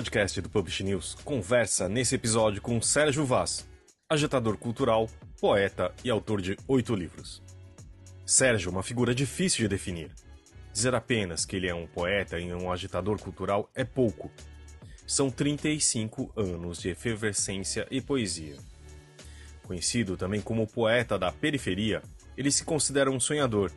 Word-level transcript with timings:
podcast 0.00 0.40
do 0.40 0.48
Publish 0.48 0.82
News 0.82 1.14
conversa 1.22 1.86
nesse 1.86 2.14
episódio 2.14 2.62
com 2.62 2.80
Sérgio 2.80 3.22
Vaz, 3.26 3.68
agitador 4.08 4.56
cultural, 4.56 5.10
poeta 5.38 5.94
e 6.02 6.08
autor 6.08 6.40
de 6.40 6.56
oito 6.66 6.94
livros. 6.94 7.42
Sérgio 8.24 8.70
é 8.70 8.72
uma 8.72 8.82
figura 8.82 9.14
difícil 9.14 9.64
de 9.64 9.68
definir. 9.68 10.10
Dizer 10.72 10.94
apenas 10.94 11.44
que 11.44 11.54
ele 11.54 11.68
é 11.68 11.74
um 11.74 11.86
poeta 11.86 12.40
e 12.40 12.50
um 12.50 12.72
agitador 12.72 13.20
cultural 13.20 13.70
é 13.74 13.84
pouco. 13.84 14.30
São 15.06 15.30
35 15.30 16.32
anos 16.34 16.80
de 16.80 16.88
efervescência 16.88 17.86
e 17.90 18.00
poesia. 18.00 18.56
Conhecido 19.64 20.16
também 20.16 20.40
como 20.40 20.66
poeta 20.66 21.18
da 21.18 21.30
periferia, 21.30 22.00
ele 22.38 22.50
se 22.50 22.64
considera 22.64 23.10
um 23.10 23.20
sonhador, 23.20 23.70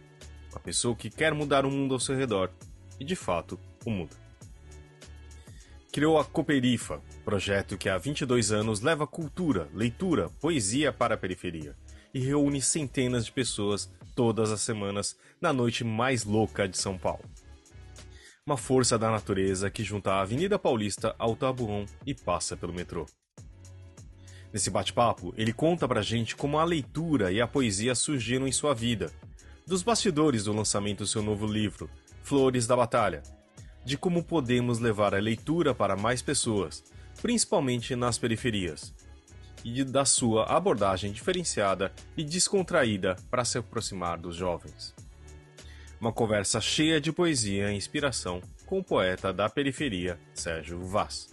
uma 0.52 0.60
pessoa 0.62 0.96
que 0.96 1.10
quer 1.10 1.34
mudar 1.34 1.66
o 1.66 1.72
mundo 1.72 1.96
ao 1.96 2.00
seu 2.00 2.16
redor 2.16 2.50
e, 2.98 3.04
de 3.04 3.16
fato, 3.18 3.60
o 3.84 3.90
muda 3.90 4.23
criou 5.94 6.18
a 6.18 6.26
Cooperifa, 6.26 7.00
projeto 7.24 7.78
que 7.78 7.88
há 7.88 8.00
22 8.00 8.52
anos 8.52 8.82
leva 8.82 9.06
cultura, 9.06 9.70
leitura, 9.76 10.28
poesia 10.42 10.92
para 10.92 11.14
a 11.14 11.18
periferia 11.18 11.76
e 12.12 12.20
reúne 12.20 12.64
centenas 12.64 13.28
de 13.28 13.32
pessoas 13.32 13.92
todas 14.16 14.52
as 14.52 14.62
semanas 14.62 15.16
na 15.40 15.54
noite 15.54 15.84
mais 15.84 16.24
louca 16.24 16.68
de 16.68 16.80
São 16.80 16.98
Paulo. 16.98 17.24
Uma 18.44 18.58
força 18.58 18.98
da 18.98 19.12
natureza 19.12 19.70
que 19.70 19.84
junta 19.84 20.14
a 20.14 20.22
Avenida 20.22 20.58
Paulista 20.58 21.16
ao 21.20 21.36
Tabuão 21.36 21.86
e 22.08 22.16
passa 22.16 22.58
pelo 22.58 22.74
metrô. 22.74 23.06
Nesse 24.52 24.72
bate-papo, 24.72 25.32
ele 25.38 25.54
conta 25.54 25.88
pra 25.88 26.02
gente 26.02 26.36
como 26.36 26.58
a 26.58 26.64
leitura 26.64 27.32
e 27.32 27.40
a 27.40 27.46
poesia 27.46 27.94
surgiram 27.94 28.48
em 28.48 28.52
sua 28.52 28.74
vida, 28.74 29.12
dos 29.68 29.84
bastidores 29.84 30.46
do 30.46 30.54
lançamento 30.54 31.00
do 31.00 31.08
seu 31.08 31.22
novo 31.22 31.46
livro, 31.46 31.88
Flores 32.24 32.66
da 32.66 32.76
Batalha, 32.76 33.22
de 33.86 33.98
como 33.98 34.24
podemos 34.24 34.80
levar 34.80 35.14
a 35.14 35.20
leitura 35.20 35.74
para 35.74 35.96
mais 35.96 36.22
pessoas, 36.22 36.84
principalmente 37.22 37.96
nas 37.96 38.18
periferias, 38.18 38.94
e 39.64 39.84
da 39.84 40.06
sua 40.06 40.46
abordagem 40.46 41.12
diferenciada 41.12 41.92
e 42.18 42.24
descontraída 42.24 43.16
para 43.30 43.46
se 43.46 43.58
aproximar 43.58 44.18
dos 44.18 44.36
jovens. 44.36 44.94
Uma 46.00 46.12
conversa 46.12 46.60
cheia 46.60 47.00
de 47.00 47.12
poesia 47.12 47.72
e 47.72 47.76
inspiração 47.76 48.42
com 48.66 48.80
o 48.80 48.84
poeta 48.84 49.32
da 49.32 49.50
periferia, 49.50 50.20
Sérgio 50.34 50.86
Vaz. 50.86 51.30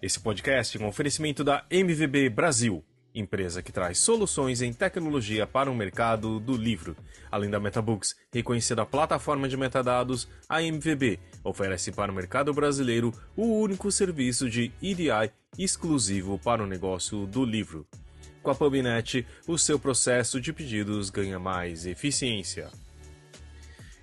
Esse 0.00 0.18
podcast 0.18 0.76
é 0.76 0.80
um 0.84 0.88
oferecimento 0.88 1.44
da 1.44 1.64
MVB 1.70 2.28
Brasil 2.28 2.84
empresa 3.14 3.62
que 3.62 3.72
traz 3.72 3.98
soluções 3.98 4.62
em 4.62 4.72
tecnologia 4.72 5.46
para 5.46 5.70
o 5.70 5.74
mercado 5.74 6.40
do 6.40 6.56
livro. 6.56 6.96
Além 7.30 7.50
da 7.50 7.60
MetaBooks, 7.60 8.16
reconhecida 8.32 8.86
plataforma 8.86 9.48
de 9.48 9.56
metadados, 9.56 10.28
a 10.48 10.62
MVB 10.62 11.18
oferece 11.44 11.92
para 11.92 12.12
o 12.12 12.14
mercado 12.14 12.52
brasileiro 12.52 13.12
o 13.36 13.60
único 13.60 13.90
serviço 13.90 14.48
de 14.48 14.72
EDI 14.82 15.30
exclusivo 15.58 16.38
para 16.38 16.62
o 16.62 16.66
negócio 16.66 17.26
do 17.26 17.44
livro. 17.44 17.86
Com 18.42 18.50
a 18.50 18.54
PubNet, 18.54 19.26
o 19.46 19.56
seu 19.56 19.78
processo 19.78 20.40
de 20.40 20.52
pedidos 20.52 21.10
ganha 21.10 21.38
mais 21.38 21.86
eficiência. 21.86 22.70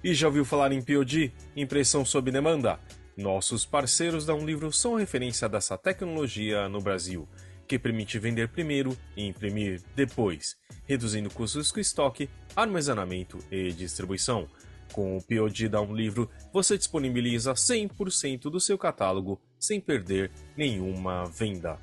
E 0.01 0.13
já 0.13 0.27
ouviu 0.27 0.45
falar 0.45 0.71
em 0.71 0.81
POD, 0.81 1.33
impressão 1.55 2.05
sob 2.05 2.31
demanda? 2.31 2.79
Nossos 3.17 3.65
parceiros 3.65 4.25
da 4.25 4.33
Um 4.33 4.45
Livro 4.45 4.71
são 4.71 4.95
referência 4.95 5.49
dessa 5.49 5.77
tecnologia 5.77 6.69
no 6.69 6.79
Brasil 6.79 7.27
que 7.69 7.77
permite 7.77 8.17
vender 8.17 8.49
primeiro 8.49 8.97
e 9.15 9.27
imprimir 9.27 9.79
depois, 9.95 10.57
reduzindo 10.87 11.29
custos 11.29 11.71
com 11.71 11.79
estoque, 11.79 12.27
armazenamento 12.55 13.37
e 13.51 13.71
distribuição. 13.71 14.49
Com 14.91 15.15
o 15.15 15.21
POD 15.21 15.69
da 15.69 15.79
Um 15.79 15.95
Livro, 15.95 16.27
você 16.51 16.75
disponibiliza 16.75 17.53
100% 17.53 18.49
do 18.49 18.59
seu 18.59 18.75
catálogo 18.75 19.39
sem 19.59 19.79
perder 19.79 20.31
nenhuma 20.57 21.25
venda. 21.25 21.79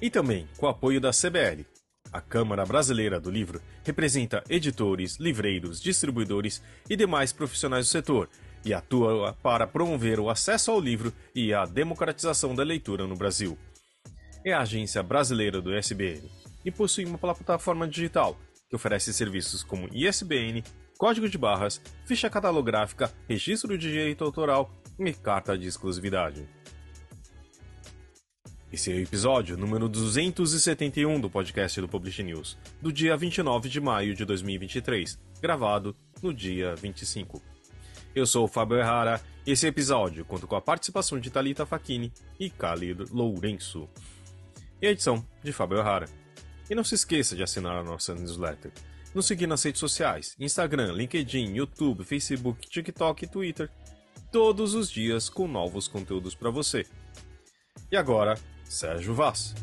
E 0.00 0.08
também 0.08 0.48
com 0.56 0.64
o 0.64 0.70
apoio 0.70 1.02
da 1.02 1.10
CBL. 1.10 1.66
A 2.10 2.22
Câmara 2.22 2.64
Brasileira 2.64 3.20
do 3.20 3.30
Livro 3.30 3.60
representa 3.84 4.42
editores, 4.48 5.16
livreiros, 5.16 5.82
distribuidores 5.82 6.62
e 6.88 6.96
demais 6.96 7.30
profissionais 7.30 7.84
do 7.84 7.90
setor 7.90 8.30
e 8.64 8.72
atua 8.72 9.34
para 9.42 9.66
promover 9.66 10.18
o 10.18 10.30
acesso 10.30 10.70
ao 10.70 10.80
livro 10.80 11.12
e 11.34 11.52
a 11.52 11.66
democratização 11.66 12.54
da 12.54 12.62
leitura 12.62 13.06
no 13.06 13.14
Brasil 13.14 13.58
é 14.44 14.52
a 14.52 14.60
agência 14.60 15.02
brasileira 15.02 15.60
do 15.60 15.76
ISBN 15.76 16.22
e 16.64 16.70
possui 16.70 17.04
uma 17.04 17.18
plataforma 17.18 17.86
digital 17.86 18.36
que 18.68 18.76
oferece 18.76 19.12
serviços 19.12 19.62
como 19.62 19.88
ISBN, 19.92 20.62
código 20.98 21.28
de 21.28 21.38
barras, 21.38 21.80
ficha 22.04 22.28
catalográfica, 22.28 23.12
registro 23.28 23.78
de 23.78 23.90
direito 23.90 24.24
autoral 24.24 24.70
e 24.98 25.12
carta 25.12 25.56
de 25.56 25.66
exclusividade. 25.66 26.46
Esse 28.70 28.92
é 28.92 28.96
o 28.96 29.00
episódio 29.00 29.56
número 29.56 29.88
271 29.88 31.18
do 31.18 31.30
podcast 31.30 31.80
do 31.80 31.88
Publish 31.88 32.22
News, 32.22 32.58
do 32.82 32.92
dia 32.92 33.16
29 33.16 33.66
de 33.66 33.80
maio 33.80 34.14
de 34.14 34.26
2023, 34.26 35.18
gravado 35.40 35.96
no 36.22 36.34
dia 36.34 36.74
25. 36.74 37.40
Eu 38.14 38.26
sou 38.26 38.44
o 38.44 38.48
Fábio 38.48 38.76
Errara 38.76 39.22
e 39.46 39.52
esse 39.52 39.66
episódio 39.66 40.22
conta 40.24 40.46
com 40.46 40.54
a 40.56 40.60
participação 40.60 41.18
de 41.18 41.30
Talita 41.30 41.64
Facchini 41.64 42.12
e 42.38 42.50
Khalid 42.50 43.06
Lourenço 43.10 43.88
e 44.80 44.86
a 44.86 44.90
edição 44.90 45.26
de 45.42 45.52
Fábio 45.52 45.82
Rara. 45.82 46.08
E 46.70 46.74
não 46.74 46.84
se 46.84 46.94
esqueça 46.94 47.34
de 47.34 47.42
assinar 47.42 47.76
a 47.76 47.82
nossa 47.82 48.14
newsletter. 48.14 48.72
Nos 49.14 49.26
seguir 49.26 49.46
nas 49.46 49.62
redes 49.62 49.80
sociais: 49.80 50.34
Instagram, 50.38 50.92
LinkedIn, 50.92 51.54
YouTube, 51.54 52.04
Facebook, 52.04 52.68
TikTok 52.68 53.24
e 53.24 53.28
Twitter. 53.28 53.70
Todos 54.30 54.74
os 54.74 54.90
dias 54.90 55.28
com 55.28 55.48
novos 55.48 55.88
conteúdos 55.88 56.34
para 56.34 56.50
você. 56.50 56.84
E 57.90 57.96
agora, 57.96 58.38
Sérgio 58.64 59.14
Vaz. 59.14 59.54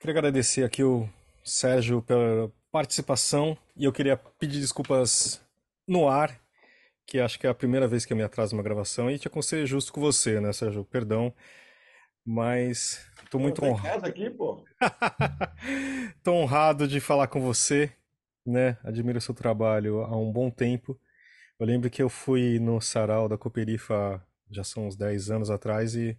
Queria 0.00 0.18
agradecer 0.18 0.64
aqui 0.64 0.82
o 0.82 1.08
Sérgio 1.44 2.02
pela 2.02 2.50
participação 2.72 3.56
e 3.76 3.84
eu 3.84 3.92
queria 3.92 4.16
pedir 4.16 4.60
desculpas 4.60 5.40
no 5.86 6.08
ar, 6.08 6.40
que 7.06 7.20
acho 7.20 7.38
que 7.38 7.46
é 7.46 7.50
a 7.50 7.54
primeira 7.54 7.86
vez 7.86 8.04
que 8.04 8.12
eu 8.12 8.16
me 8.16 8.24
atraso 8.24 8.56
numa 8.56 8.64
gravação 8.64 9.08
e 9.08 9.18
te 9.18 9.28
aconselho 9.28 9.66
justo 9.66 9.92
com 9.92 10.00
você, 10.00 10.40
né, 10.40 10.52
Sérgio? 10.52 10.84
Perdão, 10.84 11.32
mas 12.24 13.06
Tô 13.30 13.38
muito 13.38 13.60
tá 13.60 13.66
honrado. 13.66 14.06
aqui, 14.06 14.30
pô. 14.30 14.64
Tô 16.22 16.32
honrado 16.34 16.86
de 16.88 17.00
falar 17.00 17.28
com 17.28 17.40
você, 17.40 17.92
né? 18.46 18.78
Admiro 18.84 19.18
o 19.18 19.20
seu 19.22 19.34
trabalho 19.34 20.00
há 20.02 20.16
um 20.16 20.30
bom 20.32 20.50
tempo. 20.50 20.98
Eu 21.58 21.66
lembro 21.66 21.90
que 21.90 22.02
eu 22.02 22.08
fui 22.10 22.58
no 22.58 22.80
sarau 22.80 23.28
da 23.28 23.38
Cooperifa 23.38 24.24
já 24.50 24.64
são 24.64 24.86
uns 24.88 24.96
10 24.96 25.30
anos 25.30 25.50
atrás 25.50 25.94
e, 25.96 26.18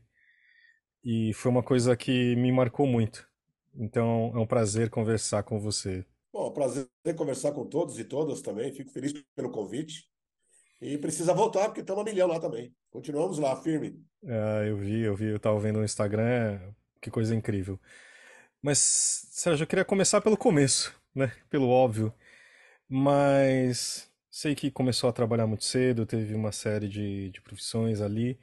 e 1.04 1.34
foi 1.34 1.52
uma 1.52 1.64
coisa 1.64 1.96
que 1.96 2.36
me 2.36 2.52
marcou 2.52 2.86
muito. 2.88 3.28
Então 3.74 4.32
é 4.36 4.40
um 4.40 4.48
prazer 4.48 4.90
conversar 4.90 5.44
com 5.44 5.60
você. 5.60 6.06
Bom, 6.32 6.52
prazer 6.52 6.88
conversar 7.18 7.52
com 7.54 7.66
todos 7.66 7.98
e 7.98 8.04
todas 8.04 8.42
também. 8.42 8.72
Fico 8.74 8.92
feliz 8.92 9.14
pelo 9.36 9.52
convite. 9.52 10.08
E 10.82 10.98
precisa 10.98 11.34
voltar, 11.34 11.66
porque 11.66 11.82
estamos 11.82 12.02
a 12.02 12.06
milhão 12.06 12.28
lá 12.28 12.40
também. 12.40 12.74
Continuamos 12.90 13.40
lá, 13.40 13.56
firme. 13.56 14.04
É, 14.24 14.70
eu 14.70 14.78
vi, 14.78 15.02
eu 15.02 15.16
vi, 15.16 15.26
eu 15.26 15.38
estava 15.38 15.60
vendo 15.60 15.80
no 15.80 15.86
Instagram, 15.86 16.60
que 17.02 17.10
coisa 17.10 17.36
incrível. 17.36 17.80
Mas, 18.62 18.80
Sérgio, 18.80 19.64
eu 19.64 19.68
queria 19.68 19.86
começar 19.86 20.22
pelo 20.22 20.38
começo, 20.38 20.94
né? 21.14 21.32
Pelo 21.50 21.70
óbvio. 21.70 22.14
Mas 22.90 24.12
sei 24.30 24.54
que 24.54 24.70
começou 24.70 25.10
a 25.10 25.14
trabalhar 25.14 25.48
muito 25.48 25.64
cedo, 25.64 26.06
teve 26.06 26.34
uma 26.36 26.52
série 26.52 26.90
de, 26.90 27.30
de 27.30 27.42
profissões 27.42 28.02
ali. 28.02 28.40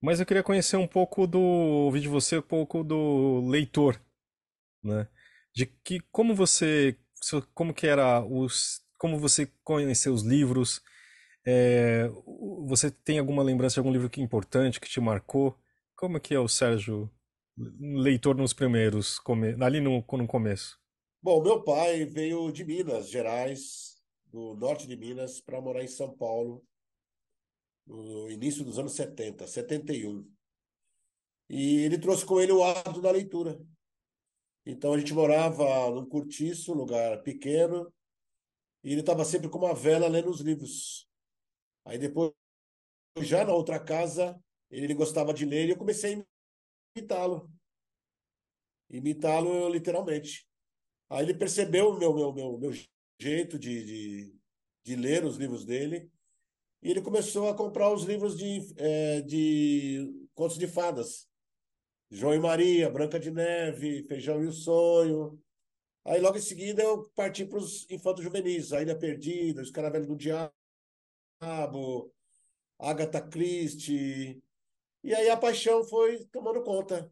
Mas 0.00 0.20
eu 0.20 0.26
queria 0.26 0.42
conhecer 0.42 0.76
um 0.76 0.86
pouco 0.86 1.26
do, 1.26 1.40
ouvir 1.40 2.00
de 2.00 2.08
você 2.08 2.38
um 2.38 2.42
pouco 2.42 2.84
do 2.84 3.46
leitor, 3.48 4.00
né? 4.82 5.08
De 5.54 5.66
que 5.66 6.00
como 6.12 6.34
você, 6.34 6.96
como 7.54 7.74
que 7.74 7.86
era 7.86 8.24
os, 8.24 8.82
como 8.98 9.18
você 9.18 9.50
conheceu 9.64 10.14
os 10.14 10.22
livros? 10.22 10.82
É, 11.46 12.08
você 12.66 12.90
tem 12.90 13.20
alguma 13.20 13.42
lembrança 13.42 13.74
de 13.74 13.80
algum 13.80 13.92
livro 13.92 14.10
que 14.10 14.20
importante 14.20 14.80
que 14.80 14.88
te 14.88 15.00
marcou? 15.00 15.56
Como 15.94 16.20
que 16.20 16.34
é 16.34 16.40
o 16.40 16.48
Sérgio 16.48 17.10
leitor 17.56 18.36
nos 18.36 18.52
primeiros, 18.52 19.20
ali 19.62 19.80
no, 19.80 20.04
no 20.12 20.26
começo? 20.26 20.78
Bom, 21.22 21.42
meu 21.42 21.62
pai 21.62 22.04
veio 22.04 22.50
de 22.52 22.64
Minas 22.64 23.08
Gerais, 23.08 23.96
do 24.26 24.54
norte 24.54 24.86
de 24.86 24.96
Minas, 24.96 25.40
para 25.40 25.60
morar 25.60 25.82
em 25.82 25.88
São 25.88 26.14
Paulo 26.16 26.62
no 27.86 28.30
início 28.30 28.64
dos 28.64 28.78
anos 28.78 28.94
70, 28.94 29.46
71. 29.46 30.28
E 31.48 31.78
ele 31.78 31.98
trouxe 31.98 32.26
com 32.26 32.40
ele 32.40 32.52
o 32.52 32.62
hábito 32.62 33.00
da 33.00 33.10
leitura. 33.10 33.58
Então 34.64 34.92
a 34.92 34.98
gente 34.98 35.14
morava 35.14 35.90
num 35.90 36.06
cortiço, 36.06 36.74
lugar 36.74 37.22
pequeno, 37.22 37.92
e 38.82 38.90
ele 38.92 39.00
estava 39.00 39.24
sempre 39.24 39.48
com 39.48 39.58
uma 39.58 39.74
vela 39.74 40.08
lendo 40.08 40.28
os 40.28 40.40
livros. 40.40 41.05
Aí 41.86 41.98
depois, 41.98 42.32
já 43.20 43.44
na 43.44 43.54
outra 43.54 43.78
casa, 43.78 44.38
ele 44.68 44.92
gostava 44.92 45.32
de 45.32 45.44
ler 45.44 45.66
e 45.66 45.70
eu 45.70 45.76
comecei 45.76 46.16
a 46.16 46.24
imitá-lo. 46.98 47.48
Imitá-lo 48.90 49.68
literalmente. 49.68 50.46
Aí 51.08 51.24
ele 51.24 51.34
percebeu 51.34 51.90
o 51.90 51.98
meu, 51.98 52.12
meu, 52.12 52.32
meu, 52.32 52.58
meu 52.58 52.72
jeito 53.20 53.56
de, 53.56 53.84
de, 53.84 54.34
de, 54.84 54.96
ler 54.96 55.24
os 55.24 55.36
livros 55.36 55.64
dele 55.64 56.10
e 56.82 56.90
ele 56.90 57.00
começou 57.00 57.48
a 57.48 57.54
comprar 57.54 57.92
os 57.92 58.02
livros 58.02 58.36
de, 58.36 58.74
é, 58.76 59.20
de 59.20 60.28
contos 60.34 60.58
de 60.58 60.66
fadas. 60.66 61.28
João 62.10 62.34
e 62.34 62.40
Maria, 62.40 62.90
Branca 62.90 63.18
de 63.18 63.30
Neve, 63.30 64.04
Feijão 64.08 64.42
e 64.42 64.46
o 64.46 64.52
Sonho. 64.52 65.40
Aí 66.04 66.20
logo 66.20 66.36
em 66.36 66.40
seguida 66.40 66.82
eu 66.82 67.08
parti 67.10 67.44
para 67.44 67.58
os 67.58 67.88
infantos 67.88 68.24
juvenis, 68.24 68.72
A 68.72 68.82
Ilha 68.82 68.98
Perdida, 68.98 69.62
Os 69.62 69.70
Caravelhos 69.70 70.08
do 70.08 70.16
Diabo, 70.16 70.55
Agatha 72.78 73.20
Christie. 73.20 74.42
E 75.02 75.14
aí 75.14 75.28
a 75.30 75.36
paixão 75.36 75.84
foi 75.84 76.24
tomando 76.26 76.62
conta. 76.62 77.10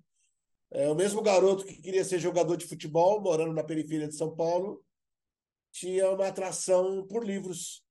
É, 0.71 0.89
o 0.89 0.95
mesmo 0.95 1.23
garoto 1.23 1.65
que 1.65 1.81
queria 1.81 2.05
ser 2.05 2.19
jogador 2.19 2.57
de 2.57 2.67
futebol, 2.67 3.21
morando 3.21 3.53
na 3.53 3.63
periferia 3.63 4.09
de 4.09 4.17
São 4.17 4.35
Paulo, 4.35 4.85
tinha 5.71 6.11
uma 6.11 6.27
atração 6.27 7.07
por 7.07 7.25
livros. 7.25 7.85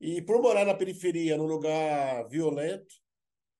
E 0.00 0.20
por 0.20 0.40
morar 0.42 0.66
na 0.66 0.74
periferia, 0.74 1.38
num 1.38 1.46
lugar 1.46 2.28
violento, 2.28 2.94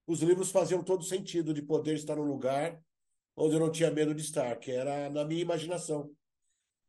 os 0.06 0.20
livros 0.20 0.50
faziam 0.50 0.84
todo 0.84 1.02
sentido 1.02 1.54
de 1.54 1.62
poder 1.62 1.94
estar 1.94 2.16
num 2.16 2.22
lugar 2.22 2.78
onde 3.34 3.54
eu 3.54 3.60
não 3.60 3.70
tinha 3.70 3.90
medo 3.90 4.14
de 4.14 4.22
estar, 4.22 4.56
que 4.56 4.70
era 4.70 5.10
na 5.10 5.24
minha 5.24 5.42
imaginação. 5.42 6.10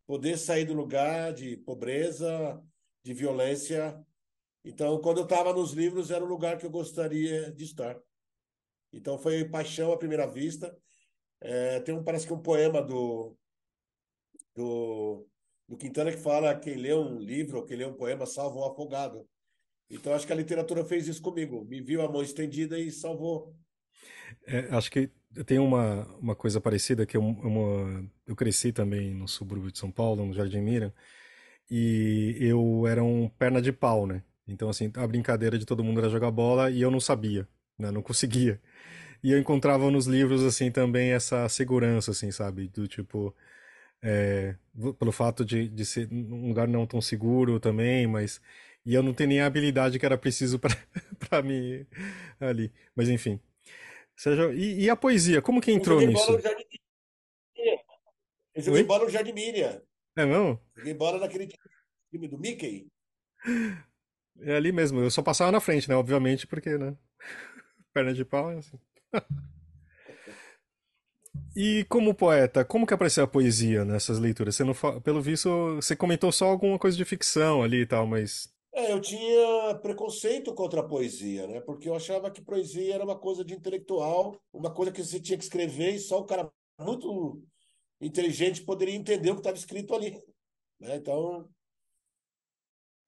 Poder 0.05 0.37
sair 0.37 0.65
do 0.65 0.73
lugar 0.73 1.33
de 1.33 1.57
pobreza, 1.57 2.61
de 3.03 3.13
violência. 3.13 4.01
Então, 4.67 4.99
quando 4.99 5.19
eu 5.19 5.23
estava 5.23 5.53
nos 5.53 5.71
livros, 5.71 6.11
era 6.11 6.23
o 6.23 6.27
lugar 6.27 6.57
que 6.57 6.65
eu 6.65 6.69
gostaria 6.69 7.51
de 7.53 7.63
estar. 7.63 7.97
Então, 8.91 9.17
foi 9.17 9.45
paixão 9.45 9.93
à 9.93 9.97
primeira 9.97 10.27
vista. 10.27 10.77
É, 11.39 11.79
tem 11.79 11.95
um, 11.95 12.03
parece 12.03 12.27
que 12.27 12.33
um 12.33 12.41
poema 12.41 12.81
do, 12.81 13.33
do, 14.53 15.25
do 15.69 15.77
Quintana 15.77 16.11
que 16.11 16.17
fala 16.17 16.59
quem 16.59 16.75
lê 16.75 16.93
um 16.93 17.17
livro, 17.17 17.65
quem 17.65 17.77
lê 17.77 17.85
um 17.85 17.93
poema 17.93 18.25
salva 18.25 18.59
um 18.59 18.65
afogado. 18.65 19.25
Então 19.89 20.13
acho 20.13 20.27
que 20.27 20.33
a 20.33 20.35
literatura 20.35 20.83
fez 20.83 21.07
isso 21.07 21.21
comigo, 21.21 21.63
me 21.63 21.79
viu 21.79 22.01
a 22.01 22.11
mão 22.11 22.21
estendida 22.21 22.77
e 22.77 22.91
salvou. 22.91 23.55
É, 24.45 24.67
acho 24.75 24.91
que 24.91 25.09
tem 25.45 25.59
uma, 25.59 26.05
uma 26.17 26.35
coisa 26.35 26.59
parecida 26.59 27.05
que 27.05 27.15
eu, 27.15 27.21
uma, 27.21 28.09
eu 28.25 28.35
cresci 28.35 28.73
também 28.73 29.13
no 29.13 29.27
subúrbio 29.27 29.71
de 29.71 29.79
São 29.79 29.91
Paulo, 29.91 30.25
no 30.25 30.33
Jardim 30.33 30.59
Mira, 30.59 30.93
e 31.69 32.35
eu 32.41 32.85
era 32.85 33.01
um 33.01 33.29
perna 33.29 33.61
de 33.61 33.71
pau, 33.71 34.05
né? 34.05 34.23
Então 34.47 34.69
assim, 34.69 34.91
a 34.95 35.07
brincadeira 35.07 35.57
de 35.57 35.65
todo 35.65 35.83
mundo 35.83 35.99
era 35.99 36.09
jogar 36.09 36.31
bola 36.31 36.71
e 36.71 36.81
eu 36.81 36.91
não 36.91 36.99
sabia, 36.99 37.47
né? 37.77 37.91
Não 37.91 38.01
conseguia. 38.01 38.61
E 39.23 39.31
eu 39.31 39.39
encontrava 39.39 39.89
nos 39.91 40.07
livros 40.07 40.43
assim 40.43 40.71
também 40.71 41.11
essa 41.11 41.47
segurança, 41.49 42.11
assim, 42.11 42.31
sabe? 42.31 42.67
Do 42.67 42.87
tipo, 42.87 43.35
é, 44.01 44.55
pelo 44.99 45.11
fato 45.11 45.43
de, 45.45 45.67
de 45.69 45.85
ser 45.85 46.07
um 46.11 46.49
lugar 46.49 46.67
não 46.67 46.85
tão 46.85 47.01
seguro 47.01 47.59
também, 47.59 48.07
mas 48.07 48.41
e 48.85 48.93
eu 48.93 49.03
não 49.03 49.13
tenho 49.13 49.29
nem 49.29 49.41
a 49.41 49.47
habilidade 49.47 49.99
que 49.99 50.05
era 50.05 50.17
preciso 50.17 50.59
para 51.29 51.41
mim 51.41 51.85
ali. 52.39 52.71
Mas 52.95 53.09
enfim. 53.09 53.39
Seja, 54.15 54.51
e, 54.53 54.85
e, 54.85 54.89
a 54.89 54.95
poesia, 54.95 55.41
como 55.41 55.61
que 55.61 55.71
entrou 55.71 56.01
eu 56.01 56.07
nisso? 56.07 56.25
Bola 56.25 56.41
Jardim 56.41 56.77
eu 58.57 58.63
joguei 58.63 58.83
bola 58.83 59.03
no 59.05 59.11
Jardim 59.11 59.33
Miriam. 59.33 59.79
É 60.15 60.25
mesmo? 60.25 60.59
Joguei 60.75 60.93
bola 60.95 61.19
naquele 61.19 61.47
time 62.09 62.27
do 62.27 62.39
Mickey. 62.39 62.87
É 64.41 64.55
ali 64.55 64.71
mesmo, 64.71 64.99
eu 64.99 65.09
só 65.09 65.21
passava 65.21 65.51
na 65.51 65.59
frente, 65.59 65.89
né? 65.89 65.95
Obviamente, 65.95 66.45
porque, 66.47 66.77
né? 66.77 66.95
Perna 67.93 68.13
de 68.13 68.25
pau 68.25 68.51
é 68.51 68.57
assim. 68.57 68.79
E 71.55 71.85
como 71.85 72.13
poeta, 72.13 72.63
como 72.63 72.85
que 72.85 72.93
apareceu 72.93 73.23
a 73.23 73.27
poesia 73.27 73.83
nessas 73.83 74.19
leituras? 74.19 74.55
Você 74.55 74.63
não, 74.63 74.73
pelo 75.01 75.21
visto, 75.21 75.75
você 75.75 75.95
comentou 75.95 76.31
só 76.31 76.45
alguma 76.47 76.77
coisa 76.77 76.95
de 76.95 77.05
ficção 77.05 77.63
ali 77.63 77.81
e 77.81 77.85
tal, 77.85 78.05
mas 78.05 78.47
é, 78.77 78.91
eu 78.91 79.01
tinha 79.01 79.73
preconceito 79.81 80.53
contra 80.53 80.81
a 80.81 80.87
poesia, 80.87 81.47
né? 81.47 81.59
Porque 81.61 81.89
eu 81.89 81.95
achava 81.95 82.29
que 82.29 82.43
poesia 82.43 82.93
era 82.93 83.03
uma 83.03 83.17
coisa 83.17 83.43
de 83.43 83.55
intelectual, 83.55 84.39
uma 84.53 84.71
coisa 84.71 84.91
que 84.91 85.03
você 85.03 85.19
tinha 85.19 85.35
que 85.35 85.43
escrever 85.43 85.95
e 85.95 85.99
só 85.99 86.19
o 86.19 86.25
cara 86.25 86.47
muito 86.79 87.41
inteligente 87.99 88.61
poderia 88.61 88.93
entender 88.93 89.31
o 89.31 89.33
que 89.33 89.39
estava 89.39 89.57
escrito 89.57 89.95
ali, 89.95 90.21
né? 90.79 90.95
Então, 90.95 91.49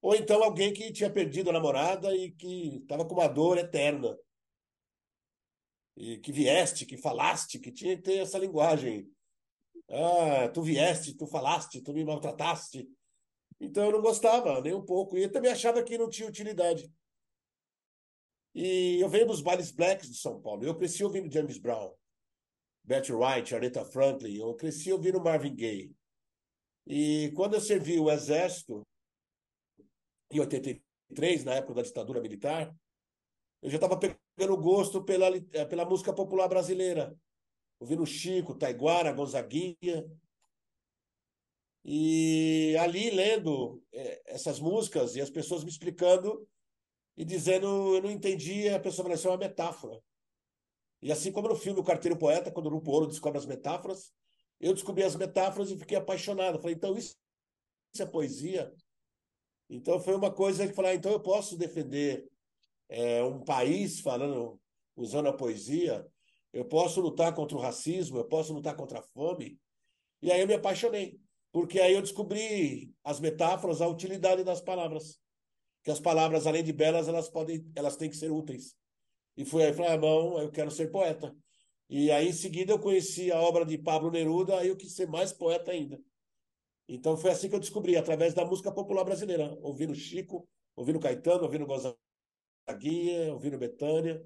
ou 0.02 0.14
então 0.14 0.42
alguém 0.42 0.72
que 0.72 0.92
tinha 0.92 1.10
perdido 1.10 1.50
a 1.50 1.52
namorada 1.52 2.14
e 2.14 2.30
que 2.32 2.76
estava 2.76 3.04
com 3.06 3.14
uma 3.14 3.28
dor 3.28 3.58
eterna. 3.58 4.18
E 5.96 6.18
que 6.18 6.32
vieste, 6.32 6.86
que 6.86 6.96
falaste, 6.96 7.58
que 7.58 7.70
tinha 7.70 7.96
que 7.96 8.02
ter 8.02 8.18
essa 8.18 8.38
linguagem. 8.38 9.10
Ah, 9.90 10.48
tu 10.48 10.62
vieste, 10.62 11.14
tu 11.14 11.26
falaste, 11.26 11.82
tu 11.82 11.92
me 11.92 12.04
maltrataste. 12.04 12.88
Então 13.60 13.84
eu 13.84 13.92
não 13.92 14.00
gostava 14.00 14.60
nem 14.62 14.72
um 14.72 14.84
pouco. 14.84 15.18
E 15.18 15.24
eu 15.24 15.32
também 15.32 15.52
achava 15.52 15.82
que 15.82 15.98
não 15.98 16.08
tinha 16.08 16.28
utilidade. 16.28 16.90
E 18.54 18.98
eu 19.00 19.08
venho 19.08 19.26
dos 19.26 19.42
bailes 19.42 19.70
blacks 19.70 20.08
de 20.08 20.16
São 20.16 20.40
Paulo. 20.40 20.64
Eu 20.64 20.76
cresci 20.76 21.04
ouvindo 21.04 21.32
James 21.32 21.58
Brown, 21.58 21.92
Betty 22.82 23.12
Wright, 23.12 23.54
Aretha 23.54 23.84
Franklin. 23.84 24.38
Eu 24.38 24.54
cresci 24.54 24.90
ouvindo 24.92 25.20
Marvin 25.20 25.54
Gaye. 25.54 25.94
E 26.86 27.30
quando 27.36 27.54
eu 27.54 27.60
servi 27.60 28.00
o 28.00 28.10
Exército, 28.10 28.82
em 30.30 30.40
83, 30.40 31.44
na 31.44 31.54
época 31.54 31.74
da 31.74 31.82
ditadura 31.82 32.20
militar, 32.20 32.74
eu 33.62 33.68
já 33.68 33.76
estava 33.76 33.98
pegando 33.98 34.56
gosto 34.56 35.02
pela, 35.04 35.28
pela 35.68 35.84
música 35.84 36.12
popular 36.12 36.48
brasileira. 36.48 37.16
Ouvindo 37.78 38.06
Chico, 38.06 38.54
Taiguara, 38.54 39.12
Gonzaguinha. 39.12 40.06
E 41.84 42.76
ali 42.78 43.10
lendo 43.10 43.82
é, 43.92 44.22
essas 44.26 44.60
músicas 44.60 45.16
e 45.16 45.20
as 45.20 45.30
pessoas 45.30 45.64
me 45.64 45.70
explicando 45.70 46.46
e 47.16 47.24
dizendo, 47.24 47.96
eu 47.96 48.02
não 48.02 48.10
entendi, 48.10 48.68
a 48.68 48.78
pessoa 48.78 49.04
falou, 49.04 49.16
isso 49.16 49.28
é 49.28 49.30
uma 49.30 49.38
metáfora. 49.38 50.00
E 51.02 51.10
assim 51.10 51.32
como 51.32 51.48
no 51.48 51.56
filme 51.56 51.80
O 51.80 51.84
Carteiro 51.84 52.18
Poeta, 52.18 52.50
quando 52.50 52.66
o 52.66 52.70
Grupo 52.70 52.90
Ouro 52.90 53.06
descobre 53.06 53.38
as 53.38 53.46
metáforas, 53.46 54.12
eu 54.60 54.74
descobri 54.74 55.02
as 55.02 55.16
metáforas 55.16 55.70
e 55.70 55.78
fiquei 55.78 55.96
apaixonado. 55.96 56.60
Falei, 56.60 56.76
então 56.76 56.96
isso, 56.96 57.16
isso 57.94 58.02
é 58.02 58.06
poesia? 58.06 58.72
Então 59.70 59.98
foi 59.98 60.14
uma 60.14 60.30
coisa 60.30 60.66
que 60.66 60.74
falei, 60.74 60.90
ah, 60.90 60.94
então 60.96 61.12
eu 61.12 61.20
posso 61.20 61.56
defender 61.56 62.28
é, 62.88 63.22
um 63.22 63.40
país 63.40 64.00
falando, 64.00 64.60
usando 64.94 65.28
a 65.28 65.32
poesia, 65.32 66.06
eu 66.52 66.64
posso 66.66 67.00
lutar 67.00 67.34
contra 67.34 67.56
o 67.56 67.60
racismo, 67.60 68.18
eu 68.18 68.24
posso 68.24 68.52
lutar 68.52 68.76
contra 68.76 68.98
a 68.98 69.02
fome. 69.02 69.58
E 70.20 70.30
aí 70.30 70.40
eu 70.40 70.46
me 70.46 70.54
apaixonei 70.54 71.18
porque 71.52 71.80
aí 71.80 71.94
eu 71.94 72.02
descobri 72.02 72.92
as 73.02 73.18
metáforas, 73.18 73.80
a 73.80 73.88
utilidade 73.88 74.44
das 74.44 74.60
palavras. 74.60 75.18
Que 75.82 75.90
as 75.90 76.00
palavras, 76.00 76.46
além 76.46 76.62
de 76.62 76.72
belas, 76.72 77.08
elas 77.08 77.28
podem, 77.28 77.66
elas 77.74 77.96
têm 77.96 78.10
que 78.10 78.16
ser 78.16 78.30
úteis. 78.30 78.76
E 79.36 79.44
foi 79.44 79.64
aí, 79.64 79.72
falei, 79.72 79.92
ah, 79.92 79.96
não, 79.96 80.38
eu 80.38 80.50
quero 80.50 80.70
ser 80.70 80.90
poeta. 80.90 81.34
E 81.88 82.10
aí, 82.10 82.28
em 82.28 82.32
seguida, 82.32 82.72
eu 82.72 82.78
conheci 82.78 83.32
a 83.32 83.40
obra 83.40 83.64
de 83.64 83.76
Pablo 83.78 84.10
Neruda, 84.10 84.58
aí 84.58 84.68
eu 84.68 84.76
quis 84.76 84.94
ser 84.94 85.08
mais 85.08 85.32
poeta 85.32 85.72
ainda. 85.72 85.98
Então, 86.92 87.16
foi 87.16 87.30
assim 87.30 87.48
que 87.48 87.54
eu 87.54 87.60
descobri, 87.60 87.96
através 87.96 88.34
da 88.34 88.44
música 88.44 88.72
popular 88.72 89.04
brasileira, 89.04 89.56
ouvindo 89.62 89.94
Chico, 89.94 90.48
ouvindo 90.74 90.98
Caetano, 90.98 91.44
ouvindo 91.44 91.64
Gonzaguinha, 91.64 93.32
ouvindo 93.32 93.56
Betânia. 93.56 94.20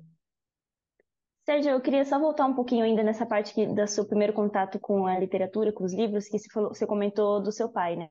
Sérgio, 1.45 1.73
eu 1.73 1.81
queria 1.83 2.07
só 2.07 2.19
voltar 2.19 2.47
um 2.47 2.55
pouquinho 2.55 2.83
ainda 2.83 3.03
nessa 3.03 3.27
parte 3.27 3.53
que, 3.53 3.67
do 3.67 3.87
seu 3.87 4.07
primeiro 4.07 4.33
contato 4.33 4.81
com 4.81 5.07
a 5.07 5.19
literatura, 5.19 5.75
com 5.75 5.85
os 5.85 5.93
livros, 5.93 6.27
que 6.27 6.39
você, 6.39 6.49
falou, 6.51 6.71
você 6.71 6.87
comentou 6.87 7.39
do 7.43 7.53
seu 7.53 7.71
pai, 7.71 7.97
né? 7.97 8.09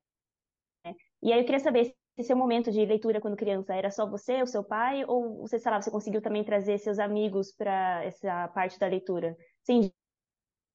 E 1.20 1.34
aí 1.34 1.40
eu 1.40 1.46
queria 1.46 1.60
saber 1.60 1.96
se 2.16 2.24
seu 2.24 2.38
momento 2.38 2.72
de 2.72 2.86
leitura 2.86 3.20
quando 3.20 3.36
criança 3.36 3.74
era 3.74 3.90
só 3.90 4.08
você, 4.08 4.44
o 4.44 4.46
seu 4.46 4.64
pai, 4.64 5.04
ou 5.08 5.42
você, 5.42 5.58
sei 5.58 5.72
lá, 5.72 5.82
você 5.82 5.90
conseguiu 5.90 6.22
também 6.22 6.44
trazer 6.44 6.78
seus 6.78 7.00
amigos 7.00 7.52
para 7.52 8.04
essa 8.04 8.48
parte 8.50 8.78
da 8.78 8.86
leitura? 8.86 9.36
Você 9.64 9.92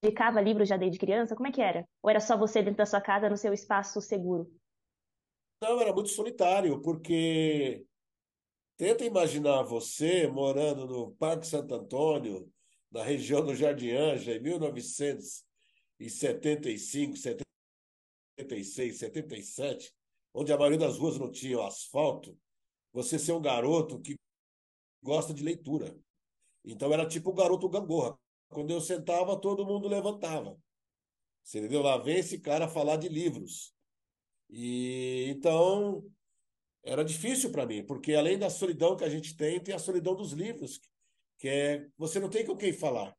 indicava 0.03 0.41
livros 0.41 0.67
já 0.67 0.77
desde 0.77 0.97
criança? 0.97 1.35
Como 1.35 1.47
é 1.47 1.51
que 1.51 1.61
era? 1.61 1.87
Ou 2.01 2.09
era 2.09 2.19
só 2.19 2.37
você 2.37 2.61
dentro 2.61 2.77
da 2.77 2.85
sua 2.85 3.01
casa, 3.01 3.29
no 3.29 3.37
seu 3.37 3.53
espaço 3.53 4.01
seguro? 4.01 4.51
Não, 5.61 5.79
era 5.81 5.93
muito 5.93 6.09
solitário, 6.09 6.81
porque 6.81 7.85
Tenta 8.79 9.03
imaginar 9.03 9.61
você 9.63 10.25
morando 10.25 10.87
no 10.87 11.11
Parque 11.15 11.45
Santo 11.45 11.75
Antônio, 11.75 12.49
na 12.89 13.03
região 13.03 13.45
do 13.45 13.53
Jardim 13.53 13.91
Anja, 13.91 14.37
em 14.37 14.39
1975, 14.39 17.17
76, 17.17 18.99
77, 18.99 19.93
onde 20.33 20.53
a 20.53 20.57
maioria 20.57 20.79
das 20.79 20.97
ruas 20.97 21.19
não 21.19 21.29
tinha 21.29 21.61
asfalto, 21.61 22.39
você 22.93 23.19
ser 23.19 23.33
um 23.33 23.41
garoto 23.41 23.99
que 23.99 24.15
gosta 25.03 25.33
de 25.33 25.43
leitura. 25.43 25.93
Então 26.63 26.93
era 26.93 27.05
tipo 27.05 27.31
o 27.31 27.35
garoto 27.35 27.67
gangorra. 27.67 28.17
Quando 28.49 28.71
eu 28.71 28.81
sentava, 28.81 29.39
todo 29.39 29.65
mundo 29.65 29.87
levantava. 29.87 30.57
Você 31.43 31.59
entendeu? 31.59 31.81
Lá 31.81 31.97
vem 31.97 32.17
esse 32.17 32.39
cara 32.39 32.67
falar 32.67 32.97
de 32.97 33.07
livros. 33.07 33.73
E 34.49 35.25
então 35.29 36.03
era 36.83 37.03
difícil 37.03 37.51
para 37.51 37.65
mim, 37.65 37.85
porque 37.85 38.13
além 38.13 38.37
da 38.37 38.49
solidão 38.49 38.95
que 38.95 39.03
a 39.03 39.09
gente 39.09 39.35
tem, 39.35 39.59
tem 39.59 39.75
a 39.75 39.79
solidão 39.79 40.15
dos 40.15 40.31
livros, 40.31 40.79
que 41.37 41.47
é 41.47 41.87
você 41.97 42.19
não 42.19 42.29
tem 42.29 42.45
com 42.45 42.57
quem 42.57 42.73
falar. 42.73 43.15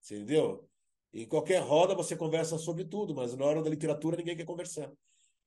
Você 0.00 0.16
entendeu? 0.16 0.68
Em 1.12 1.26
qualquer 1.26 1.62
roda 1.62 1.94
você 1.94 2.16
conversa 2.16 2.56
sobre 2.58 2.84
tudo, 2.84 3.14
mas 3.14 3.36
na 3.36 3.44
hora 3.44 3.62
da 3.62 3.68
literatura 3.68 4.16
ninguém 4.16 4.36
quer 4.36 4.46
conversar. 4.46 4.90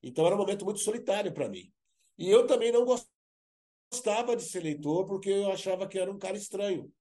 Então 0.02 0.24
era 0.24 0.34
um 0.34 0.38
momento 0.38 0.64
muito 0.64 0.80
solitário 0.80 1.32
para 1.32 1.48
mim. 1.48 1.72
E 2.16 2.30
eu 2.30 2.46
também 2.46 2.70
não 2.70 2.84
gostava 2.84 4.36
de 4.36 4.44
ser 4.44 4.62
leitor 4.62 5.06
porque 5.06 5.30
eu 5.30 5.50
achava 5.50 5.88
que 5.88 5.98
era 5.98 6.10
um 6.10 6.18
cara 6.18 6.36
estranho. 6.36 6.92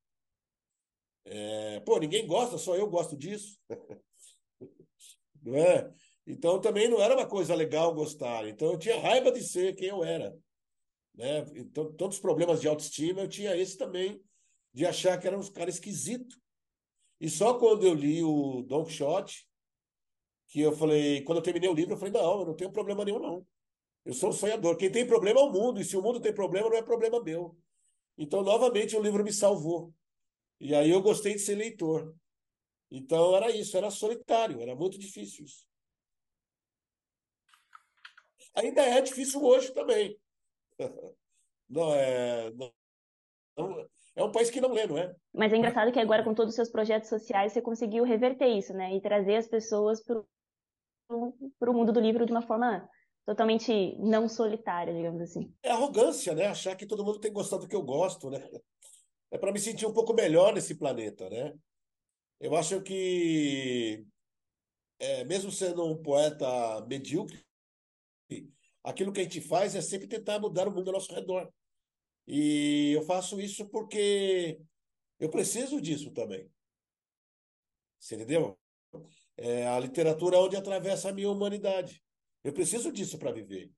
É, 1.25 1.79
pô, 1.81 1.97
ninguém 1.99 2.27
gosta, 2.27 2.57
só 2.57 2.75
eu 2.75 2.87
gosto 2.87 3.17
disso. 3.17 3.59
não 5.41 5.57
é? 5.57 5.91
Então 6.27 6.59
também 6.59 6.87
não 6.87 7.01
era 7.01 7.15
uma 7.15 7.27
coisa 7.27 7.53
legal 7.55 7.93
gostar. 7.93 8.47
Então 8.47 8.71
eu 8.71 8.77
tinha 8.77 8.99
raiva 8.99 9.31
de 9.31 9.43
ser 9.43 9.75
quem 9.75 9.89
eu 9.89 10.03
era. 10.03 10.35
Né? 11.15 11.39
Então, 11.55 11.91
todos 11.93 12.17
os 12.17 12.21
problemas 12.21 12.61
de 12.61 12.67
autoestima, 12.67 13.21
eu 13.21 13.29
tinha 13.29 13.55
esse 13.55 13.77
também, 13.77 14.21
de 14.73 14.85
achar 14.85 15.17
que 15.19 15.27
era 15.27 15.37
um 15.37 15.51
cara 15.51 15.69
esquisito. 15.69 16.35
E 17.19 17.29
só 17.29 17.57
quando 17.57 17.85
eu 17.85 17.93
li 17.93 18.21
o 18.23 18.61
Don 18.63 18.83
Quixote, 18.83 19.47
que 20.47 20.59
eu 20.59 20.73
falei, 20.73 21.21
quando 21.23 21.37
eu 21.37 21.43
terminei 21.43 21.69
o 21.69 21.73
livro, 21.73 21.93
eu 21.93 21.97
falei, 21.97 22.13
não, 22.13 22.41
eu 22.41 22.45
não 22.47 22.55
tenho 22.55 22.71
problema 22.71 23.05
nenhum, 23.05 23.19
não. 23.19 23.47
Eu 24.03 24.13
sou 24.13 24.29
um 24.29 24.33
sonhador. 24.33 24.77
Quem 24.77 24.91
tem 24.91 25.07
problema 25.07 25.39
é 25.39 25.43
o 25.43 25.51
mundo, 25.51 25.79
e 25.79 25.85
se 25.85 25.97
o 25.97 26.01
mundo 26.01 26.19
tem 26.19 26.33
problema, 26.33 26.69
não 26.69 26.77
é 26.77 26.81
problema 26.81 27.23
meu. 27.23 27.57
Então, 28.17 28.43
novamente, 28.43 28.95
o 28.95 29.01
livro 29.01 29.23
me 29.23 29.31
salvou. 29.31 29.93
E 30.65 30.73
aí 30.73 30.89
eu 30.89 30.99
gostei 30.99 31.33
de 31.33 31.39
ser 31.39 31.53
leitor. 31.53 32.15
Então, 32.89 33.35
era 33.35 33.51
isso, 33.51 33.77
era 33.77 33.91
solitário, 33.91 34.59
era 34.59 34.75
muito 34.75 34.97
difícil 34.97 35.45
isso. 35.45 35.63
Ainda 38.55 38.81
é 38.81 38.99
difícil 38.99 39.43
hoje 39.43 39.71
também. 39.75 40.19
Não 41.69 41.93
é. 41.93 42.51
Não, 42.51 42.73
é 44.15 44.23
um 44.23 44.31
país 44.31 44.49
que 44.49 44.61
não 44.61 44.71
lê, 44.71 44.85
não 44.85 44.97
é? 44.97 45.15
Mas 45.33 45.51
é 45.51 45.57
engraçado 45.57 45.91
que 45.91 45.99
agora, 45.99 46.23
com 46.23 46.33
todos 46.33 46.51
os 46.51 46.55
seus 46.55 46.69
projetos 46.69 47.09
sociais, 47.09 47.53
você 47.53 47.61
conseguiu 47.61 48.03
reverter 48.03 48.47
isso, 48.47 48.71
né? 48.73 48.95
E 48.95 49.01
trazer 49.01 49.37
as 49.37 49.47
pessoas 49.47 50.03
para 50.03 50.21
o 51.09 51.73
mundo 51.73 51.91
do 51.91 51.99
livro 51.99 52.25
de 52.25 52.31
uma 52.31 52.43
forma 52.43 52.87
totalmente 53.25 53.97
não 53.97 54.29
solitária, 54.29 54.93
digamos 54.93 55.21
assim. 55.21 55.51
É 55.63 55.71
arrogância, 55.71 56.35
né? 56.35 56.45
Achar 56.47 56.75
que 56.75 56.85
todo 56.85 57.03
mundo 57.03 57.19
tem 57.19 57.33
gostado 57.33 57.63
do 57.63 57.67
que 57.67 57.75
eu 57.75 57.81
gosto, 57.81 58.29
né? 58.29 58.47
É 59.35 59.37
para 59.37 59.51
me 59.51 59.59
sentir 59.59 59.85
um 59.85 59.91
pouco 59.91 60.13
melhor 60.13 60.53
nesse 60.53 60.75
planeta, 60.75 61.29
né? 61.29 61.53
Eu 62.39 62.55
acho 62.55 62.81
que, 62.81 64.07
é, 64.97 65.25
mesmo 65.25 65.51
sendo 65.51 65.85
um 65.85 66.01
poeta 66.01 66.47
medíocre, 66.87 67.45
aquilo 68.81 69.11
que 69.11 69.19
a 69.19 69.23
gente 69.23 69.41
faz 69.41 69.75
é 69.75 69.81
sempre 69.81 70.07
tentar 70.07 70.39
mudar 70.39 70.69
o 70.69 70.71
mundo 70.71 70.87
ao 70.87 70.93
nosso 70.93 71.13
redor. 71.13 71.51
E 72.25 72.93
eu 72.95 73.01
faço 73.01 73.41
isso 73.41 73.67
porque 73.67 74.57
eu 75.19 75.29
preciso 75.29 75.81
disso 75.81 76.11
também. 76.11 76.49
Você 77.99 78.15
entendeu? 78.15 78.57
É 79.35 79.67
a 79.67 79.77
literatura 79.81 80.39
onde 80.39 80.55
atravessa 80.55 81.09
a 81.09 81.13
minha 81.13 81.29
humanidade. 81.29 82.01
Eu 82.41 82.53
preciso 82.53 82.89
disso 82.89 83.19
para 83.19 83.33
viver. 83.33 83.69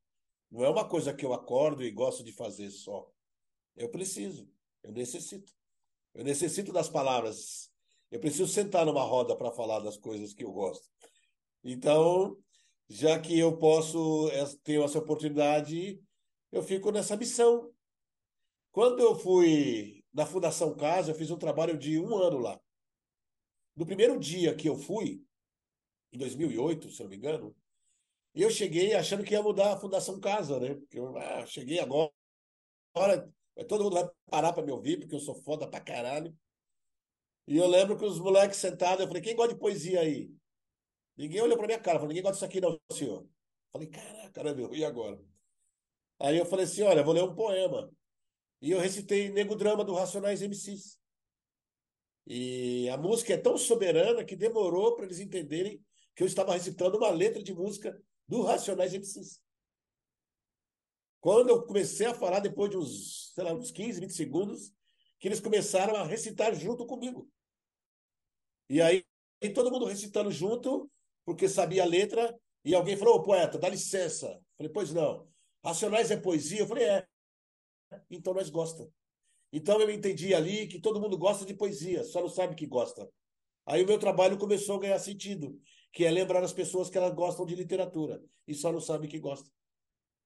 Não 0.51 0.63
é 0.63 0.69
uma 0.69 0.87
coisa 0.87 1.15
que 1.15 1.25
eu 1.25 1.33
acordo 1.33 1.83
e 1.83 1.89
gosto 1.89 2.23
de 2.23 2.31
fazer 2.31 2.69
só. 2.69 3.11
Eu 3.75 3.89
preciso, 3.89 4.47
eu 4.87 4.93
necessito. 4.93 5.53
Eu 6.13 6.23
necessito 6.23 6.71
das 6.71 6.89
palavras. 6.89 7.69
Eu 8.09 8.19
preciso 8.19 8.47
sentar 8.47 8.85
numa 8.85 9.03
roda 9.03 9.35
para 9.35 9.51
falar 9.51 9.79
das 9.79 9.97
coisas 9.97 10.33
que 10.33 10.43
eu 10.43 10.51
gosto. 10.51 10.87
Então, 11.61 12.37
já 12.87 13.19
que 13.19 13.37
eu 13.37 13.57
posso 13.57 14.29
eh, 14.29 14.45
ter 14.63 14.81
essa 14.81 14.99
oportunidade, 14.99 16.01
eu 16.51 16.63
fico 16.63 16.89
nessa 16.89 17.17
missão. 17.17 17.71
Quando 18.71 19.01
eu 19.01 19.13
fui 19.13 20.05
na 20.13 20.25
Fundação 20.25 20.73
Casa, 20.73 21.11
eu 21.11 21.15
fiz 21.15 21.29
um 21.29 21.37
trabalho 21.37 21.77
de 21.77 21.99
um 21.99 22.15
ano 22.15 22.39
lá. 22.39 22.59
No 23.75 23.85
primeiro 23.85 24.17
dia 24.17 24.55
que 24.55 24.69
eu 24.69 24.77
fui, 24.77 25.21
em 26.13 26.17
2008, 26.17 26.89
se 26.89 27.03
não 27.03 27.09
me 27.09 27.17
engano, 27.17 27.53
eu 28.33 28.49
cheguei 28.49 28.93
achando 28.93 29.23
que 29.23 29.33
ia 29.33 29.43
mudar 29.43 29.73
a 29.73 29.77
Fundação 29.77 30.19
Casa, 30.19 30.59
né? 30.59 30.75
Porque 30.75 30.97
eu 30.97 31.17
ah, 31.17 31.45
cheguei 31.45 31.79
agora, 31.79 32.11
agora 32.93 33.36
todo 33.65 33.83
mundo 33.83 33.95
vai 33.95 34.09
parar 34.29 34.53
para 34.53 34.65
me 34.65 34.71
ouvir, 34.71 34.99
porque 34.99 35.15
eu 35.15 35.19
sou 35.19 35.35
foda 35.35 35.67
pra 35.67 35.79
caralho. 35.79 36.35
E 37.47 37.57
eu 37.57 37.67
lembro 37.67 37.97
que 37.97 38.05
os 38.05 38.19
moleques 38.19 38.57
sentados, 38.57 39.01
eu 39.01 39.07
falei, 39.07 39.21
quem 39.21 39.35
gosta 39.35 39.53
de 39.53 39.59
poesia 39.59 40.01
aí? 40.01 40.29
Ninguém 41.15 41.41
olhou 41.41 41.57
para 41.57 41.67
minha 41.67 41.79
cara, 41.79 41.97
falou, 41.97 42.09
ninguém 42.09 42.21
gosta 42.21 42.35
disso 42.35 42.45
aqui 42.45 42.61
não, 42.61 42.79
senhor. 42.91 43.27
Falei, 43.71 43.87
caraca, 43.87 44.53
meu, 44.53 44.73
e 44.73 44.83
agora? 44.83 45.19
Aí 46.19 46.37
eu 46.37 46.45
falei 46.45 46.65
assim, 46.65 46.83
olha, 46.83 47.03
vou 47.03 47.13
ler 47.13 47.23
um 47.23 47.33
poema. 47.33 47.91
E 48.61 48.71
eu 48.71 48.79
recitei 48.79 49.29
Nego 49.29 49.55
Drama 49.55 49.83
do 49.83 49.93
Racionais 49.93 50.41
MCs. 50.41 50.99
E 52.25 52.89
a 52.89 52.97
música 52.97 53.33
é 53.33 53.37
tão 53.37 53.57
soberana 53.57 54.25
que 54.25 54.35
demorou 54.35 54.95
para 54.95 55.05
eles 55.05 55.19
entenderem 55.19 55.81
que 56.15 56.23
eu 56.23 56.27
estava 56.27 56.53
recitando 56.53 56.97
uma 56.97 57.09
letra 57.09 57.41
de 57.41 57.53
música 57.53 57.97
do 58.27 58.41
Racionais 58.41 58.93
MCs. 58.93 59.39
Quando 61.19 61.49
eu 61.49 61.63
comecei 61.65 62.05
a 62.07 62.13
falar, 62.13 62.39
depois 62.39 62.69
de 62.69 62.77
uns, 62.77 63.33
sei 63.33 63.43
lá, 63.43 63.53
uns 63.53 63.71
15, 63.71 63.99
20 63.99 64.13
segundos, 64.13 64.73
que 65.19 65.27
eles 65.27 65.39
começaram 65.39 65.95
a 65.95 66.03
recitar 66.03 66.53
junto 66.53 66.85
comigo. 66.85 67.29
E 68.69 68.81
aí, 68.81 69.05
e 69.41 69.49
todo 69.49 69.71
mundo 69.71 69.85
recitando 69.85 70.31
junto, 70.31 70.89
porque 71.25 71.49
sabia 71.49 71.83
a 71.83 71.85
letra, 71.85 72.37
e 72.63 72.75
alguém 72.75 72.97
falou, 72.97 73.15
ô 73.15 73.23
poeta, 73.23 73.57
dá 73.57 73.69
licença. 73.69 74.39
falei, 74.57 74.71
pois 74.71 74.93
não. 74.93 75.27
Racionais 75.63 76.11
é 76.11 76.17
poesia? 76.17 76.59
Eu 76.59 76.67
falei, 76.67 76.85
é. 76.85 77.07
Então 78.09 78.33
nós 78.33 78.49
gostamos. 78.49 78.91
Então 79.51 79.79
eu 79.81 79.89
entendi 79.89 80.33
ali 80.33 80.67
que 80.67 80.79
todo 80.79 80.99
mundo 80.99 81.17
gosta 81.17 81.45
de 81.45 81.53
poesia, 81.53 82.03
só 82.03 82.21
não 82.21 82.29
sabe 82.29 82.55
que 82.55 82.65
gosta. 82.65 83.09
Aí 83.65 83.83
o 83.83 83.87
meu 83.87 83.97
trabalho 83.97 84.37
começou 84.37 84.77
a 84.77 84.79
ganhar 84.79 84.99
sentido, 84.99 85.59
que 85.91 86.05
é 86.05 86.11
lembrar 86.11 86.43
as 86.43 86.53
pessoas 86.53 86.89
que 86.89 86.97
elas 86.97 87.13
gostam 87.13 87.45
de 87.45 87.55
literatura 87.55 88.21
e 88.47 88.53
só 88.53 88.71
não 88.71 88.79
sabem 88.79 89.09
que 89.09 89.19
gostam. 89.19 89.51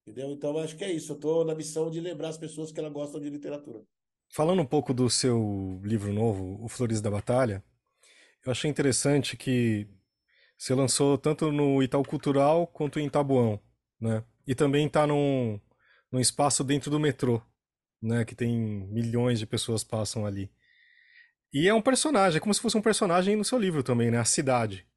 Entendeu? 0.01 0.31
Então 0.31 0.57
acho 0.57 0.75
que 0.75 0.83
é 0.83 0.91
isso. 0.91 1.11
Eu 1.11 1.15
estou 1.15 1.45
na 1.45 1.55
missão 1.55 1.89
de 1.89 1.99
lembrar 1.99 2.29
as 2.29 2.37
pessoas 2.37 2.71
que 2.71 2.79
elas 2.79 2.91
gostam 2.91 3.21
de 3.21 3.29
literatura. 3.29 3.83
Falando 4.29 4.61
um 4.61 4.65
pouco 4.65 4.93
do 4.93 5.09
seu 5.09 5.79
livro 5.83 6.13
novo, 6.13 6.63
O 6.63 6.67
Flores 6.67 7.01
da 7.01 7.11
Batalha, 7.11 7.63
eu 8.45 8.51
achei 8.51 8.69
interessante 8.69 9.37
que 9.37 9.87
você 10.57 10.73
lançou 10.73 11.17
tanto 11.17 11.51
no 11.51 11.83
Itaú 11.83 12.03
Cultural 12.03 12.65
quanto 12.67 12.99
em 12.99 13.09
Tabuão, 13.09 13.59
né? 13.99 14.23
E 14.47 14.55
também 14.55 14.87
está 14.87 15.05
num, 15.05 15.59
num 16.11 16.19
espaço 16.19 16.63
dentro 16.63 16.89
do 16.89 16.99
metrô, 16.99 17.41
né? 18.01 18.23
Que 18.25 18.33
tem 18.33 18.57
milhões 18.57 19.37
de 19.37 19.45
pessoas 19.45 19.83
passam 19.83 20.25
ali. 20.25 20.51
E 21.53 21.67
é 21.67 21.73
um 21.73 21.81
personagem, 21.81 22.37
é 22.37 22.39
como 22.39 22.53
se 22.53 22.61
fosse 22.61 22.77
um 22.77 22.81
personagem 22.81 23.35
no 23.35 23.43
seu 23.43 23.59
livro 23.59 23.83
também, 23.83 24.09
né? 24.09 24.17
A 24.17 24.25
cidade, 24.25 24.87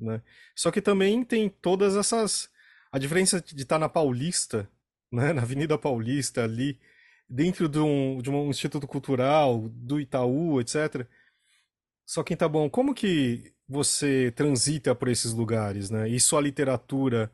né? 0.00 0.22
Só 0.56 0.70
que 0.70 0.80
também 0.80 1.22
tem 1.22 1.48
todas 1.48 1.96
essas... 1.96 2.48
A 2.94 2.98
diferença 2.98 3.40
de 3.40 3.60
estar 3.60 3.74
tá 3.74 3.78
na 3.80 3.88
Paulista, 3.88 4.70
né? 5.10 5.32
Na 5.32 5.42
Avenida 5.42 5.76
Paulista, 5.76 6.44
ali, 6.44 6.78
dentro 7.28 7.68
de 7.68 7.80
um, 7.80 8.22
de 8.22 8.30
um 8.30 8.48
instituto 8.50 8.86
cultural, 8.86 9.68
do 9.68 9.98
Itaú, 9.98 10.60
etc., 10.60 11.04
só 12.06 12.22
que 12.22 12.36
tá 12.36 12.48
bom, 12.48 12.70
como 12.70 12.94
que 12.94 13.52
você 13.66 14.30
transita 14.36 14.94
por 14.94 15.08
esses 15.08 15.32
lugares, 15.32 15.90
né? 15.90 16.08
E 16.08 16.20
sua 16.20 16.40
literatura 16.40 17.32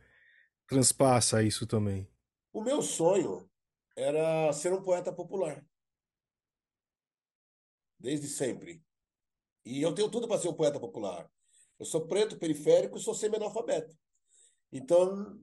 transpassa 0.67 1.43
isso 1.43 1.67
também? 1.67 2.09
O 2.55 2.63
meu 2.63 2.81
sonho 2.81 3.47
era 3.95 4.51
ser 4.55 4.73
um 4.73 4.81
poeta 4.81 5.13
popular. 5.13 5.63
Desde 7.99 8.29
sempre. 8.29 8.83
E 9.63 9.83
eu 9.83 9.95
tenho 9.95 10.11
tudo 10.11 10.27
para 10.27 10.41
ser 10.41 10.49
um 10.49 10.55
poeta 10.55 10.81
popular. 10.81 11.31
Eu 11.79 11.85
sou 11.85 12.07
preto, 12.07 12.39
periférico 12.39 12.97
e 12.97 13.01
sou 13.03 13.15
semi-analfabeto. 13.15 13.95
Então, 14.73 15.39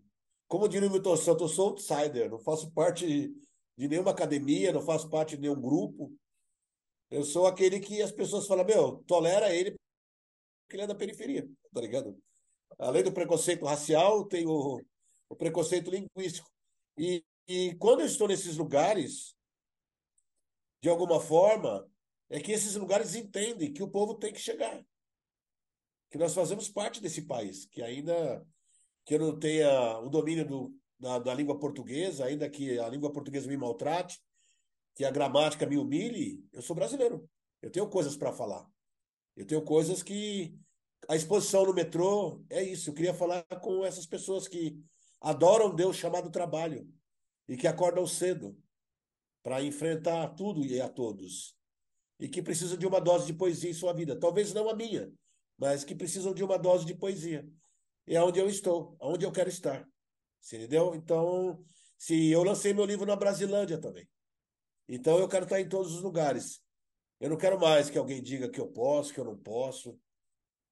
como 0.48 0.68
diria 0.68 0.88
o 0.88 0.92
Milton 0.92 1.18
Santos, 1.18 1.42
eu 1.42 1.56
sou 1.56 1.70
outsider, 1.70 2.30
não 2.30 2.40
faço 2.40 2.72
parte 2.72 3.06
de 3.78 3.88
nenhuma 3.88 4.12
academia, 4.12 4.72
não 4.72 4.82
faço 4.82 5.10
parte 5.10 5.36
de 5.36 5.42
nenhum 5.42 5.60
grupo. 5.60 6.14
Eu 7.10 7.24
sou 7.24 7.48
aquele 7.48 7.80
que 7.80 8.02
as 8.02 8.12
pessoas 8.12 8.48
falam, 8.48 8.66
meu, 8.66 9.04
tolera 9.06 9.54
ele 9.54 9.78
porque 10.68 10.76
ele 10.76 10.84
é 10.84 10.88
da 10.88 10.96
periferia, 10.96 11.50
tá 11.74 11.80
ligado? 11.80 12.22
Além 12.78 13.02
do 13.02 13.14
preconceito 13.14 13.66
racial, 13.66 14.26
tem 14.26 14.46
o, 14.46 14.82
o 15.30 15.36
preconceito 15.36 15.90
linguístico. 15.90 16.50
E, 16.98 17.24
e 17.48 17.74
quando 17.76 18.02
eu 18.02 18.06
estou 18.06 18.28
nesses 18.28 18.58
lugares, 18.58 19.34
de 20.82 20.90
alguma 20.90 21.22
forma, 21.22 21.90
é 22.30 22.42
que 22.42 22.52
esses 22.52 22.76
lugares 22.76 23.16
entendem 23.16 23.72
que 23.72 23.82
o 23.82 23.90
povo 23.90 24.16
tem 24.16 24.34
que 24.34 24.40
chegar. 24.40 24.86
Que 26.12 26.18
nós 26.18 26.34
fazemos 26.34 26.70
parte 26.70 27.02
desse 27.02 27.22
país, 27.22 27.66
que 27.66 27.82
ainda 27.82 28.46
que 29.08 29.16
eu 29.16 29.20
não 29.20 29.40
tenha 29.40 30.00
o 30.00 30.10
domínio 30.10 30.46
do, 30.46 30.78
da, 31.00 31.18
da 31.18 31.34
língua 31.34 31.58
portuguesa, 31.58 32.26
ainda 32.26 32.50
que 32.50 32.78
a 32.78 32.90
língua 32.90 33.10
portuguesa 33.10 33.48
me 33.48 33.56
maltrate, 33.56 34.22
que 34.94 35.06
a 35.06 35.10
gramática 35.10 35.66
me 35.66 35.78
humilhe, 35.78 36.46
eu 36.52 36.62
sou 36.62 36.76
brasileiro. 36.76 37.28
Eu 37.62 37.72
tenho 37.72 37.88
coisas 37.90 38.18
para 38.18 38.34
falar. 38.34 38.70
Eu 39.34 39.46
tenho 39.48 39.62
coisas 39.62 40.04
que. 40.04 40.54
A 41.08 41.16
exposição 41.16 41.66
no 41.66 41.74
metrô 41.74 42.44
é 42.50 42.62
isso. 42.62 42.90
Eu 42.90 42.94
queria 42.94 43.14
falar 43.14 43.44
com 43.62 43.86
essas 43.86 44.06
pessoas 44.06 44.46
que 44.46 44.78
adoram 45.22 45.74
Deus 45.74 45.96
chamado 45.96 46.30
trabalho 46.30 46.86
e 47.48 47.56
que 47.56 47.68
acordam 47.68 48.06
cedo 48.06 48.58
para 49.42 49.64
enfrentar 49.64 50.28
tudo 50.30 50.66
e 50.66 50.82
a 50.82 50.90
todos. 50.90 51.56
E 52.20 52.28
que 52.28 52.42
precisam 52.42 52.78
de 52.78 52.86
uma 52.86 53.00
dose 53.00 53.26
de 53.28 53.34
poesia 53.34 53.70
em 53.70 53.74
sua 53.74 53.94
vida. 53.94 54.20
Talvez 54.20 54.54
não 54.54 54.68
a 54.68 54.76
minha, 54.76 55.10
mas 55.58 55.86
que 55.86 55.96
precisam 55.96 56.34
de 56.34 56.44
uma 56.44 56.58
dose 56.58 56.86
de 56.86 56.96
poesia. 56.96 57.48
É 58.08 58.22
onde 58.22 58.40
eu 58.40 58.48
estou, 58.48 58.96
onde 59.02 59.26
eu 59.26 59.32
quero 59.32 59.50
estar. 59.50 59.88
Você 60.40 60.58
entendeu? 60.58 60.96
Então, 60.96 61.62
se 61.98 62.30
eu 62.30 62.44
lancei 62.44 62.74
meu 62.74 62.86
livro 62.86 63.06
na 63.06 63.16
Brasilândia 63.16 63.78
também. 63.78 64.08
Então 64.88 65.20
eu 65.20 65.28
quero 65.28 65.44
estar 65.44 65.60
em 65.60 65.68
todos 65.68 65.94
os 65.94 66.02
lugares. 66.02 66.62
Eu 67.20 67.30
não 67.30 67.38
quero 67.38 67.60
mais 67.60 67.90
que 67.90 67.98
alguém 67.98 68.22
diga 68.22 68.48
que 68.48 68.60
eu 68.60 68.68
posso, 68.68 69.14
que 69.14 69.20
eu 69.20 69.26
não 69.26 69.38
posso. 69.38 70.00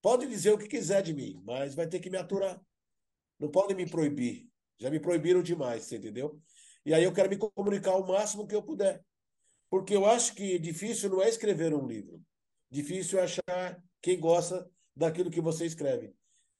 Pode 0.01 0.27
dizer 0.27 0.51
o 0.51 0.57
que 0.57 0.67
quiser 0.67 1.01
de 1.01 1.13
mim, 1.13 1.41
mas 1.43 1.75
vai 1.75 1.87
ter 1.87 1.99
que 1.99 2.09
me 2.09 2.17
aturar. 2.17 2.61
Não 3.39 3.49
podem 3.49 3.75
me 3.75 3.89
proibir. 3.89 4.47
Já 4.77 4.89
me 4.89 4.99
proibiram 4.99 5.41
demais, 5.41 5.83
você 5.83 5.97
entendeu? 5.97 6.39
E 6.85 6.93
aí 6.93 7.03
eu 7.03 7.13
quero 7.13 7.29
me 7.29 7.37
comunicar 7.37 7.95
o 7.95 8.07
máximo 8.07 8.47
que 8.47 8.55
eu 8.55 8.61
puder. 8.61 9.03
Porque 9.69 9.95
eu 9.95 10.05
acho 10.05 10.35
que 10.35 10.59
difícil 10.59 11.09
não 11.09 11.21
é 11.21 11.27
escrever 11.27 11.73
um 11.73 11.87
livro. 11.87 12.21
Difícil 12.69 13.19
é 13.19 13.23
achar 13.23 13.83
quem 14.01 14.19
gosta 14.19 14.69
daquilo 14.95 15.31
que 15.31 15.41
você 15.41 15.65
escreve. 15.65 16.13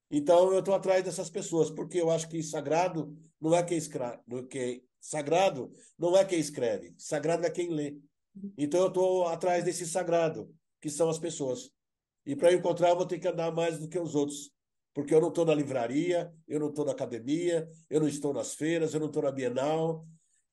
Então 0.10 0.52
eu 0.54 0.60
estou 0.60 0.74
atrás 0.74 1.04
dessas 1.04 1.30
pessoas, 1.30 1.70
porque 1.72 2.00
eu 2.00 2.12
acho 2.12 2.30
que 2.30 2.42
sagrado 2.44 3.16
não 3.42 3.56
é 3.56 3.64
quem 3.64 3.78
escreve, 3.78 4.20
que 4.50 4.84
sagrado 5.00 5.72
não 5.98 6.16
é 6.16 6.24
quem 6.24 6.40
escreve, 6.40 6.94
sagrado 6.98 7.46
é 7.46 7.50
quem 7.50 7.70
lê. 7.70 7.98
Então 8.58 8.82
eu 8.82 8.88
estou 8.88 9.28
atrás 9.28 9.64
desse 9.64 9.86
sagrado, 9.86 10.54
que 10.82 10.90
são 10.90 11.10
as 11.10 11.20
pessoas. 11.20 11.72
E 12.26 12.36
para 12.36 12.54
encontrar 12.54 12.90
eu 12.90 12.96
vou 12.96 13.06
ter 13.06 13.20
que 13.20 13.28
andar 13.28 13.52
mais 13.52 13.80
do 13.80 13.88
que 13.88 14.00
os 14.00 14.16
outros, 14.16 14.52
porque 14.94 15.14
eu 15.14 15.22
não 15.22 15.30
estou 15.30 15.46
na 15.46 15.54
livraria, 15.54 16.34
eu 16.48 16.60
não 16.60 16.70
estou 16.70 16.86
na 16.86 16.92
academia, 16.92 17.68
eu 17.90 18.00
não 18.00 18.08
estou 18.08 18.34
nas 18.34 18.54
feiras, 18.54 18.94
eu 18.94 19.00
não 19.00 19.08
estou 19.08 19.24
na 19.24 19.32
Bienal, 19.32 20.06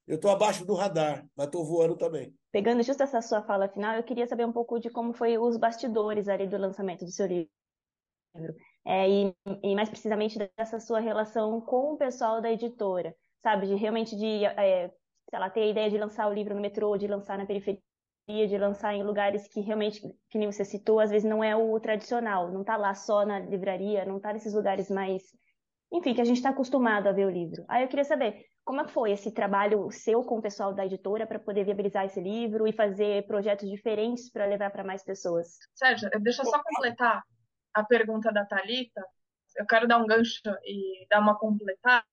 eu 0.07 0.17
estou 0.17 0.31
abaixo 0.31 0.65
do 0.65 0.75
radar, 0.75 1.27
mas 1.37 1.47
estou 1.47 1.65
voando 1.65 1.97
também. 1.97 2.35
Pegando 2.51 2.83
justo 2.83 3.03
essa 3.03 3.23
sua 3.23 3.43
fala 3.43 3.69
final, 3.69 3.97
eu 3.97 4.03
queria 4.03 4.27
saber 4.27 4.45
um 4.45 4.53
pouco 4.53 4.79
de 4.79 4.91
como 4.91 5.13
foi 5.15 5.39
os 5.39 5.57
bastidores 5.57 6.29
ali 6.29 6.47
do 6.47 6.59
lançamento 6.59 7.05
do 7.05 7.11
seu 7.11 7.27
livro. 7.27 7.51
É, 8.85 9.09
e, 9.09 9.35
e, 9.63 9.75
mais 9.77 9.89
precisamente 9.89 10.39
dessa 10.57 10.81
sua 10.81 10.99
relação 10.99 11.61
com 11.61 11.95
o 11.95 11.97
pessoal 11.97 12.41
da 12.41 12.51
editora, 12.51 13.15
sabe? 13.41 13.67
De 13.67 13.75
realmente 13.75 14.17
de, 14.17 14.45
é, 14.45 14.91
sei 15.31 15.39
lá, 15.39 15.49
ter 15.49 15.63
a 15.63 15.67
ideia 15.67 15.91
de 15.91 15.99
lançar 15.99 16.29
o 16.29 16.33
livro 16.33 16.55
no 16.55 16.61
metrô, 16.61 16.97
de 16.97 17.07
lançar 17.07 17.39
na 17.39 17.47
periferia, 17.47 17.81
de 18.29 18.59
lançar 18.59 18.95
em 18.95 19.05
lugares 19.05 19.47
que 19.47 19.61
realmente, 19.61 20.01
que 20.29 20.39
nem 20.39 20.51
você 20.51 20.65
citou, 20.65 20.99
às 20.99 21.11
vezes 21.11 21.29
não 21.29 21.45
é 21.45 21.55
o 21.55 21.79
tradicional, 21.79 22.51
não 22.51 22.63
está 22.63 22.77
lá 22.77 22.93
só 22.95 23.25
na 23.25 23.39
livraria, 23.39 24.05
não 24.05 24.17
está 24.17 24.33
nesses 24.33 24.53
lugares 24.53 24.91
mais, 24.91 25.23
enfim, 25.93 26.13
que 26.13 26.21
a 26.21 26.25
gente 26.25 26.39
está 26.39 26.51
acostumado 26.51 27.07
a 27.07 27.13
ver 27.13 27.27
o 27.27 27.31
livro. 27.31 27.65
Aí 27.69 27.85
eu 27.85 27.89
queria 27.89 28.05
saber, 28.05 28.47
como 28.65 28.81
é 28.81 28.85
que 28.85 28.93
foi 28.93 29.13
esse 29.13 29.31
trabalho 29.31 29.91
seu 29.93 30.25
com 30.25 30.39
o 30.39 30.43
pessoal 30.43 30.75
da 30.75 30.87
editora 30.87 31.25
para 31.25 31.39
poder 31.39 31.65
viabilizar 31.65 32.05
esse 32.05 32.21
livro 32.21 32.67
e 32.67 32.73
fazer 32.73 33.27
projetos 33.29 33.69
diferentes 33.69 34.31
para 34.31 34.47
levar 34.47 34.71
para 34.71 34.83
mais 34.83 35.05
pessoas? 35.05 35.57
Sérgio, 35.75 36.11
deixa 36.21 36.43
eu 36.43 36.47
só 36.47 36.61
completar 36.63 37.23
a 37.75 37.85
pergunta 37.85 38.33
da 38.33 38.45
Talita. 38.45 39.05
Eu 39.57 39.67
quero 39.67 39.87
dar 39.87 39.99
um 39.99 40.07
gancho 40.07 40.41
e 40.65 41.07
dar 41.11 41.21
uma 41.21 41.39
completada 41.39 42.05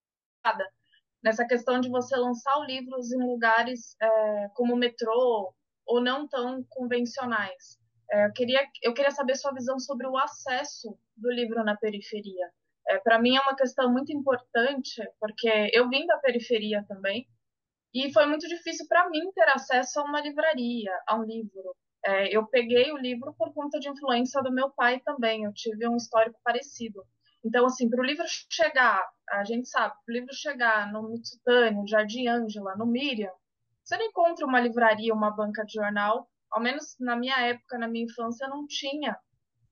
nessa 1.23 1.45
questão 1.45 1.79
de 1.79 1.89
você 1.89 2.15
lançar 2.15 2.59
livros 2.65 3.11
em 3.11 3.21
lugares 3.21 3.95
é, 4.01 4.49
como 4.55 4.75
metrô 4.75 5.53
ou 5.85 6.01
não 6.01 6.27
tão 6.27 6.63
convencionais. 6.69 7.79
É, 8.11 8.25
eu, 8.25 8.33
queria, 8.33 8.67
eu 8.83 8.93
queria 8.93 9.11
saber 9.11 9.35
sua 9.35 9.53
visão 9.53 9.79
sobre 9.79 10.07
o 10.07 10.17
acesso 10.17 10.97
do 11.15 11.31
livro 11.31 11.63
na 11.63 11.75
periferia. 11.77 12.49
É, 12.87 12.99
para 12.99 13.19
mim 13.19 13.35
é 13.35 13.41
uma 13.41 13.55
questão 13.55 13.91
muito 13.91 14.11
importante, 14.11 15.01
porque 15.19 15.69
eu 15.73 15.89
vim 15.89 16.05
da 16.05 16.17
periferia 16.17 16.83
também, 16.87 17.27
e 17.93 18.11
foi 18.13 18.25
muito 18.25 18.47
difícil 18.47 18.87
para 18.87 19.09
mim 19.09 19.31
ter 19.33 19.49
acesso 19.49 19.99
a 19.99 20.03
uma 20.03 20.21
livraria, 20.21 20.91
a 21.07 21.15
um 21.15 21.23
livro. 21.23 21.75
É, 22.06 22.36
eu 22.36 22.46
peguei 22.48 22.91
o 22.91 22.98
livro 22.98 23.34
por 23.38 23.53
conta 23.53 23.79
de 23.79 23.89
influência 23.89 24.41
do 24.41 24.51
meu 24.51 24.70
pai 24.70 25.01
também, 25.01 25.44
eu 25.44 25.53
tive 25.53 25.88
um 25.88 25.98
histórico 25.98 26.39
parecido. 26.44 27.03
Então, 27.44 27.65
assim, 27.65 27.89
para 27.89 28.01
o 28.01 28.06
livro 28.06 28.25
chegar, 28.50 29.08
a 29.29 29.44
gente 29.44 29.68
sabe, 29.70 29.94
para 30.06 30.12
o 30.12 30.15
livro 30.15 30.34
chegar 30.34 30.91
no 30.91 31.10
Mitsutani, 31.10 31.77
no 31.77 31.88
Jardim 31.88 32.27
Ângela, 32.27 32.75
no 32.75 32.86
Miriam, 32.86 33.31
você 33.83 33.98
não 33.98 34.05
encontra 34.05 34.46
uma 34.46 34.59
livraria, 34.59 35.14
uma 35.14 35.31
banca 35.31 35.66
de 35.66 35.74
jornal, 35.74 36.29
ao 36.51 36.62
menos 36.62 36.96
na 37.00 37.16
minha 37.16 37.40
época, 37.42 37.77
na 37.77 37.88
minha 37.88 38.05
infância, 38.05 38.48
não 38.48 38.68
tinha. 38.68 39.18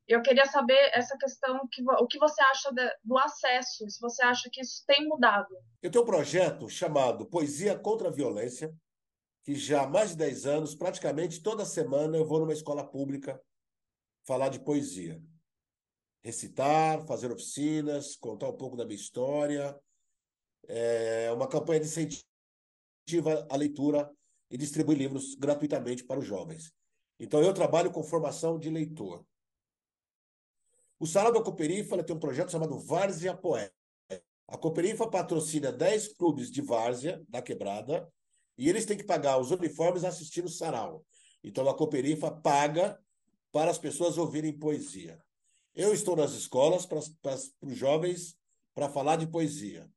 Eu 0.07 0.21
queria 0.21 0.45
saber 0.45 0.89
essa 0.93 1.17
questão, 1.17 1.67
que, 1.71 1.83
o 1.83 2.07
que 2.07 2.17
você 2.17 2.41
acha 2.41 2.71
de, 2.71 2.89
do 3.03 3.17
acesso, 3.17 3.89
se 3.89 3.99
você 3.99 4.23
acha 4.23 4.49
que 4.51 4.61
isso 4.61 4.83
tem 4.87 5.05
mudado. 5.07 5.53
Eu 5.83 5.91
tenho 5.91 6.03
um 6.03 6.07
projeto 6.07 6.69
chamado 6.69 7.25
Poesia 7.25 7.77
contra 7.77 8.07
a 8.07 8.11
Violência, 8.11 8.73
que 9.47 9.55
já 9.55 9.83
há 9.83 9.87
mais 9.87 10.09
de 10.09 10.17
10 10.17 10.45
anos, 10.45 10.75
praticamente 10.75 11.41
toda 11.41 11.63
semana, 11.63 12.17
eu 12.17 12.25
vou 12.25 12.37
numa 12.37 12.51
escola 12.51 12.85
pública 12.85 13.41
falar 14.25 14.49
de 14.49 14.59
poesia. 14.59 15.23
Recitar, 16.21 17.07
fazer 17.07 17.31
oficinas, 17.31 18.17
contar 18.17 18.49
um 18.49 18.57
pouco 18.57 18.75
da 18.75 18.83
minha 18.83 18.99
história. 18.99 19.73
É 20.67 21.31
uma 21.31 21.47
campanha 21.47 21.79
de 21.79 21.85
incentivo 21.85 23.29
à 23.49 23.55
leitura 23.55 24.13
e 24.51 24.57
distribui 24.57 24.95
livros 24.95 25.33
gratuitamente 25.35 26.03
para 26.03 26.19
os 26.19 26.25
jovens. 26.25 26.73
Então, 27.17 27.41
eu 27.41 27.53
trabalho 27.53 27.89
com 27.89 28.03
formação 28.03 28.59
de 28.59 28.69
leitor. 28.69 29.25
O 30.99 31.07
Salão 31.07 31.31
da 31.31 31.41
Cooperifa 31.41 32.03
tem 32.03 32.13
um 32.13 32.19
projeto 32.19 32.51
chamado 32.51 32.77
Várzea 32.77 33.33
Poeta. 33.33 33.73
A 34.45 34.57
Cooperifa 34.57 35.09
patrocina 35.09 35.71
10 35.71 36.17
clubes 36.17 36.51
de 36.51 36.61
várzea 36.61 37.23
da 37.29 37.41
quebrada 37.41 38.11
e 38.57 38.69
eles 38.69 38.85
têm 38.85 38.97
que 38.97 39.03
pagar 39.03 39.37
os 39.37 39.51
uniformes 39.51 40.03
assistindo 40.03 40.45
o 40.45 40.51
sarau. 40.51 41.05
Então 41.43 41.67
a 41.69 41.75
Cooperifa 41.75 42.31
paga 42.31 42.99
para 43.51 43.71
as 43.71 43.77
pessoas 43.77 44.17
ouvirem 44.17 44.57
poesia. 44.57 45.21
Eu 45.75 45.93
estou 45.93 46.15
nas 46.15 46.31
escolas 46.31 46.85
para, 46.85 46.99
para, 47.21 47.37
para 47.59 47.69
os 47.69 47.77
jovens 47.77 48.37
para 48.73 48.89
falar 48.89 49.15
de 49.15 49.27
poesia. 49.27 49.89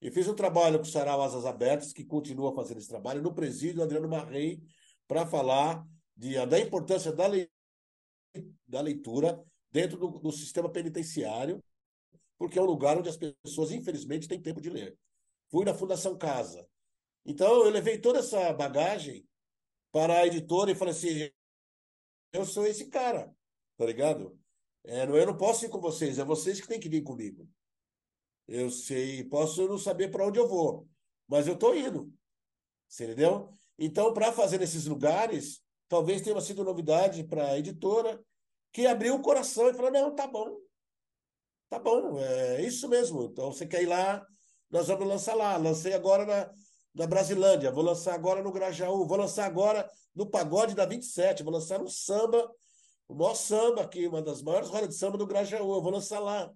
E 0.00 0.10
fiz 0.10 0.26
um 0.26 0.34
trabalho 0.34 0.78
com 0.78 0.84
o 0.84 0.88
Sarau 0.88 1.20
Asas 1.20 1.44
Abertas, 1.44 1.92
que 1.92 2.04
continua 2.04 2.54
fazendo 2.54 2.78
esse 2.78 2.88
trabalho, 2.88 3.22
no 3.22 3.34
presídio 3.34 3.82
Adriano 3.82 4.08
Marrei, 4.08 4.62
para 5.06 5.26
falar 5.26 5.86
de, 6.16 6.34
da 6.46 6.58
importância 6.58 7.12
da, 7.12 7.26
da 8.66 8.80
leitura 8.80 9.44
dentro 9.70 9.98
do, 9.98 10.18
do 10.18 10.32
sistema 10.32 10.70
penitenciário, 10.70 11.62
porque 12.38 12.58
é 12.58 12.62
um 12.62 12.66
lugar 12.66 12.98
onde 12.98 13.08
as 13.08 13.16
pessoas, 13.16 13.70
infelizmente, 13.70 14.26
têm 14.26 14.40
tempo 14.40 14.60
de 14.60 14.70
ler. 14.70 14.96
Fui 15.50 15.64
na 15.64 15.74
Fundação 15.74 16.16
Casa. 16.16 16.66
Então, 17.24 17.64
eu 17.64 17.70
levei 17.70 17.98
toda 17.98 18.20
essa 18.20 18.52
bagagem 18.52 19.26
para 19.92 20.20
a 20.20 20.26
editora 20.26 20.70
e 20.70 20.74
falei 20.74 20.94
assim: 20.94 21.30
eu 22.32 22.44
sou 22.44 22.66
esse 22.66 22.86
cara, 22.86 23.34
tá 23.76 23.86
ligado? 23.86 24.38
É, 24.84 25.04
eu 25.04 25.26
não 25.26 25.36
posso 25.36 25.64
ir 25.64 25.68
com 25.68 25.80
vocês, 25.80 26.18
é 26.18 26.24
vocês 26.24 26.60
que 26.60 26.68
têm 26.68 26.80
que 26.80 26.88
vir 26.88 27.02
comigo. 27.02 27.48
Eu 28.48 28.70
sei, 28.70 29.24
posso 29.24 29.68
não 29.68 29.78
saber 29.78 30.10
para 30.10 30.26
onde 30.26 30.38
eu 30.38 30.48
vou, 30.48 30.88
mas 31.28 31.46
eu 31.46 31.54
estou 31.54 31.76
indo. 31.76 32.12
Você 32.88 33.04
entendeu? 33.04 33.52
Então, 33.78 34.12
para 34.12 34.32
fazer 34.32 34.58
nesses 34.58 34.86
lugares, 34.86 35.62
talvez 35.88 36.22
tenha 36.22 36.40
sido 36.40 36.64
novidade 36.64 37.24
para 37.24 37.50
a 37.50 37.58
editora, 37.58 38.22
que 38.72 38.86
abriu 38.86 39.14
o 39.14 39.22
coração 39.22 39.68
e 39.68 39.74
falou: 39.74 39.90
não, 39.90 40.14
tá 40.14 40.26
bom. 40.26 40.58
Tá 41.68 41.78
bom, 41.78 42.18
é 42.18 42.62
isso 42.62 42.88
mesmo. 42.88 43.24
Então 43.24 43.52
você 43.52 43.64
quer 43.66 43.82
ir 43.82 43.86
lá, 43.86 44.26
nós 44.68 44.88
vamos 44.88 45.06
lançar 45.06 45.34
lá. 45.34 45.56
Lancei 45.56 45.92
agora 45.94 46.26
na, 46.26 46.52
na 46.94 47.06
Brasilândia, 47.06 47.70
vou 47.70 47.84
lançar 47.84 48.14
agora 48.14 48.42
no 48.42 48.52
Grajaú, 48.52 49.06
vou 49.06 49.16
lançar 49.16 49.46
agora 49.46 49.88
no 50.14 50.26
Pagode 50.26 50.74
da 50.74 50.84
27, 50.84 51.42
vou 51.42 51.52
lançar 51.52 51.78
no 51.78 51.88
samba, 51.88 52.50
o 53.08 53.14
maior 53.14 53.34
samba 53.34 53.82
aqui, 53.82 54.06
uma 54.06 54.22
das 54.22 54.42
maiores 54.42 54.68
rodas 54.68 54.88
de 54.88 54.94
samba 54.96 55.16
do 55.16 55.26
Grajaú, 55.26 55.74
eu 55.74 55.82
vou 55.82 55.92
lançar 55.92 56.18
lá. 56.18 56.52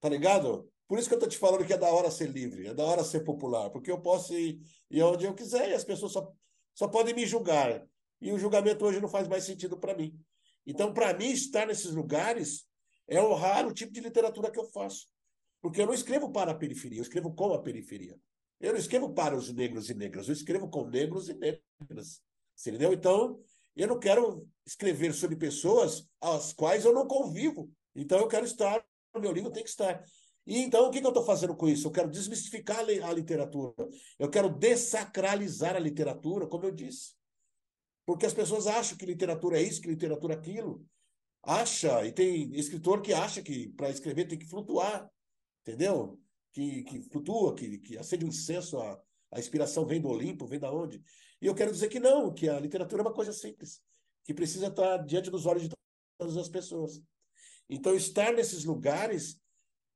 Tá 0.00 0.08
ligado? 0.08 0.68
Por 0.86 0.98
isso 0.98 1.08
que 1.08 1.14
eu 1.14 1.18
tô 1.18 1.26
te 1.26 1.38
falando 1.38 1.66
que 1.66 1.72
é 1.72 1.78
da 1.78 1.88
hora 1.88 2.10
ser 2.10 2.28
livre, 2.28 2.66
é 2.66 2.74
da 2.74 2.84
hora 2.84 3.02
ser 3.02 3.20
popular, 3.20 3.70
porque 3.70 3.90
eu 3.90 4.00
posso 4.00 4.34
ir, 4.34 4.60
ir 4.90 5.02
onde 5.02 5.24
eu 5.24 5.34
quiser 5.34 5.70
e 5.70 5.74
as 5.74 5.84
pessoas 5.84 6.12
só, 6.12 6.30
só 6.74 6.88
podem 6.88 7.14
me 7.14 7.26
julgar. 7.26 7.86
E 8.20 8.32
o 8.32 8.38
julgamento 8.38 8.84
hoje 8.84 9.00
não 9.00 9.08
faz 9.08 9.28
mais 9.28 9.44
sentido 9.44 9.78
para 9.78 9.94
mim. 9.94 10.18
Então, 10.66 10.92
para 10.92 11.12
mim, 11.14 11.30
estar 11.30 11.66
nesses 11.66 11.92
lugares 11.92 12.66
é 13.06 13.22
honrar 13.22 13.66
o 13.66 13.72
tipo 13.72 13.92
de 13.92 14.00
literatura 14.00 14.50
que 14.50 14.58
eu 14.58 14.64
faço. 14.64 15.08
Porque 15.60 15.80
eu 15.80 15.86
não 15.86 15.94
escrevo 15.94 16.30
para 16.30 16.52
a 16.52 16.54
periferia, 16.54 16.98
eu 16.98 17.02
escrevo 17.02 17.34
com 17.34 17.52
a 17.52 17.62
periferia. 17.62 18.18
Eu 18.60 18.72
não 18.72 18.78
escrevo 18.78 19.12
para 19.12 19.36
os 19.36 19.52
negros 19.52 19.90
e 19.90 19.94
negras, 19.94 20.28
eu 20.28 20.32
escrevo 20.32 20.68
com 20.68 20.88
negros 20.88 21.28
e 21.28 21.34
negras. 21.34 22.22
Entendeu? 22.58 22.92
Então, 22.92 23.40
eu 23.76 23.88
não 23.88 23.98
quero 23.98 24.48
escrever 24.64 25.12
sobre 25.12 25.36
pessoas 25.36 26.08
às 26.20 26.52
quais 26.52 26.84
eu 26.84 26.92
não 26.92 27.06
convivo. 27.06 27.70
Então, 27.94 28.18
eu 28.18 28.28
quero 28.28 28.46
estar, 28.46 28.84
o 29.14 29.20
meu 29.20 29.32
livro 29.32 29.50
tem 29.50 29.62
que 29.62 29.68
estar. 29.68 30.02
E 30.46 30.58
então, 30.58 30.86
o 30.86 30.90
que, 30.90 31.00
que 31.00 31.06
eu 31.06 31.10
estou 31.10 31.24
fazendo 31.24 31.56
com 31.56 31.68
isso? 31.68 31.86
Eu 31.86 31.92
quero 31.92 32.10
desmistificar 32.10 32.80
a 32.80 33.12
literatura. 33.12 33.88
Eu 34.18 34.28
quero 34.28 34.48
dessacralizar 34.48 35.74
a 35.74 35.78
literatura, 35.78 36.46
como 36.46 36.64
eu 36.64 36.70
disse. 36.70 37.14
Porque 38.06 38.26
as 38.26 38.34
pessoas 38.34 38.66
acham 38.66 38.96
que 38.98 39.06
literatura 39.06 39.58
é 39.58 39.62
isso, 39.62 39.80
que 39.80 39.88
literatura 39.88 40.34
é 40.34 40.36
aquilo. 40.36 40.84
Acha, 41.42 42.04
e 42.06 42.12
tem 42.12 42.54
escritor 42.54 43.00
que 43.00 43.12
acha 43.12 43.42
que 43.42 43.68
para 43.70 43.90
escrever 43.90 44.26
tem 44.26 44.38
que 44.38 44.46
flutuar, 44.46 45.10
entendeu? 45.62 46.18
Que, 46.54 46.84
que 46.84 47.02
flutua, 47.10 47.54
que, 47.54 47.78
que 47.78 47.98
acende 47.98 48.24
um 48.24 48.28
incenso, 48.28 48.78
a, 48.78 49.02
a 49.32 49.38
inspiração 49.38 49.84
vem 49.84 50.00
do 50.00 50.08
Olimpo, 50.08 50.46
vem 50.46 50.58
da 50.58 50.72
onde. 50.72 51.02
E 51.42 51.46
eu 51.46 51.54
quero 51.54 51.72
dizer 51.72 51.88
que 51.88 52.00
não, 52.00 52.32
que 52.32 52.48
a 52.48 52.58
literatura 52.58 53.02
é 53.02 53.04
uma 53.04 53.12
coisa 53.12 53.32
simples, 53.32 53.82
que 54.24 54.32
precisa 54.32 54.68
estar 54.68 54.98
diante 54.98 55.30
dos 55.30 55.44
olhos 55.44 55.64
de 55.64 55.74
todas 56.16 56.36
as 56.36 56.48
pessoas. 56.48 57.02
Então, 57.68 57.94
estar 57.94 58.32
nesses 58.32 58.64
lugares 58.64 59.38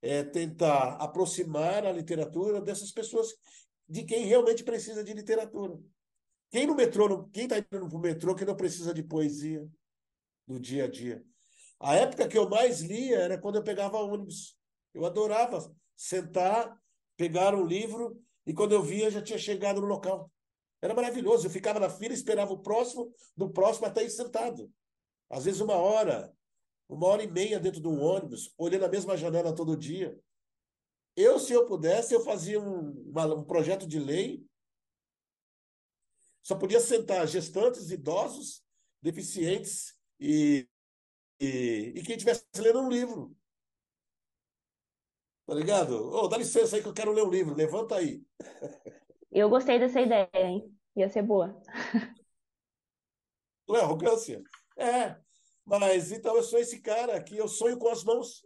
é 0.03 0.23
tentar 0.23 0.95
aproximar 0.95 1.87
a 1.87 1.93
literatura 1.93 2.61
dessas 2.61 2.93
pessoas, 2.93 3.35
de 3.89 4.05
quem 4.05 4.27
realmente 4.27 4.65
precisa 4.65 5.03
de 5.03 5.13
literatura. 5.13 5.79
Quem 6.51 6.67
no 6.67 6.75
metrô, 6.75 7.29
quem 7.29 7.45
está 7.45 7.59
indo 7.59 7.89
pro 7.89 7.99
metrô 7.99 8.35
que 8.35 8.45
não 8.45 8.57
precisa 8.57 8.93
de 8.93 9.03
poesia 9.03 9.69
no 10.47 10.59
dia 10.59 10.85
a 10.85 10.89
dia? 10.89 11.25
A 11.81 11.95
época 11.95 12.27
que 12.27 12.37
eu 12.37 12.49
mais 12.49 12.81
lia 12.81 13.19
era 13.19 13.39
quando 13.39 13.57
eu 13.57 13.63
pegava 13.63 13.99
ônibus. 13.99 14.57
Eu 14.93 15.05
adorava 15.05 15.73
sentar, 15.99 16.81
pegar 17.17 17.57
um 17.57 17.67
livro 17.67 18.23
e 18.47 18.55
quando 18.55 18.73
eu 18.73 18.81
via 18.81 19.11
já 19.11 19.21
tinha 19.21 19.39
chegado 19.39 19.81
no 19.81 19.87
local. 19.89 20.33
Era 20.81 20.95
maravilhoso. 20.95 21.47
Eu 21.47 21.51
ficava 21.51 21.81
na 21.81 21.91
fila, 21.91 22.15
esperava 22.15 22.53
o 22.53 22.63
próximo, 22.63 23.13
do 23.37 23.51
próximo 23.51 23.87
até 23.87 24.05
ir 24.05 24.11
sentado. 24.11 24.73
Às 25.29 25.45
vezes 25.45 25.61
uma 25.61 25.75
hora, 25.75 26.33
uma 26.89 27.09
hora 27.09 27.25
e 27.25 27.31
meia 27.31 27.59
dentro 27.59 27.81
de 27.81 27.89
um 27.89 28.01
ônibus, 28.01 28.55
olhando 28.57 28.85
a 28.85 28.89
mesma 28.89 29.17
janela 29.17 29.53
todo 29.55 29.77
dia. 29.77 30.19
Eu, 31.17 31.41
se 31.41 31.53
eu 31.53 31.67
pudesse, 31.67 32.15
eu 32.15 32.21
fazia 32.21 32.61
um, 32.61 32.93
uma, 33.11 33.27
um 33.35 33.45
projeto 33.45 33.87
de 33.87 33.99
lei. 33.99 34.47
Só 36.45 36.55
podia 36.55 36.81
sentar 36.81 37.27
gestantes, 37.27 37.91
idosos, 37.91 38.63
deficientes 39.03 39.99
e, 40.21 40.67
e, 41.41 41.93
e 41.97 42.03
quem 42.05 42.15
estivesse 42.15 42.45
lendo 42.57 42.81
um 42.81 42.89
livro. 42.89 43.37
Tá 45.49 45.55
ligado? 45.55 45.95
Ô, 45.95 46.25
oh, 46.25 46.29
dá 46.29 46.37
licença 46.37 46.77
aí 46.77 46.83
que 46.83 46.89
eu 46.89 46.93
quero 46.93 47.11
ler 47.11 47.23
um 47.25 47.31
livro, 47.31 47.55
levanta 47.55 47.97
aí. 47.97 48.23
Eu 49.33 49.49
gostei 49.49 49.79
dessa 49.79 49.99
ideia, 49.99 50.29
hein? 50.35 50.71
Ia 50.95 51.09
ser 51.09 51.23
boa. 51.23 51.59
Não 53.67 53.77
é 53.77 53.81
arrogância? 53.81 54.43
É. 54.77 55.17
Mas 55.65 56.13
então 56.13 56.37
eu 56.37 56.43
sou 56.43 56.59
esse 56.59 56.83
cara 56.83 57.23
que 57.23 57.35
eu 57.35 57.49
sonho 57.49 57.79
com 57.79 57.89
as 57.89 58.05
mãos. 58.05 58.45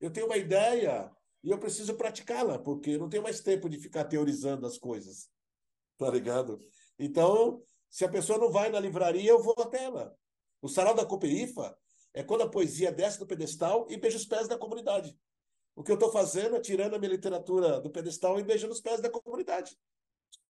Eu 0.00 0.12
tenho 0.12 0.26
uma 0.26 0.36
ideia 0.36 1.10
e 1.42 1.50
eu 1.50 1.58
preciso 1.58 1.96
praticá-la, 1.96 2.60
porque 2.60 2.96
não 2.96 3.08
tenho 3.08 3.24
mais 3.24 3.40
tempo 3.40 3.68
de 3.68 3.80
ficar 3.80 4.04
teorizando 4.04 4.68
as 4.68 4.78
coisas. 4.78 5.28
Tá 5.98 6.08
ligado? 6.08 6.60
Então, 6.96 7.60
se 7.90 8.04
a 8.04 8.08
pessoa 8.08 8.38
não 8.38 8.52
vai 8.52 8.68
na 8.68 8.78
livraria, 8.78 9.30
eu 9.30 9.42
vou 9.42 9.56
até 9.58 9.82
ela. 9.82 10.16
O 10.62 10.68
sarau 10.68 10.94
da 10.94 11.04
Coperifa 11.04 11.76
é 12.14 12.22
quando 12.22 12.42
a 12.42 12.48
poesia 12.48 12.92
desce 12.92 13.18
do 13.18 13.26
pedestal 13.26 13.84
e 13.90 13.96
beija 13.96 14.16
os 14.16 14.26
pés 14.26 14.46
da 14.46 14.56
comunidade. 14.56 15.12
O 15.76 15.84
que 15.84 15.90
eu 15.92 15.96
estou 15.96 16.10
fazendo 16.10 16.56
é 16.56 16.60
tirando 16.60 16.94
a 16.94 16.98
minha 16.98 17.12
literatura 17.12 17.78
do 17.82 17.90
pedestal 17.90 18.40
e 18.40 18.42
beijando 18.42 18.72
os 18.72 18.80
pés 18.80 18.98
da 18.98 19.10
comunidade. 19.10 19.78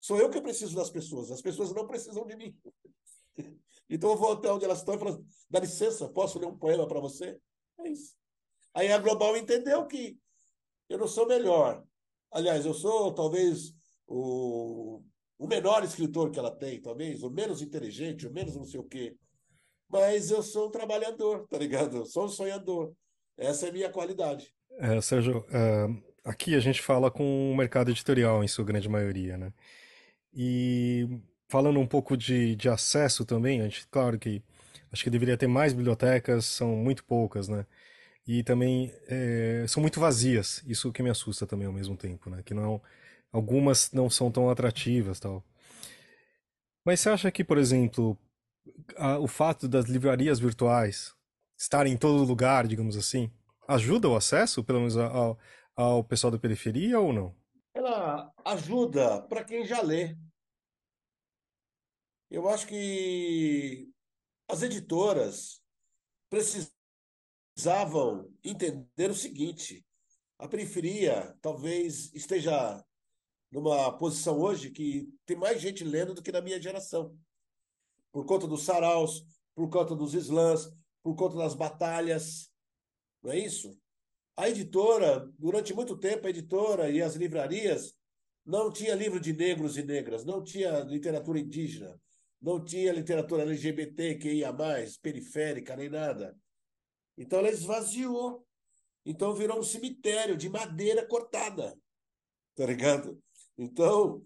Sou 0.00 0.16
eu 0.16 0.30
que 0.30 0.40
preciso 0.40 0.76
das 0.76 0.90
pessoas, 0.90 1.32
as 1.32 1.42
pessoas 1.42 1.74
não 1.74 1.88
precisam 1.88 2.24
de 2.24 2.36
mim. 2.36 2.56
Então 3.90 4.10
eu 4.10 4.18
vou 4.18 4.32
até 4.32 4.52
onde 4.52 4.66
elas 4.66 4.80
estão 4.80 4.96
e 4.96 4.98
falo: 4.98 5.24
dá 5.48 5.60
licença, 5.60 6.06
posso 6.10 6.38
ler 6.38 6.44
um 6.44 6.58
poema 6.58 6.86
para 6.86 7.00
você? 7.00 7.40
É 7.78 7.88
isso. 7.88 8.14
Aí 8.74 8.92
a 8.92 8.98
Global 8.98 9.34
entendeu 9.34 9.86
que 9.86 10.18
eu 10.90 10.98
não 10.98 11.08
sou 11.08 11.26
melhor. 11.26 11.82
Aliás, 12.30 12.66
eu 12.66 12.74
sou 12.74 13.14
talvez 13.14 13.72
o, 14.06 15.02
o 15.38 15.46
menor 15.46 15.82
escritor 15.84 16.30
que 16.30 16.38
ela 16.38 16.54
tem, 16.54 16.82
talvez, 16.82 17.22
o 17.22 17.30
menos 17.30 17.62
inteligente, 17.62 18.26
o 18.26 18.30
menos 18.30 18.56
não 18.56 18.64
sei 18.66 18.78
o 18.78 18.84
quê. 18.84 19.16
Mas 19.88 20.30
eu 20.30 20.42
sou 20.42 20.68
um 20.68 20.70
trabalhador, 20.70 21.48
tá 21.48 21.56
ligado? 21.56 21.96
Eu 21.96 22.04
sou 22.04 22.26
um 22.26 22.28
sonhador. 22.28 22.92
Essa 23.38 23.66
é 23.66 23.68
a 23.70 23.72
minha 23.72 23.90
qualidade. 23.90 24.54
É, 24.78 25.00
Sérgio, 25.00 25.40
uh, 25.40 26.02
aqui 26.24 26.54
a 26.54 26.60
gente 26.60 26.80
fala 26.80 27.10
com 27.10 27.52
o 27.52 27.56
mercado 27.56 27.90
editorial 27.90 28.44
em 28.44 28.48
sua 28.48 28.64
grande 28.64 28.88
maioria, 28.88 29.36
né? 29.36 29.52
E 30.32 31.20
falando 31.48 31.80
um 31.80 31.86
pouco 31.86 32.16
de, 32.16 32.54
de 32.54 32.68
acesso 32.68 33.24
também, 33.24 33.60
a 33.60 33.64
gente, 33.64 33.86
claro 33.88 34.18
que 34.18 34.40
acho 34.92 35.02
que 35.02 35.10
deveria 35.10 35.36
ter 35.36 35.48
mais 35.48 35.72
bibliotecas, 35.72 36.44
são 36.46 36.76
muito 36.76 37.04
poucas, 37.04 37.48
né? 37.48 37.66
E 38.26 38.44
também 38.44 38.92
é, 39.08 39.64
são 39.68 39.80
muito 39.80 39.98
vazias, 39.98 40.62
isso 40.66 40.92
que 40.92 41.02
me 41.02 41.10
assusta 41.10 41.46
também 41.46 41.66
ao 41.66 41.72
mesmo 41.72 41.96
tempo, 41.96 42.30
né? 42.30 42.42
Que 42.44 42.54
não, 42.54 42.80
algumas 43.32 43.90
não 43.92 44.08
são 44.08 44.30
tão 44.30 44.48
atrativas 44.50 45.18
tal. 45.18 45.44
Mas 46.84 47.00
você 47.00 47.10
acha 47.10 47.30
que, 47.32 47.42
por 47.44 47.58
exemplo, 47.58 48.16
a, 48.96 49.18
o 49.18 49.26
fato 49.26 49.66
das 49.68 49.86
livrarias 49.86 50.38
virtuais 50.38 51.14
estarem 51.58 51.94
em 51.94 51.96
todo 51.96 52.24
lugar, 52.24 52.66
digamos 52.68 52.96
assim, 52.96 53.30
ajuda 53.68 54.08
o 54.08 54.16
acesso, 54.16 54.64
pelo 54.64 54.80
menos 54.80 54.96
ao, 54.96 55.38
ao 55.76 56.02
pessoal 56.02 56.30
da 56.30 56.38
periferia 56.38 56.98
ou 56.98 57.12
não? 57.12 57.36
Ela 57.74 58.32
ajuda 58.44 59.22
para 59.22 59.44
quem 59.44 59.64
já 59.64 59.82
lê. 59.82 60.16
Eu 62.30 62.48
acho 62.48 62.66
que 62.66 63.90
as 64.48 64.62
editoras 64.62 65.62
precisavam 66.28 68.32
entender 68.42 69.10
o 69.10 69.14
seguinte: 69.14 69.86
a 70.38 70.48
periferia 70.48 71.36
talvez 71.40 72.12
esteja 72.14 72.84
numa 73.50 73.96
posição 73.96 74.38
hoje 74.38 74.70
que 74.70 75.08
tem 75.24 75.36
mais 75.36 75.60
gente 75.60 75.84
lendo 75.84 76.14
do 76.14 76.22
que 76.22 76.32
na 76.32 76.40
minha 76.40 76.60
geração. 76.60 77.16
Por 78.12 78.26
conta 78.26 78.46
dos 78.46 78.62
saraus, 78.62 79.24
por 79.54 79.68
conta 79.68 79.94
dos 79.94 80.14
slams, 80.14 80.70
por 81.02 81.14
conta 81.14 81.36
das 81.36 81.54
batalhas. 81.54 82.50
Não 83.22 83.32
é 83.32 83.38
isso? 83.38 83.76
A 84.36 84.48
editora, 84.48 85.28
durante 85.38 85.74
muito 85.74 85.96
tempo, 85.96 86.26
a 86.26 86.30
editora 86.30 86.90
e 86.90 87.02
as 87.02 87.14
livrarias 87.14 87.94
não 88.46 88.72
tinha 88.72 88.94
livro 88.94 89.20
de 89.20 89.32
negros 89.32 89.76
e 89.76 89.82
negras, 89.82 90.24
não 90.24 90.42
tinha 90.42 90.80
literatura 90.80 91.38
indígena, 91.38 92.00
não 92.40 92.64
tinha 92.64 92.92
literatura 92.92 93.42
LGBT 93.42 94.14
que 94.14 94.32
ia 94.32 94.52
mais, 94.52 94.96
periférica, 94.96 95.76
nem 95.76 95.88
nada. 95.88 96.36
Então 97.16 97.40
ela 97.40 97.50
esvaziou. 97.50 98.46
Então 99.04 99.34
virou 99.34 99.58
um 99.58 99.62
cemitério 99.62 100.36
de 100.36 100.48
madeira 100.48 101.04
cortada. 101.06 101.76
Tá 102.54 102.66
ligado? 102.66 103.22
Então, 103.56 104.24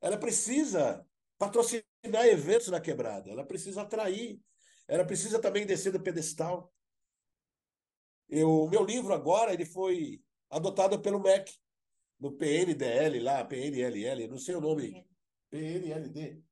ela 0.00 0.16
precisa 0.16 1.04
patrocinar 1.38 1.84
eventos 2.26 2.68
na 2.68 2.80
quebrada, 2.80 3.30
ela 3.30 3.44
precisa 3.44 3.82
atrair, 3.82 4.40
ela 4.86 5.04
precisa 5.04 5.40
também 5.40 5.66
descer 5.66 5.92
do 5.92 6.02
pedestal. 6.02 6.72
O 8.32 8.68
meu 8.68 8.84
livro 8.84 9.12
agora 9.12 9.52
ele 9.52 9.64
foi 9.64 10.22
adotado 10.48 11.00
pelo 11.00 11.20
MEC, 11.20 11.52
no 12.18 12.32
PNDL 12.32 13.18
lá, 13.20 13.44
PNLL, 13.44 14.28
não 14.28 14.38
sei 14.38 14.54
o 14.54 14.60
nome. 14.60 15.06
PNLD. 15.50 16.42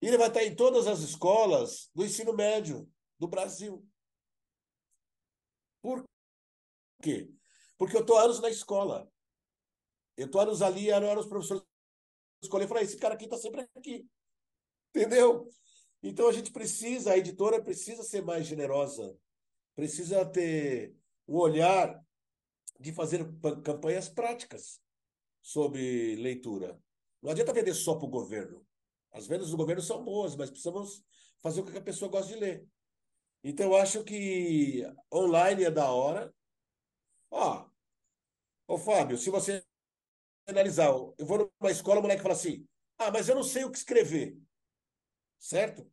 E 0.00 0.06
ele 0.06 0.18
vai 0.18 0.28
estar 0.28 0.44
em 0.44 0.54
todas 0.54 0.86
as 0.86 1.00
escolas 1.00 1.90
do 1.94 2.04
ensino 2.04 2.32
médio 2.32 2.88
do 3.18 3.26
Brasil. 3.26 3.84
Por 5.82 6.04
quê? 7.02 7.32
Porque 7.76 7.96
eu 7.96 8.02
estou 8.02 8.18
anos 8.18 8.40
na 8.40 8.50
escola. 8.50 9.10
Eu 10.16 10.26
estou 10.26 10.40
anos 10.40 10.62
ali, 10.62 10.90
anos 10.90 11.24
os 11.24 11.28
professores 11.28 11.62
escolher 12.42 12.64
e 12.64 12.68
falar, 12.68 12.82
esse 12.82 12.96
cara 12.96 13.14
aqui 13.14 13.24
está 13.24 13.36
sempre 13.36 13.68
aqui. 13.76 14.06
Entendeu? 14.90 15.48
Então 16.02 16.28
a 16.28 16.32
gente 16.32 16.52
precisa, 16.52 17.12
a 17.12 17.18
editora 17.18 17.62
precisa 17.62 18.02
ser 18.02 18.22
mais 18.22 18.46
generosa, 18.46 19.18
precisa 19.74 20.24
ter 20.24 20.94
o 21.28 21.38
olhar 21.38 22.02
de 22.80 22.92
fazer 22.92 23.24
campanhas 23.62 24.08
práticas 24.08 24.80
sobre 25.42 26.16
leitura. 26.16 26.80
Não 27.22 27.30
adianta 27.30 27.52
vender 27.52 27.74
só 27.74 27.94
para 27.94 28.06
o 28.06 28.10
governo. 28.10 28.66
As 29.12 29.26
vendas 29.26 29.50
do 29.50 29.56
governo 29.56 29.82
são 29.82 30.02
boas, 30.02 30.34
mas 30.34 30.50
precisamos 30.50 31.04
fazer 31.40 31.60
o 31.60 31.64
que 31.64 31.76
a 31.76 31.82
pessoa 31.82 32.10
gosta 32.10 32.32
de 32.32 32.40
ler. 32.40 32.66
Então, 33.44 33.66
eu 33.66 33.76
acho 33.76 34.02
que 34.04 34.82
online 35.12 35.64
é 35.64 35.70
da 35.70 35.90
hora. 35.90 36.34
Ó, 37.30 37.68
ô 38.66 38.78
Fábio, 38.78 39.18
se 39.18 39.30
você 39.30 39.62
analisar, 40.46 40.88
eu 40.88 41.26
vou 41.26 41.50
numa 41.60 41.70
escola, 41.70 41.98
o 41.98 42.02
moleque 42.02 42.22
fala 42.22 42.34
assim: 42.34 42.66
ah, 42.96 43.10
mas 43.10 43.28
eu 43.28 43.34
não 43.34 43.42
sei 43.44 43.64
o 43.64 43.70
que 43.70 43.78
escrever. 43.78 44.36
Certo? 45.38 45.88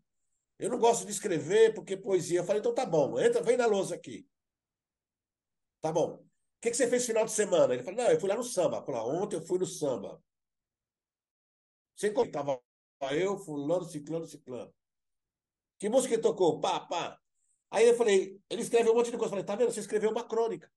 Eu 0.58 0.70
não 0.70 0.80
gosto 0.80 1.06
de 1.06 1.12
escrever 1.12 1.74
porque 1.74 1.98
poesia. 1.98 2.40
Eu 2.40 2.46
falei, 2.46 2.62
então 2.62 2.74
tá 2.74 2.86
bom, 2.86 3.20
entra, 3.20 3.44
vem 3.44 3.58
na 3.58 3.66
lousa 3.66 3.96
aqui. 3.96 4.26
Tá 5.86 5.92
bom. 5.92 6.16
O 6.16 6.20
que, 6.62 6.72
que 6.72 6.78
você 6.78 6.88
fez 6.88 7.04
no 7.04 7.08
final 7.10 7.26
de 7.26 7.32
semana? 7.32 7.72
Ele 7.76 7.84
falou, 7.84 8.02
não, 8.02 8.10
eu 8.10 8.20
fui 8.20 8.28
lá 8.28 8.36
no 8.36 8.44
samba. 8.44 8.78
Eu 8.78 8.84
falei, 8.84 9.02
ontem 9.02 9.36
eu 9.36 9.42
fui 9.46 9.60
no 9.60 9.68
samba. 9.68 10.20
Sem 11.96 12.12
tava 12.32 12.60
eu, 13.12 13.38
fulano, 13.38 13.86
ciclano, 13.86 14.26
ciclano. 14.26 14.74
Que 15.78 15.88
música 15.88 16.16
ele 16.16 16.24
tocou? 16.24 16.60
Pá, 16.60 16.80
pá. 16.80 17.22
Aí 17.70 17.88
eu 17.88 17.96
falei, 17.96 18.42
ele 18.50 18.64
escreveu 18.64 18.94
um 18.94 18.96
monte 18.96 19.12
de 19.12 19.18
coisa. 19.18 19.26
Eu 19.26 19.30
falei, 19.30 19.46
tá 19.46 19.56
vendo? 19.56 19.72
Você 19.72 19.80
escreveu 19.80 20.10
uma 20.10 20.28
crônica. 20.28 20.74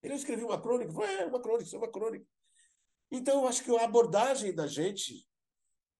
Ele 0.00 0.14
escreveu 0.14 0.46
uma 0.46 0.62
crônica. 0.62 0.92
Falei, 0.92 1.16
é, 1.16 1.26
uma 1.26 1.42
crônica, 1.42 1.64
isso 1.64 1.74
é 1.74 1.78
uma 1.80 1.90
crônica. 1.90 2.24
Então, 3.10 3.42
eu 3.42 3.48
acho 3.48 3.64
que 3.64 3.76
a 3.76 3.82
abordagem 3.82 4.54
da 4.54 4.68
gente 4.68 5.28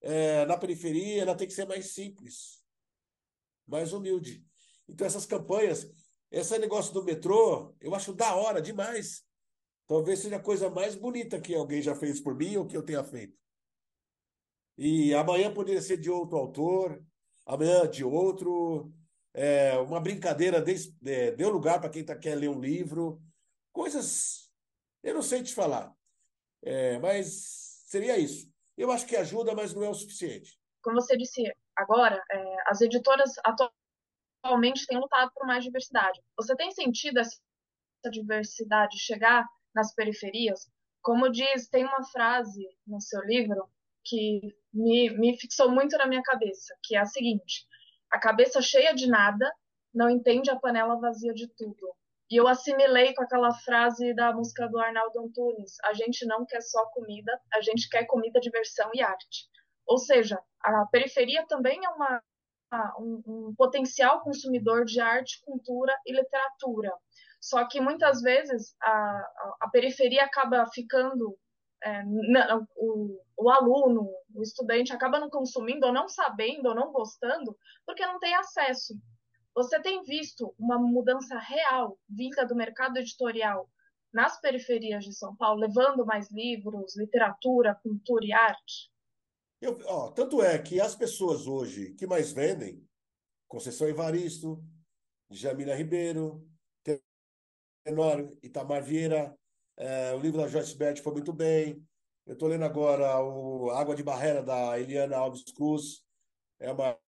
é, 0.02 0.46
na 0.46 0.56
periferia 0.56 1.22
ela 1.22 1.36
tem 1.36 1.48
que 1.48 1.52
ser 1.52 1.66
mais 1.66 1.94
simples, 1.94 2.62
mais 3.66 3.92
humilde. 3.92 4.46
Então, 4.86 5.04
essas 5.04 5.26
campanhas, 5.26 5.90
esse 6.30 6.58
negócio 6.58 6.92
do 6.92 7.02
metrô, 7.02 7.74
eu 7.80 7.94
acho 7.94 8.12
da 8.12 8.34
hora 8.34 8.60
demais. 8.60 9.24
Talvez 9.86 10.18
seja 10.18 10.36
a 10.36 10.42
coisa 10.42 10.68
mais 10.68 10.94
bonita 10.94 11.40
que 11.40 11.54
alguém 11.54 11.80
já 11.80 11.94
fez 11.94 12.20
por 12.20 12.34
mim 12.34 12.56
ou 12.56 12.66
que 12.66 12.76
eu 12.76 12.82
tenha 12.82 13.02
feito. 13.02 13.38
E 14.76 15.14
amanhã 15.14 15.52
poderia 15.52 15.80
ser 15.80 15.96
de 15.96 16.10
outro 16.10 16.36
autor, 16.36 17.02
amanhã 17.46 17.88
de 17.88 18.04
outro. 18.04 18.92
É, 19.32 19.78
uma 19.78 20.00
brincadeira 20.00 20.60
de, 20.60 20.92
de, 21.00 21.32
deu 21.32 21.48
lugar 21.48 21.80
para 21.80 21.88
quem 21.88 22.04
tá, 22.04 22.14
quer 22.14 22.34
ler 22.34 22.48
um 22.48 22.60
livro. 22.60 23.20
Coisas. 23.72 24.52
Eu 25.02 25.14
não 25.14 25.22
sei 25.22 25.42
te 25.42 25.54
falar. 25.54 25.92
É, 26.62 26.98
mas 26.98 27.82
seria 27.86 28.18
isso. 28.18 28.52
Eu 28.76 28.92
acho 28.92 29.06
que 29.06 29.16
ajuda, 29.16 29.54
mas 29.54 29.72
não 29.74 29.82
é 29.82 29.88
o 29.88 29.94
suficiente. 29.94 30.58
Como 30.82 31.00
você 31.00 31.16
disse 31.16 31.42
agora, 31.74 32.22
é, 32.30 32.56
as 32.66 32.80
editoras 32.80 33.32
atualmente 33.44 33.77
têm 34.86 34.98
lutado 34.98 35.30
por 35.34 35.46
mais 35.46 35.64
diversidade. 35.64 36.20
Você 36.36 36.54
tem 36.56 36.70
sentido 36.70 37.18
essa 37.18 37.38
diversidade 38.10 38.98
chegar 38.98 39.46
nas 39.74 39.94
periferias? 39.94 40.70
Como 41.02 41.30
diz, 41.30 41.68
tem 41.68 41.84
uma 41.84 42.04
frase 42.04 42.66
no 42.86 43.00
seu 43.00 43.20
livro 43.22 43.68
que 44.04 44.40
me, 44.72 45.10
me 45.10 45.38
fixou 45.38 45.70
muito 45.70 45.96
na 45.96 46.06
minha 46.06 46.22
cabeça, 46.22 46.74
que 46.82 46.96
é 46.96 47.00
a 47.00 47.06
seguinte: 47.06 47.66
a 48.10 48.18
cabeça 48.18 48.60
cheia 48.60 48.94
de 48.94 49.06
nada 49.06 49.50
não 49.94 50.08
entende 50.08 50.50
a 50.50 50.56
panela 50.56 51.00
vazia 51.00 51.32
de 51.32 51.48
tudo. 51.48 51.94
E 52.30 52.36
eu 52.36 52.46
assimilei 52.46 53.14
com 53.14 53.22
aquela 53.22 53.52
frase 53.54 54.14
da 54.14 54.32
música 54.32 54.68
do 54.68 54.78
Arnaldo 54.78 55.20
Antunes: 55.20 55.76
a 55.84 55.92
gente 55.94 56.26
não 56.26 56.44
quer 56.44 56.60
só 56.60 56.84
comida, 56.90 57.40
a 57.52 57.60
gente 57.60 57.88
quer 57.88 58.04
comida, 58.06 58.40
diversão 58.40 58.90
e 58.94 59.02
arte. 59.02 59.48
Ou 59.86 59.98
seja, 59.98 60.38
a 60.62 60.86
periferia 60.92 61.46
também 61.46 61.82
é 61.82 61.88
uma, 61.88 62.22
um, 62.98 63.22
um 63.26 63.54
potencial 63.56 64.20
consumidor 64.20 64.84
de 64.84 65.00
arte, 65.00 65.40
cultura 65.44 65.94
e 66.06 66.12
literatura. 66.12 66.92
Só 67.40 67.66
que 67.66 67.80
muitas 67.80 68.20
vezes 68.20 68.74
a, 68.82 69.56
a, 69.60 69.70
periferia 69.70 70.24
acaba 70.24 70.66
ficando 70.66 71.38
é, 71.82 72.02
o, 72.76 73.20
o, 73.36 73.50
aluno, 73.50 74.10
o 74.34 74.42
estudante 74.42 74.92
acaba 74.92 75.20
não 75.20 75.30
consumindo, 75.30 75.86
ou 75.86 75.92
não 75.92 76.08
sabendo, 76.08 76.68
ou 76.68 76.74
não 76.74 76.92
gostando, 76.92 77.56
porque 77.86 78.04
não 78.04 78.18
tem 78.18 78.34
acesso. 78.34 78.94
Você 79.54 79.80
tem 79.80 80.02
visto 80.02 80.54
uma 80.58 80.78
mudança 80.78 81.38
real 81.38 81.98
vinda 82.08 82.44
do 82.44 82.56
mercado 82.56 82.98
editorial 82.98 83.68
nas 84.12 84.40
periferias 84.40 85.04
de 85.04 85.12
São 85.12 85.36
Paulo, 85.36 85.60
levando 85.60 86.04
mais 86.04 86.30
livros, 86.30 86.96
literatura, 86.96 87.78
cultura 87.82 88.24
e 88.24 88.32
arte? 88.32 88.90
Eu, 89.60 89.78
ó, 89.86 90.10
tanto 90.10 90.42
é 90.42 90.58
que 90.58 90.80
as 90.80 90.94
pessoas 90.94 91.46
hoje 91.46 91.94
que 91.94 92.06
mais 92.06 92.30
vendem, 92.32 92.86
Conceição 93.48 93.88
Evaristo, 93.88 94.62
Jamila 95.30 95.74
Ribeiro, 95.74 96.46
Tenório, 97.84 98.38
Itamar 98.42 98.84
Vieira, 98.84 99.36
é, 99.76 100.12
o 100.14 100.20
livro 100.20 100.40
da 100.40 100.48
Joyce 100.48 100.76
Bert 100.76 101.00
foi 101.00 101.12
muito 101.12 101.32
bem. 101.32 101.84
Eu 102.26 102.34
estou 102.34 102.48
lendo 102.48 102.64
agora 102.64 103.20
o 103.22 103.70
Água 103.70 103.96
de 103.96 104.02
Barreira, 104.02 104.42
da 104.42 104.78
Eliana 104.78 105.16
Alves 105.16 105.44
Cruz. 105.52 106.04
É 106.60 106.70
uma, 106.70 106.98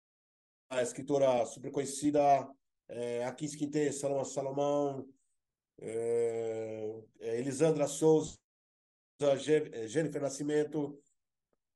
uma 0.70 0.82
escritora 0.82 1.44
super 1.46 1.70
conhecida. 1.70 2.48
É, 2.88 3.24
Aquis 3.24 3.54
Quinte, 3.54 3.92
Salomão 3.92 4.24
Salomão, 4.24 5.08
é, 5.78 7.02
Elisandra 7.20 7.86
Souza, 7.86 8.38
Jennifer 9.86 10.20
Nascimento. 10.20 11.00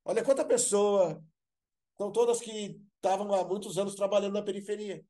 Olha 0.05 0.23
quanta 0.23 0.45
pessoa. 0.45 1.21
São 1.97 2.11
todas 2.11 2.39
que 2.39 2.79
estavam 2.95 3.33
há 3.33 3.43
muitos 3.43 3.77
anos 3.77 3.95
trabalhando 3.95 4.33
na 4.33 4.43
periferia. 4.43 5.03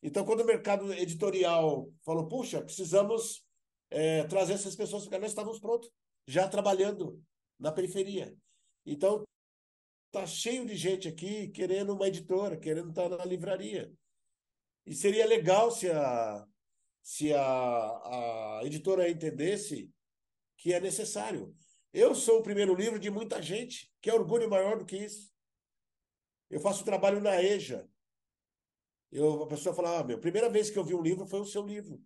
Então, 0.00 0.24
quando 0.24 0.40
o 0.42 0.46
mercado 0.46 0.92
editorial 0.94 1.92
falou, 2.04 2.28
puxa, 2.28 2.62
precisamos 2.62 3.44
é, 3.90 4.22
trazer 4.24 4.52
essas 4.52 4.76
pessoas, 4.76 5.02
porque 5.02 5.18
nós 5.18 5.30
estávamos 5.30 5.58
prontos, 5.58 5.90
já 6.26 6.48
trabalhando 6.48 7.20
na 7.58 7.72
periferia. 7.72 8.32
Então, 8.86 9.24
tá 10.12 10.24
cheio 10.24 10.64
de 10.64 10.76
gente 10.76 11.08
aqui 11.08 11.48
querendo 11.48 11.94
uma 11.94 12.06
editora, 12.06 12.56
querendo 12.56 12.90
estar 12.90 13.08
na 13.08 13.24
livraria. 13.24 13.92
E 14.86 14.94
seria 14.94 15.26
legal 15.26 15.70
se 15.72 15.90
a, 15.90 16.46
se 17.02 17.34
a, 17.34 17.40
a 17.40 18.60
editora 18.64 19.10
entendesse 19.10 19.90
que 20.56 20.72
é 20.72 20.80
necessário. 20.80 21.54
Eu 21.92 22.14
sou 22.14 22.40
o 22.40 22.42
primeiro 22.42 22.74
livro 22.74 22.98
de 22.98 23.10
muita 23.10 23.40
gente, 23.40 23.90
que 24.00 24.10
é 24.10 24.14
orgulho 24.14 24.48
maior 24.48 24.78
do 24.78 24.84
que 24.84 24.96
isso. 24.96 25.32
Eu 26.50 26.60
faço 26.60 26.84
trabalho 26.84 27.20
na 27.20 27.42
EJA. 27.42 27.88
Eu, 29.10 29.42
a 29.42 29.46
pessoa 29.46 29.74
fala, 29.74 30.00
ah, 30.00 30.04
meu, 30.04 30.20
primeira 30.20 30.50
vez 30.50 30.70
que 30.70 30.78
eu 30.78 30.84
vi 30.84 30.94
um 30.94 31.02
livro 31.02 31.26
foi 31.26 31.40
o 31.40 31.46
seu 31.46 31.66
livro 31.66 32.02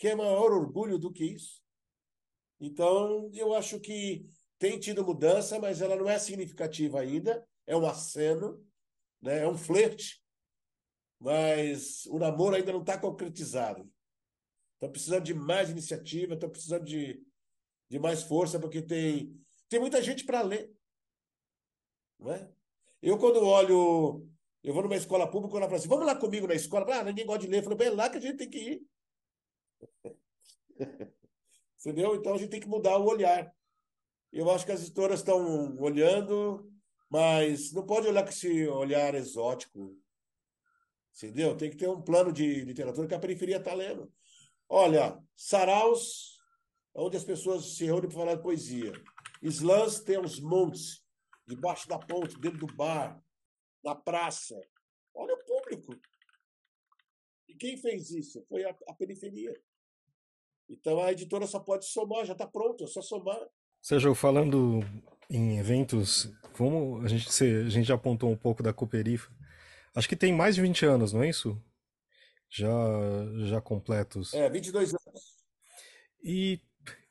que 0.00 0.08
é 0.08 0.14
maior 0.14 0.50
orgulho 0.50 0.98
do 0.98 1.12
que 1.12 1.22
isso? 1.22 1.62
Então, 2.58 3.30
eu 3.34 3.52
acho 3.52 3.78
que 3.78 4.26
tem 4.58 4.80
tido 4.80 5.04
mudança, 5.04 5.58
mas 5.58 5.82
ela 5.82 5.94
não 5.94 6.08
é 6.08 6.18
significativa 6.18 6.98
ainda. 6.98 7.46
É 7.66 7.76
um 7.76 7.86
aceno, 7.86 8.66
né? 9.20 9.40
é 9.40 9.46
um 9.46 9.58
flerte, 9.58 10.24
mas 11.18 12.06
o 12.06 12.18
namoro 12.18 12.56
ainda 12.56 12.72
não 12.72 12.80
está 12.80 12.98
concretizado. 12.98 13.86
Estão 14.74 14.90
precisando 14.90 15.24
de 15.24 15.34
mais 15.34 15.68
iniciativa, 15.68 16.32
estão 16.32 16.48
precisando 16.48 16.86
de, 16.86 17.22
de 17.90 17.98
mais 17.98 18.22
força, 18.22 18.58
porque 18.60 18.80
tem, 18.80 19.36
tem 19.68 19.80
muita 19.80 20.00
gente 20.00 20.24
para 20.24 20.40
ler. 20.42 20.72
Não 22.18 22.32
é? 22.32 22.48
Eu, 23.02 23.18
quando 23.18 23.44
olho, 23.44 24.28
eu 24.62 24.72
vou 24.72 24.82
numa 24.82 24.96
escola 24.96 25.28
pública, 25.28 25.56
ela 25.56 25.66
fala 25.66 25.78
assim: 25.78 25.88
vamos 25.88 26.06
lá 26.06 26.14
comigo 26.14 26.46
na 26.46 26.54
escola. 26.54 26.86
Ah, 26.94 27.02
ninguém 27.02 27.26
gosta 27.26 27.44
de 27.44 27.48
ler. 27.48 27.58
Eu 27.58 27.62
falo, 27.64 27.76
bem, 27.76 27.88
é 27.88 27.90
lá 27.90 28.08
que 28.08 28.18
a 28.18 28.20
gente 28.20 28.36
tem 28.36 28.48
que 28.48 28.58
ir. 28.58 28.82
Entendeu? 31.80 32.14
Então 32.14 32.34
a 32.34 32.38
gente 32.38 32.50
tem 32.50 32.60
que 32.60 32.68
mudar 32.68 32.98
o 32.98 33.06
olhar. 33.06 33.52
Eu 34.32 34.48
acho 34.50 34.64
que 34.64 34.72
as 34.72 34.82
editoras 34.82 35.20
estão 35.20 35.76
olhando, 35.78 36.70
mas 37.08 37.72
não 37.72 37.84
pode 37.84 38.06
olhar 38.06 38.22
com 38.22 38.28
esse 38.28 38.68
olhar 38.68 39.14
exótico. 39.14 39.98
Entendeu? 41.16 41.56
Tem 41.56 41.70
que 41.70 41.76
ter 41.76 41.88
um 41.88 42.00
plano 42.00 42.32
de 42.32 42.64
literatura 42.64 43.08
que 43.08 43.14
a 43.14 43.18
periferia 43.18 43.56
está 43.56 43.74
lendo. 43.74 44.12
Olha, 44.68 45.18
saraus, 45.34 46.39
onde 46.94 47.16
as 47.16 47.24
pessoas 47.24 47.76
se 47.76 47.84
reúnem 47.84 48.08
para 48.08 48.18
falar 48.18 48.34
de 48.34 48.42
poesia. 48.42 48.92
Slams 49.42 50.00
tem 50.00 50.18
uns 50.18 50.38
montes, 50.40 51.04
debaixo 51.46 51.88
da 51.88 51.98
ponte, 51.98 52.38
dentro 52.38 52.66
do 52.66 52.74
bar, 52.74 53.22
na 53.82 53.94
praça. 53.94 54.60
Olha 55.14 55.34
o 55.34 55.44
público. 55.44 55.98
E 57.48 57.54
quem 57.54 57.76
fez 57.76 58.10
isso? 58.10 58.44
Foi 58.48 58.64
a, 58.64 58.76
a 58.88 58.94
periferia. 58.94 59.54
Então 60.68 61.00
a 61.00 61.10
editora 61.10 61.46
só 61.46 61.58
pode 61.58 61.86
somar, 61.86 62.24
já 62.24 62.32
está 62.32 62.46
pronto, 62.46 62.84
é 62.84 62.86
só 62.86 63.02
somar. 63.02 63.40
Sérgio, 63.82 64.14
falando 64.14 64.80
em 65.28 65.58
eventos, 65.58 66.30
como 66.56 67.00
a 67.02 67.08
gente, 67.08 67.28
a 67.44 67.68
gente 67.68 67.86
já 67.86 67.94
apontou 67.94 68.30
um 68.30 68.36
pouco 68.36 68.62
da 68.62 68.72
Cooperifa, 68.72 69.32
acho 69.94 70.08
que 70.08 70.16
tem 70.16 70.32
mais 70.32 70.54
de 70.54 70.62
20 70.62 70.86
anos, 70.86 71.12
não 71.12 71.22
é 71.22 71.28
isso? 71.28 71.60
Já, 72.48 72.68
já 73.46 73.60
completos. 73.60 74.34
É, 74.34 74.48
22 74.48 74.94
anos. 74.94 75.40
E 76.22 76.60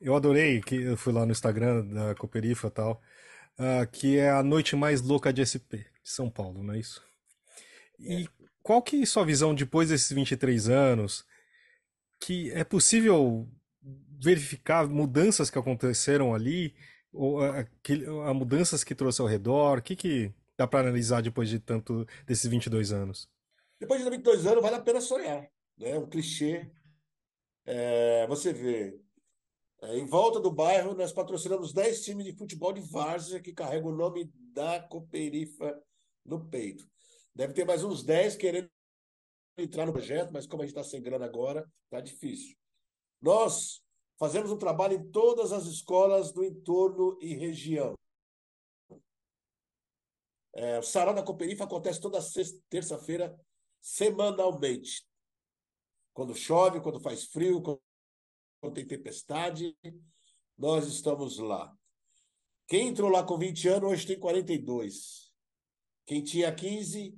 eu 0.02 0.16
adorei 0.16 0.62
que 0.62 0.76
eu 0.76 0.98
fui 0.98 1.14
lá 1.14 1.26
no 1.26 1.32
Instagram 1.32 1.86
da 1.86 2.16
Cooperifa 2.16 2.68
e 2.68 2.72
tal, 2.72 3.02
uh, 3.58 3.88
que 3.92 4.18
é 4.18 4.30
a 4.30 4.44
noite 4.44 4.76
mais 4.76 5.02
louca 5.02 5.32
de 5.32 5.46
SP 5.46 5.86
de 6.04 6.10
São 6.10 6.30
Paulo, 6.30 6.64
não 6.64 6.74
é 6.74 6.80
isso? 6.80 7.04
E 8.00 8.24
é. 8.24 8.28
qual 8.64 8.82
que 8.82 9.00
é 9.00 9.04
a 9.04 9.06
sua 9.06 9.26
visão 9.26 9.54
depois 9.54 9.90
desses 9.90 10.12
23 10.12 10.70
anos? 10.70 11.26
que 12.20 12.52
é 12.52 12.64
possível 12.64 13.48
verificar 14.22 14.88
mudanças 14.88 15.50
que 15.50 15.58
aconteceram 15.58 16.36
ali, 16.36 16.76
ou 17.12 17.42
a, 17.42 17.66
a 18.28 18.34
mudanças 18.34 18.84
que 18.84 18.94
trouxe 18.94 19.22
ao 19.22 19.28
redor? 19.28 19.80
O 19.80 19.82
que, 19.82 19.96
que 19.96 20.34
dá 20.58 20.68
para 20.68 20.82
analisar 20.82 21.22
depois 21.22 21.50
de 21.50 21.60
tanto 21.60 22.06
desses 22.28 22.46
22 22.50 22.92
anos? 22.92 23.30
Depois 23.80 24.04
de 24.04 24.10
22 24.10 24.46
anos, 24.46 24.62
vale 24.62 24.76
a 24.76 24.82
pena 24.82 25.00
sonhar. 25.00 25.50
Né? 25.78 25.98
Um 25.98 26.08
clichê. 26.08 26.70
É, 27.66 28.28
você 28.28 28.52
vê, 28.52 29.00
é, 29.82 29.98
em 29.98 30.06
volta 30.06 30.40
do 30.40 30.52
bairro, 30.52 30.94
nós 30.94 31.14
patrocinamos 31.14 31.72
10 31.72 32.04
times 32.04 32.26
de 32.26 32.36
futebol 32.36 32.74
de 32.74 32.82
várzea 32.82 33.42
que 33.42 33.54
carregam 33.54 33.92
o 33.92 33.96
nome 33.96 34.26
da 34.54 34.82
Cooperifa 34.82 35.82
no 36.26 36.46
peito. 36.50 36.90
Deve 37.34 37.54
ter 37.54 37.66
mais 37.66 37.84
uns 37.84 38.04
10 38.04 38.36
querendo 38.36 38.70
entrar 39.58 39.86
no 39.86 39.94
projeto, 39.94 40.32
mas 40.32 40.46
como 40.46 40.62
a 40.62 40.66
gente 40.66 40.76
está 40.78 40.84
sem 40.84 41.02
grana 41.02 41.26
agora, 41.26 41.66
está 41.86 42.02
difícil. 42.02 42.58
Nós 43.22 43.82
fazemos 44.18 44.52
um 44.52 44.58
trabalho 44.58 44.96
em 44.96 45.12
todas 45.12 45.54
as 45.54 45.66
escolas 45.66 46.34
do 46.34 46.44
entorno 46.44 47.18
e 47.22 47.34
região. 47.34 47.94
É, 50.54 50.80
o 50.80 50.84
Sarau 50.84 51.14
da 51.14 51.24
Cooperifa 51.24 51.64
acontece 51.64 52.02
toda 52.02 52.20
terça-feira, 52.70 53.40
semanalmente. 53.80 55.08
Quando 56.14 56.36
chove, 56.36 56.82
quando 56.82 57.00
faz 57.00 57.26
frio, 57.26 57.62
quando 57.62 57.80
tem 58.68 58.86
tempestade, 58.86 59.78
nós 60.58 60.86
estamos 60.88 61.38
lá. 61.38 61.74
Quem 62.68 62.90
entrou 62.90 63.10
lá 63.10 63.24
com 63.24 63.38
20 63.38 63.68
anos, 63.70 63.92
hoje 63.92 64.06
tem 64.06 64.20
42. 64.20 65.32
Quem 66.06 66.22
tinha 66.22 66.54
15, 66.54 67.18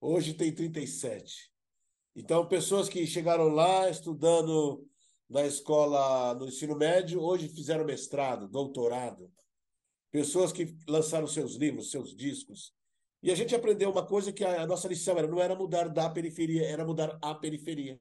hoje 0.00 0.34
tem 0.34 0.54
37. 0.54 1.50
Então, 2.14 2.46
pessoas 2.46 2.88
que 2.88 3.06
chegaram 3.06 3.48
lá 3.48 3.90
estudando 3.90 4.86
na 5.28 5.44
escola, 5.44 6.34
no 6.34 6.46
ensino 6.46 6.76
médio, 6.76 7.20
hoje 7.20 7.48
fizeram 7.48 7.84
mestrado, 7.84 8.48
doutorado. 8.48 9.30
Pessoas 10.10 10.52
que 10.52 10.74
lançaram 10.88 11.26
seus 11.26 11.56
livros, 11.56 11.90
seus 11.90 12.16
discos. 12.16 12.72
E 13.22 13.30
a 13.30 13.34
gente 13.34 13.54
aprendeu 13.54 13.90
uma 13.90 14.06
coisa 14.06 14.32
que 14.32 14.44
a 14.44 14.66
nossa 14.66 14.88
lição 14.88 15.18
era, 15.18 15.26
não 15.26 15.40
era 15.40 15.54
mudar 15.54 15.88
da 15.88 16.08
periferia, 16.08 16.64
era 16.64 16.84
mudar 16.84 17.18
a 17.20 17.34
periferia. 17.34 18.00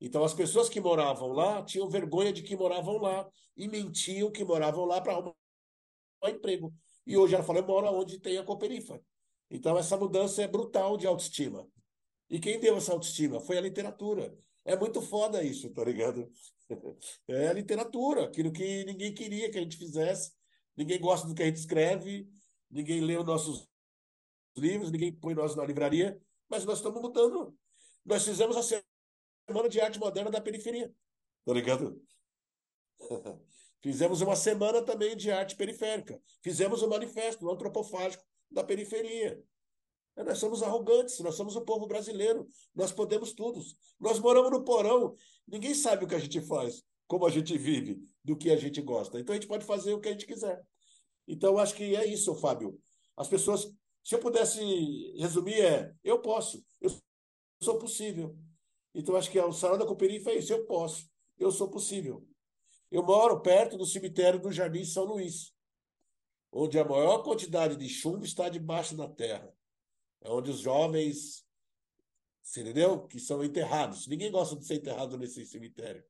Então, 0.00 0.24
as 0.24 0.34
pessoas 0.34 0.68
que 0.68 0.80
moravam 0.80 1.28
lá 1.32 1.62
tinham 1.62 1.88
vergonha 1.88 2.32
de 2.32 2.42
que 2.42 2.56
moravam 2.56 2.98
lá 2.98 3.28
e 3.56 3.66
mentiam 3.66 4.30
que 4.30 4.44
moravam 4.44 4.84
lá 4.84 5.00
para 5.00 5.14
arrumar 5.14 5.34
um 6.22 6.28
emprego. 6.28 6.74
E 7.06 7.16
hoje 7.16 7.34
ela 7.34 7.44
fala, 7.44 7.60
eu 7.60 7.66
moro 7.66 7.86
onde 7.88 8.18
tem 8.18 8.36
a 8.36 8.44
Cooperifa. 8.44 9.00
Então, 9.50 9.78
essa 9.78 9.96
mudança 9.96 10.42
é 10.42 10.48
brutal 10.48 10.96
de 10.96 11.06
autoestima. 11.06 11.66
E 12.28 12.38
quem 12.38 12.58
deu 12.58 12.76
essa 12.76 12.92
autoestima? 12.92 13.40
Foi 13.40 13.56
a 13.56 13.60
literatura. 13.60 14.36
É 14.64 14.76
muito 14.76 15.00
foda 15.00 15.42
isso, 15.42 15.70
tá 15.70 15.84
ligado? 15.84 16.30
É 17.28 17.46
a 17.46 17.52
literatura, 17.52 18.24
aquilo 18.24 18.50
que 18.50 18.84
ninguém 18.84 19.14
queria 19.14 19.48
que 19.48 19.56
a 19.56 19.60
gente 19.60 19.76
fizesse. 19.76 20.32
Ninguém 20.76 20.98
gosta 20.98 21.28
do 21.28 21.32
que 21.32 21.44
a 21.44 21.46
gente 21.46 21.58
escreve, 21.58 22.28
ninguém 22.68 23.00
lê 23.00 23.16
os 23.16 23.24
nossos 23.24 23.68
livros, 24.56 24.90
ninguém 24.90 25.12
põe 25.12 25.32
nós 25.32 25.54
na 25.54 25.64
livraria, 25.64 26.20
mas 26.48 26.64
nós 26.64 26.78
estamos 26.78 27.00
mudando. 27.00 27.56
Nós 28.04 28.24
fizemos 28.24 28.56
a 28.56 28.62
Semana 29.46 29.68
de 29.68 29.80
Arte 29.80 29.98
Moderna 29.98 30.30
da 30.30 30.40
Periferia, 30.40 30.92
tá 31.44 31.52
ligado? 31.52 32.02
Fizemos 33.80 34.20
uma 34.20 34.34
semana 34.34 34.82
também 34.82 35.16
de 35.16 35.30
arte 35.30 35.54
periférica. 35.54 36.20
Fizemos 36.42 36.82
o 36.82 36.86
um 36.86 36.88
manifesto 36.88 37.48
antropofágico 37.48 38.24
da 38.50 38.64
periferia. 38.64 39.40
Nós 40.16 40.38
somos 40.38 40.62
arrogantes, 40.62 41.20
nós 41.20 41.34
somos 41.34 41.54
o 41.54 41.60
povo 41.60 41.86
brasileiro, 41.86 42.48
nós 42.74 42.90
podemos 42.90 43.32
tudo. 43.32 43.60
Nós 44.00 44.18
moramos 44.18 44.50
no 44.50 44.64
porão, 44.64 45.14
ninguém 45.46 45.74
sabe 45.74 46.04
o 46.04 46.08
que 46.08 46.14
a 46.14 46.18
gente 46.18 46.40
faz, 46.40 46.82
como 47.06 47.26
a 47.26 47.30
gente 47.30 47.56
vive, 47.56 48.02
do 48.24 48.36
que 48.36 48.50
a 48.50 48.56
gente 48.56 48.80
gosta. 48.80 49.20
Então 49.20 49.34
a 49.34 49.36
gente 49.36 49.46
pode 49.46 49.64
fazer 49.64 49.92
o 49.92 50.00
que 50.00 50.08
a 50.08 50.12
gente 50.12 50.26
quiser. 50.26 50.60
Então 51.28 51.58
acho 51.58 51.74
que 51.74 51.94
é 51.94 52.06
isso, 52.06 52.34
Fábio. 52.34 52.80
As 53.16 53.28
pessoas, 53.28 53.70
se 54.02 54.14
eu 54.14 54.18
pudesse 54.18 54.58
resumir, 55.16 55.60
é: 55.60 55.94
eu 56.02 56.20
posso, 56.20 56.64
eu 56.80 56.90
sou 57.62 57.78
possível. 57.78 58.36
Então 58.96 59.14
acho 59.14 59.30
que 59.30 59.38
o 59.38 59.52
Salão 59.52 59.76
da 59.76 59.84
Cooperifa 59.84 60.30
é 60.30 60.38
isso: 60.38 60.50
eu 60.50 60.64
posso, 60.64 61.06
eu 61.38 61.50
sou 61.50 61.68
possível. 61.68 62.26
Eu 62.90 63.02
moro 63.02 63.42
perto 63.42 63.76
do 63.76 63.84
cemitério 63.84 64.40
do 64.40 64.50
Jardim 64.50 64.84
São 64.86 65.04
Luís, 65.04 65.54
onde 66.50 66.78
a 66.78 66.84
maior 66.84 67.22
quantidade 67.22 67.76
de 67.76 67.86
chumbo 67.90 68.24
está 68.24 68.48
debaixo 68.48 68.96
da 68.96 69.06
terra. 69.06 69.54
É 70.22 70.30
onde 70.30 70.50
os 70.50 70.60
jovens, 70.60 71.46
você 72.42 72.62
entendeu? 72.62 73.06
Que 73.06 73.20
são 73.20 73.44
enterrados. 73.44 74.06
Ninguém 74.06 74.30
gosta 74.30 74.56
de 74.56 74.64
ser 74.64 74.76
enterrado 74.76 75.18
nesse 75.18 75.44
cemitério. 75.44 76.02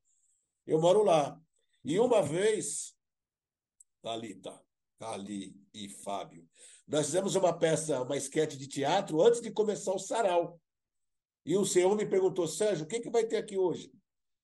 Eu 0.65 0.79
moro 0.79 1.03
lá. 1.03 1.37
E 1.83 1.99
uma 1.99 2.21
vez, 2.21 2.95
Thalita, 4.01 4.61
Ali 4.99 5.59
e 5.73 5.89
Fábio, 5.89 6.47
nós 6.87 7.07
fizemos 7.07 7.35
uma 7.35 7.51
peça, 7.51 8.01
uma 8.01 8.15
esquete 8.15 8.57
de 8.57 8.65
teatro 8.65 9.21
antes 9.21 9.41
de 9.41 9.51
começar 9.51 9.93
o 9.93 9.99
sarau. 9.99 10.61
E 11.47 11.55
o 11.55 11.63
senhor 11.63 11.95
me 11.95 12.05
perguntou, 12.05 12.45
Sérgio, 12.45 12.83
o 12.83 12.87
que, 12.87 12.99
que 12.99 13.09
vai 13.09 13.25
ter 13.25 13.37
aqui 13.37 13.57
hoje? 13.57 13.89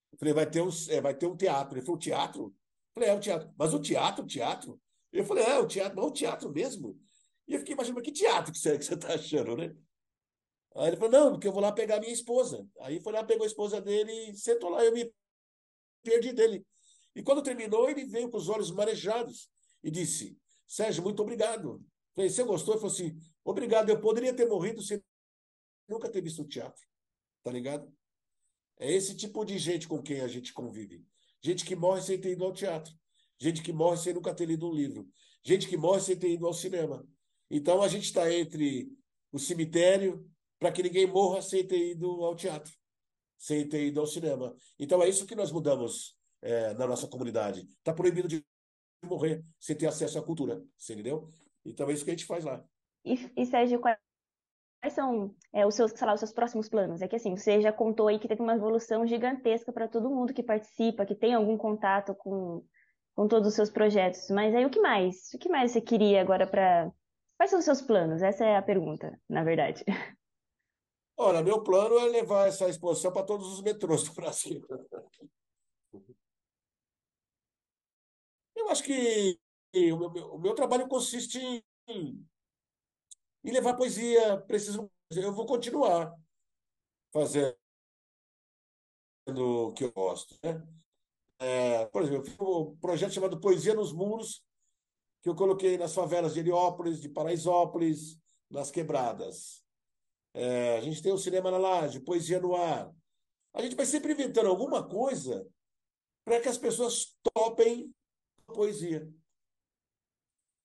Eu 0.10 0.18
falei, 0.18 0.34
vai 0.34 0.50
ter, 0.50 0.62
um, 0.62 0.70
é, 0.88 1.02
vai 1.02 1.14
ter 1.14 1.28
um 1.28 1.36
teatro. 1.36 1.78
Ele 1.78 1.86
falou, 1.86 2.00
teatro? 2.00 2.44
Eu 2.46 2.94
falei, 2.94 3.10
é 3.10 3.14
um 3.14 3.20
teatro. 3.20 3.54
Mas 3.58 3.74
o 3.74 3.80
teatro, 3.82 4.24
o 4.24 4.28
teatro? 4.28 4.82
Eu 5.12 5.26
falei, 5.26 5.44
é, 5.44 5.60
o 5.60 5.68
teatro, 5.68 5.98
mas 5.98 6.06
o 6.06 6.12
teatro 6.12 6.50
mesmo? 6.50 6.98
E 7.46 7.56
eu 7.56 7.60
fiquei 7.60 7.74
imaginando, 7.74 8.02
que 8.02 8.10
teatro 8.10 8.54
que 8.54 8.58
você, 8.58 8.78
que 8.78 8.86
você 8.86 8.96
tá 8.96 9.16
achando, 9.16 9.58
né? 9.58 9.76
Aí 10.78 10.88
ele 10.88 10.96
falou, 10.96 11.12
não, 11.12 11.32
porque 11.34 11.46
eu 11.46 11.52
vou 11.52 11.62
lá 11.62 11.74
pegar 11.74 12.00
minha 12.00 12.14
esposa. 12.14 12.66
Aí 12.80 13.02
foi 13.02 13.12
lá, 13.12 13.22
pegou 13.22 13.44
a 13.44 13.48
esposa 13.48 13.82
dele 13.82 14.30
e 14.30 14.38
sentou 14.38 14.70
lá, 14.70 14.86
eu 14.86 14.94
me 14.94 15.14
perdi 16.02 16.32
dele. 16.32 16.66
E 17.14 17.22
quando 17.22 17.44
terminou, 17.44 17.90
ele 17.90 18.06
veio 18.06 18.30
com 18.30 18.38
os 18.38 18.48
olhos 18.48 18.72
marejados 18.72 19.50
e 19.84 19.92
disse, 19.92 20.38
Sérgio, 20.66 21.04
muito 21.04 21.22
obrigado. 21.22 21.72
Eu 21.72 21.82
falei, 22.16 22.30
você 22.30 22.44
gostou? 22.46 22.76
Ele 22.76 22.82
falou 22.82 22.96
assim, 22.96 23.14
obrigado, 23.44 23.90
eu 23.90 24.00
poderia 24.00 24.34
ter 24.34 24.48
morrido 24.48 24.82
sem 24.82 25.04
nunca 25.90 26.10
ter 26.10 26.22
visto 26.22 26.44
o 26.44 26.48
teatro. 26.48 26.93
Tá 27.44 27.52
ligado? 27.52 27.92
É 28.80 28.92
esse 28.92 29.16
tipo 29.16 29.44
de 29.46 29.58
gente 29.58 29.88
com 29.88 30.02
quem 30.02 30.22
a 30.22 30.28
gente 30.28 30.54
convive. 30.54 31.06
Gente 31.42 31.66
que 31.66 31.76
morre 31.76 32.02
sem 32.02 32.20
ter 32.20 32.32
ido 32.32 32.44
ao 32.44 32.54
teatro. 32.54 32.94
Gente 33.40 33.62
que 33.62 33.74
morre 33.74 33.98
sem 33.98 34.14
nunca 34.14 34.34
ter 34.34 34.46
lido 34.46 34.70
um 34.70 34.74
livro. 34.74 35.08
Gente 35.44 35.68
que 35.68 35.76
morre 35.76 36.00
sem 36.00 36.18
ter 36.18 36.32
ido 36.32 36.48
ao 36.48 36.54
cinema. 36.54 37.06
Então 37.50 37.82
a 37.82 37.88
gente 37.88 38.06
está 38.06 38.34
entre 38.34 38.90
o 39.32 39.38
cemitério 39.38 40.26
para 40.58 40.72
que 40.72 40.82
ninguém 40.82 41.06
morra 41.06 41.42
sem 41.42 41.68
ter 41.68 41.92
ido 41.92 42.24
ao 42.24 42.36
teatro, 42.36 42.72
sem 43.38 43.68
ter 43.68 43.88
ido 43.88 44.00
ao 44.00 44.08
cinema. 44.08 44.56
Então 44.80 45.04
é 45.04 45.10
isso 45.10 45.26
que 45.26 45.36
nós 45.36 45.52
mudamos 45.52 46.18
é, 46.42 46.74
na 46.76 46.88
nossa 46.88 47.08
comunidade. 47.08 47.68
Está 47.78 47.94
proibido 47.94 48.28
de 48.28 48.44
morrer 49.04 49.44
sem 49.60 49.76
ter 49.76 49.88
acesso 49.88 50.18
à 50.18 50.24
cultura, 50.24 50.64
entendeu? 50.90 51.30
Então 51.66 51.90
é 51.90 51.94
isso 51.94 52.06
que 52.06 52.12
a 52.12 52.14
gente 52.14 52.26
faz 52.26 52.46
lá. 52.46 52.64
E, 53.04 53.30
e 53.36 53.46
Sérgio, 53.46 53.82
quais 53.82 53.98
são 54.92 55.34
é, 55.54 55.66
os 55.66 55.76
seus, 55.76 55.92
sei 55.92 56.06
lá, 56.06 56.14
os 56.14 56.20
seus 56.20 56.34
próximos 56.34 56.68
planos? 56.68 57.02
É 57.02 57.08
que 57.08 57.16
assim, 57.16 57.38
você 57.38 57.62
já 57.62 57.72
contou 57.72 58.08
aí 58.08 58.20
que 58.20 58.28
teve 58.28 58.42
uma 58.42 58.56
evolução 58.56 59.08
gigantesca 59.08 59.72
para 59.72 59.88
todo 59.88 60.10
mundo 60.10 60.34
que 60.34 60.44
participa, 60.44 61.06
que 61.06 61.16
tem 61.16 61.34
algum 61.34 61.58
contato 61.58 62.14
com, 62.16 62.66
com 63.16 63.28
todos 63.28 63.48
os 63.48 63.54
seus 63.54 63.70
projetos. 63.70 64.30
Mas 64.30 64.54
aí 64.54 64.66
o 64.66 64.70
que 64.70 64.82
mais? 64.82 65.34
O 65.34 65.38
que 65.38 65.48
mais 65.48 65.72
você 65.72 65.80
queria 65.80 66.22
agora 66.22 66.46
para 66.46 66.92
Quais 67.44 67.50
são 67.50 67.60
os 67.60 67.66
seus 67.66 67.82
planos? 67.82 68.22
Essa 68.22 68.46
é 68.46 68.56
a 68.56 68.62
pergunta, 68.62 69.20
na 69.28 69.44
verdade. 69.44 69.84
Olha, 71.18 71.44
meu 71.44 71.62
plano 71.62 72.00
é 72.00 72.06
levar 72.06 72.48
essa 72.48 72.70
exposição 72.70 73.12
para 73.12 73.26
todos 73.26 73.52
os 73.52 73.62
metrôs 73.62 74.04
do 74.04 74.14
Brasil. 74.14 74.66
Eu 78.56 78.70
acho 78.70 78.84
que 78.84 79.38
o 79.74 80.10
meu, 80.10 80.36
o 80.36 80.40
meu 80.40 80.56
trabalho 80.56 80.88
consiste 80.88 81.38
em, 81.88 82.26
em 83.44 83.52
levar 83.52 83.76
poesia. 83.76 84.38
Preciso, 84.42 84.90
eu 85.12 85.34
vou 85.34 85.46
continuar 85.46 86.14
fazendo 87.12 87.56
o 89.28 89.74
que 89.74 89.84
eu 89.84 89.92
gosto. 89.92 90.38
Né? 90.44 90.62
É, 91.40 91.86
por 91.88 92.04
exemplo, 92.04 92.72
um 92.72 92.78
projeto 92.78 93.14
chamado 93.14 93.40
Poesia 93.40 93.74
nos 93.74 93.92
Muros, 93.92 94.44
que 95.22 95.30
eu 95.30 95.36
coloquei 95.36 95.78
nas 95.78 95.94
favelas 95.94 96.34
de 96.34 96.40
Heliópolis, 96.40 97.02
de 97.02 97.10
Paraisópolis, 97.10 98.20
nas 98.50 98.72
quebradas. 98.72 99.64
É, 100.34 100.78
a 100.78 100.82
gente 100.82 101.02
tem 101.02 101.12
o 101.12 101.18
cinema 101.18 101.52
na 101.52 101.58
laje, 101.58 102.00
poesia 102.00 102.40
no 102.40 102.56
ar. 102.56 102.92
A 103.54 103.62
gente 103.62 103.76
vai 103.76 103.86
sempre 103.86 104.14
inventando 104.14 104.50
alguma 104.50 104.88
coisa 104.88 105.48
para 106.26 106.42
que 106.42 106.50
as 106.50 106.58
pessoas 106.58 107.16
topem 107.34 107.94
a 108.48 108.54
poesia. 108.54 109.08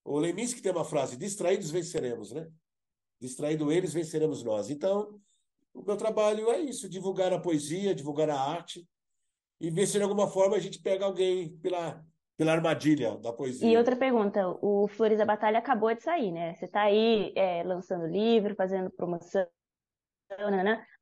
O 0.05 0.19
Leminski 0.19 0.62
tem 0.62 0.73
uma 0.73 0.85
frase: 0.85 1.17
distraídos 1.17 1.71
venceremos, 1.71 2.33
né? 2.33 2.51
Distraído 3.21 3.73
eles, 3.73 3.93
venceremos 3.93 4.43
nós. 4.43 4.71
Então, 4.71 5.21
o 5.75 5.83
meu 5.83 5.97
trabalho 5.97 6.51
é 6.51 6.61
isso: 6.61 6.89
divulgar 6.89 7.33
a 7.33 7.41
poesia, 7.41 7.95
divulgar 7.95 8.31
a 8.31 8.41
arte 8.41 8.87
e 9.61 9.71
ver 9.71 9.87
se 9.87 9.99
de 9.99 10.03
alguma 10.03 10.29
forma 10.29 10.57
a 10.57 10.61
gente 10.61 10.81
pega 10.81 11.05
alguém 11.05 11.57
pela 11.59 12.05
pela 12.39 12.53
armadilha 12.53 13.19
da 13.19 13.33
poesia. 13.33 13.69
E 13.69 13.77
outra 13.77 13.97
pergunta, 13.97 14.47
o 14.63 14.87
Flores 14.87 15.19
da 15.19 15.25
Batalha 15.25 15.59
acabou 15.59 15.93
de 15.93 16.05
sair, 16.05 16.31
né? 16.31 16.55
Você 16.55 16.67
está 16.67 16.83
aí 16.83 17.33
é, 17.35 17.65
lançando 17.65 18.07
livro, 18.07 18.55
fazendo 18.55 18.91
promoção, 18.93 19.45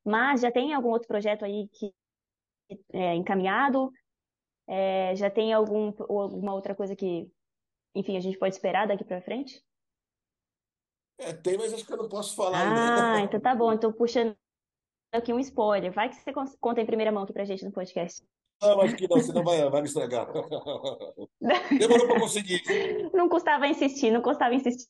mas 0.03 0.41
já 0.41 0.51
tem 0.51 0.73
algum 0.73 0.89
outro 0.89 1.07
projeto 1.07 1.45
aí 1.45 1.69
que 1.69 1.93
é 2.91 3.15
encaminhado? 3.15 3.93
É, 4.67 5.15
já 5.15 5.31
tem 5.31 5.53
algum, 5.53 5.93
alguma 6.09 6.55
outra 6.55 6.75
coisa 6.75 6.97
que, 6.97 7.31
enfim, 7.95 8.17
a 8.17 8.21
gente 8.21 8.39
pode 8.39 8.55
esperar 8.55 8.89
daqui 8.89 9.05
para 9.05 9.21
frente? 9.21 9.63
É, 11.19 11.33
tem, 11.33 11.57
mas 11.57 11.73
acho 11.73 11.85
que 11.85 11.93
eu 11.93 11.97
não 11.97 12.09
posso 12.09 12.37
falar 12.37 12.59
ah, 12.59 13.15
ainda. 13.15 13.25
então 13.25 13.41
tá 13.41 13.55
bom. 13.55 13.73
Então 13.75 13.93
puxando 13.93 14.37
aqui 15.13 15.33
um 15.33 15.41
spoiler. 15.41 15.93
Vai 15.93 16.09
que 16.09 16.17
você 16.17 16.33
conta 16.61 16.81
em 16.81 16.87
primeira 16.87 17.13
mão 17.13 17.23
aqui 17.23 17.33
pra 17.33 17.45
gente 17.45 17.65
no 17.65 17.73
podcast. 17.73 18.23
Não, 18.61 18.81
acho 18.81 18.97
que 18.97 19.09
não, 19.09 19.21
senão 19.21 19.45
vai, 19.45 19.69
vai 19.69 19.83
me 19.83 19.89
estragar. 19.89 20.27
Demorou 21.79 22.07
para 22.07 22.21
conseguir. 22.21 22.63
Não 23.13 23.29
custava 23.29 23.67
insistir, 23.67 24.11
não 24.11 24.23
custava 24.23 24.55
insistir. 24.55 24.89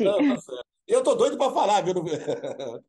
Não, 0.00 0.36
tá. 0.36 0.62
Eu 0.86 1.02
tô 1.02 1.14
doido 1.14 1.38
para 1.38 1.52
falar, 1.52 1.80
viu? 1.82 1.94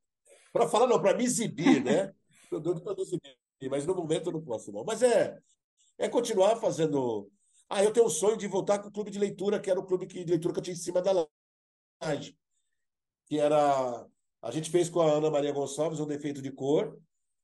para 0.52 0.68
falar 0.68 0.88
não, 0.88 1.02
para 1.02 1.15
me 1.15 1.24
exibir, 1.24 1.84
né? 1.84 2.13
Tô 2.50 2.60
doido 2.60 2.82
para 2.82 2.96
me 2.96 3.02
exibir, 3.02 3.38
mas 3.69 3.86
no 3.86 3.96
momento 3.96 4.30
eu 4.30 4.34
não 4.34 4.42
posso 4.42 4.71
não. 4.71 4.84
Mas 4.84 5.02
é, 5.02 5.38
é 5.98 6.10
continuar 6.10 6.58
fazendo. 6.58 7.30
Ah, 7.69 7.84
eu 7.84 7.94
tenho 7.94 8.06
um 8.06 8.10
sonho 8.10 8.38
de 8.38 8.48
voltar 8.48 8.80
com 8.80 8.90
o 8.90 8.92
clube 8.92 9.12
de 9.12 9.19
leitura, 9.19 9.60
que 9.60 9.71
era 9.71 9.80
o 9.80 9.86
clube 9.86 10.06
de 10.06 10.24
leitura 10.26 10.54
que 10.54 10.60
eu 10.60 10.63
tinha 10.63 10.74
em 10.74 10.78
cima 10.78 11.02
da 11.02 11.26
Que 13.27 13.39
era. 13.39 14.08
A 14.41 14.51
gente 14.51 14.69
fez 14.69 14.89
com 14.89 15.01
a 15.01 15.12
Ana 15.12 15.31
Maria 15.31 15.51
Gonçalves 15.51 15.99
um 15.99 16.08
defeito 16.08 16.41
de 16.41 16.51
cor 16.51 16.99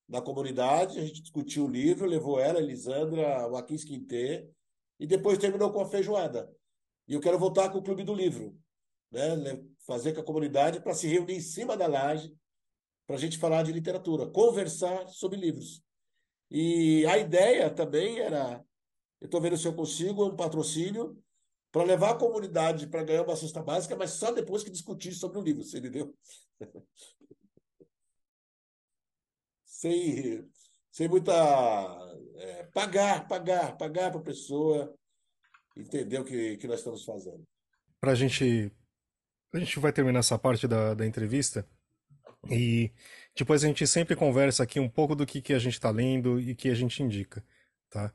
na 0.09 0.21
comunidade, 0.21 0.99
a 0.99 1.05
gente 1.05 1.21
discutiu 1.21 1.65
o 1.65 1.69
livro, 1.69 2.07
levou 2.07 2.39
ela, 2.39 2.59
Elisandra, 2.59 3.47
o 3.47 3.55
Aquis 3.55 3.83
Quintê, 3.83 4.49
e 4.99 5.05
depois 5.05 5.37
terminou 5.37 5.71
com 5.71 5.79
a 5.79 5.85
feijoada. 5.85 6.51
E 7.07 7.13
eu 7.13 7.21
quero 7.21 7.37
voltar 7.37 7.69
com 7.69 7.77
o 7.77 7.83
Clube 7.83 8.03
do 8.03 8.13
Livro, 8.13 8.57
né? 9.11 9.63
fazer 9.85 10.13
com 10.13 10.21
a 10.21 10.25
comunidade 10.25 10.81
para 10.81 10.95
se 10.95 11.07
reunir 11.07 11.35
em 11.35 11.41
cima 11.41 11.77
da 11.77 11.85
laje, 11.85 12.35
para 13.05 13.15
a 13.15 13.19
gente 13.19 13.37
falar 13.37 13.63
de 13.63 13.71
literatura, 13.71 14.27
conversar 14.27 15.07
sobre 15.07 15.39
livros. 15.39 15.83
E 16.49 17.05
a 17.05 17.17
ideia 17.17 17.69
também 17.69 18.19
era, 18.19 18.63
eu 19.21 19.25
estou 19.25 19.39
vendo 19.39 19.57
se 19.57 19.67
eu 19.67 19.73
consigo, 19.73 20.25
um 20.25 20.35
patrocínio 20.35 21.21
para 21.71 21.83
levar 21.83 22.11
a 22.11 22.17
comunidade 22.17 22.87
para 22.87 23.03
ganhar 23.03 23.23
uma 23.23 23.35
cesta 23.35 23.61
básica, 23.61 23.95
mas 23.95 24.11
só 24.11 24.31
depois 24.31 24.63
que 24.63 24.69
discutir 24.69 25.13
sobre 25.13 25.37
o 25.37 25.41
livro, 25.41 25.63
você 25.63 25.77
entendeu? 25.77 26.15
sem, 29.79 30.49
sem 30.91 31.07
muita. 31.07 31.33
É, 32.35 32.63
pagar, 32.73 33.27
pagar, 33.27 33.77
pagar 33.77 34.11
para 34.11 34.19
a 34.19 34.23
pessoa 34.23 34.93
entender 35.75 36.19
o 36.19 36.25
que, 36.25 36.57
que 36.57 36.67
nós 36.67 36.79
estamos 36.79 37.03
fazendo. 37.03 37.43
pra 37.99 38.15
gente. 38.15 38.71
A 39.53 39.57
gente 39.57 39.79
vai 39.79 39.91
terminar 39.91 40.19
essa 40.19 40.37
parte 40.37 40.67
da, 40.67 40.93
da 40.93 41.05
entrevista. 41.05 41.67
E 42.49 42.91
depois 43.35 43.63
a 43.63 43.67
gente 43.67 43.85
sempre 43.85 44.15
conversa 44.15 44.63
aqui 44.63 44.79
um 44.79 44.87
pouco 44.87 45.15
do 45.15 45.25
que, 45.25 45.41
que 45.41 45.53
a 45.53 45.59
gente 45.59 45.73
está 45.73 45.89
lendo 45.89 46.39
e 46.39 46.55
que 46.55 46.69
a 46.69 46.73
gente 46.75 47.01
indica, 47.03 47.43
tá? 47.89 48.13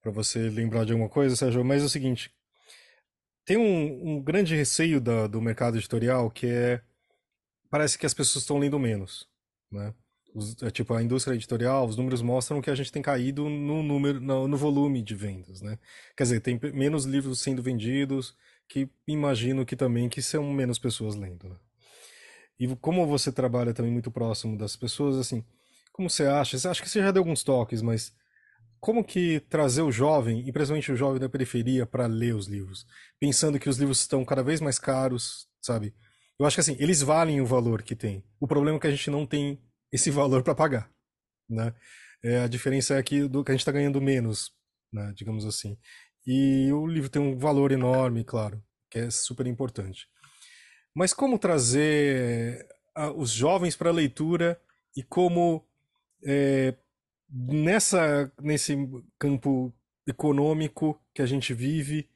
Para 0.00 0.12
você 0.12 0.48
lembrar 0.48 0.84
de 0.84 0.92
alguma 0.92 1.08
coisa, 1.08 1.34
Sérgio. 1.34 1.64
Mas 1.64 1.82
é 1.82 1.86
o 1.86 1.88
seguinte: 1.88 2.32
tem 3.48 3.56
um, 3.56 4.10
um 4.10 4.22
grande 4.22 4.54
receio 4.54 5.00
da, 5.00 5.26
do 5.26 5.40
mercado 5.40 5.78
editorial 5.78 6.30
que 6.30 6.46
é. 6.46 6.82
Parece 7.70 7.96
que 7.96 8.04
as 8.04 8.12
pessoas 8.12 8.42
estão 8.42 8.58
lendo 8.58 8.78
menos, 8.78 9.26
né? 9.72 9.94
Os, 10.34 10.62
é, 10.62 10.70
tipo, 10.70 10.92
a 10.92 11.02
indústria 11.02 11.34
editorial, 11.34 11.86
os 11.86 11.96
números 11.96 12.20
mostram 12.20 12.60
que 12.60 12.68
a 12.68 12.74
gente 12.74 12.92
tem 12.92 13.00
caído 13.00 13.48
no 13.48 13.82
número, 13.82 14.20
no, 14.20 14.46
no 14.46 14.56
volume 14.58 15.02
de 15.02 15.14
vendas, 15.14 15.62
né? 15.62 15.78
Quer 16.14 16.24
dizer, 16.24 16.40
tem 16.40 16.60
menos 16.74 17.06
livros 17.06 17.40
sendo 17.40 17.62
vendidos, 17.62 18.36
que 18.68 18.86
imagino 19.06 19.64
que 19.64 19.74
também 19.74 20.10
que 20.10 20.20
são 20.20 20.52
menos 20.52 20.78
pessoas 20.78 21.14
lendo, 21.14 21.48
né? 21.48 21.56
E 22.60 22.68
como 22.76 23.06
você 23.06 23.32
trabalha 23.32 23.72
também 23.72 23.90
muito 23.90 24.10
próximo 24.10 24.58
das 24.58 24.76
pessoas, 24.76 25.16
assim, 25.16 25.42
como 25.90 26.10
você 26.10 26.26
acha? 26.26 26.58
Você 26.58 26.68
acha 26.68 26.82
que 26.82 26.90
você 26.90 27.00
já 27.00 27.10
deu 27.10 27.22
alguns 27.22 27.42
toques, 27.42 27.80
mas 27.80 28.12
como 28.80 29.04
que 29.04 29.40
trazer 29.48 29.82
o 29.82 29.92
jovem, 29.92 30.46
e 30.46 30.52
principalmente 30.52 30.92
o 30.92 30.96
jovem 30.96 31.20
da 31.20 31.28
periferia, 31.28 31.86
para 31.86 32.06
ler 32.06 32.34
os 32.34 32.46
livros? 32.46 32.86
Pensando 33.18 33.58
que 33.58 33.68
os 33.68 33.78
livros 33.78 34.00
estão 34.00 34.24
cada 34.24 34.42
vez 34.42 34.60
mais 34.60 34.78
caros, 34.78 35.48
sabe? 35.60 35.94
Eu 36.38 36.46
acho 36.46 36.56
que 36.56 36.60
assim, 36.60 36.76
eles 36.78 37.02
valem 37.02 37.40
o 37.40 37.46
valor 37.46 37.82
que 37.82 37.96
tem. 37.96 38.24
O 38.40 38.46
problema 38.46 38.78
é 38.78 38.80
que 38.80 38.86
a 38.86 38.90
gente 38.90 39.10
não 39.10 39.26
tem 39.26 39.60
esse 39.92 40.10
valor 40.12 40.42
para 40.42 40.54
pagar, 40.54 40.90
né? 41.48 41.74
É, 42.22 42.40
a 42.40 42.48
diferença 42.48 42.96
é 42.96 43.02
que, 43.02 43.28
do, 43.28 43.44
que 43.44 43.50
a 43.50 43.54
gente 43.54 43.60
está 43.60 43.72
ganhando 43.72 44.00
menos, 44.00 44.52
né, 44.92 45.12
digamos 45.14 45.44
assim. 45.44 45.78
E 46.26 46.72
o 46.72 46.86
livro 46.86 47.08
tem 47.08 47.22
um 47.22 47.38
valor 47.38 47.70
enorme, 47.70 48.24
claro, 48.24 48.62
que 48.90 48.98
é 48.98 49.10
super 49.10 49.46
importante. 49.46 50.08
Mas 50.94 51.12
como 51.12 51.38
trazer 51.38 52.66
a, 52.94 53.10
os 53.12 53.30
jovens 53.30 53.76
para 53.76 53.90
a 53.90 53.92
leitura 53.92 54.60
e 54.96 55.02
como 55.02 55.64
é, 56.24 56.74
nessa 57.28 58.32
nesse 58.40 58.74
campo 59.18 59.72
econômico 60.06 61.00
que 61.14 61.22
a 61.22 61.26
gente 61.26 61.52
vive 61.52 62.08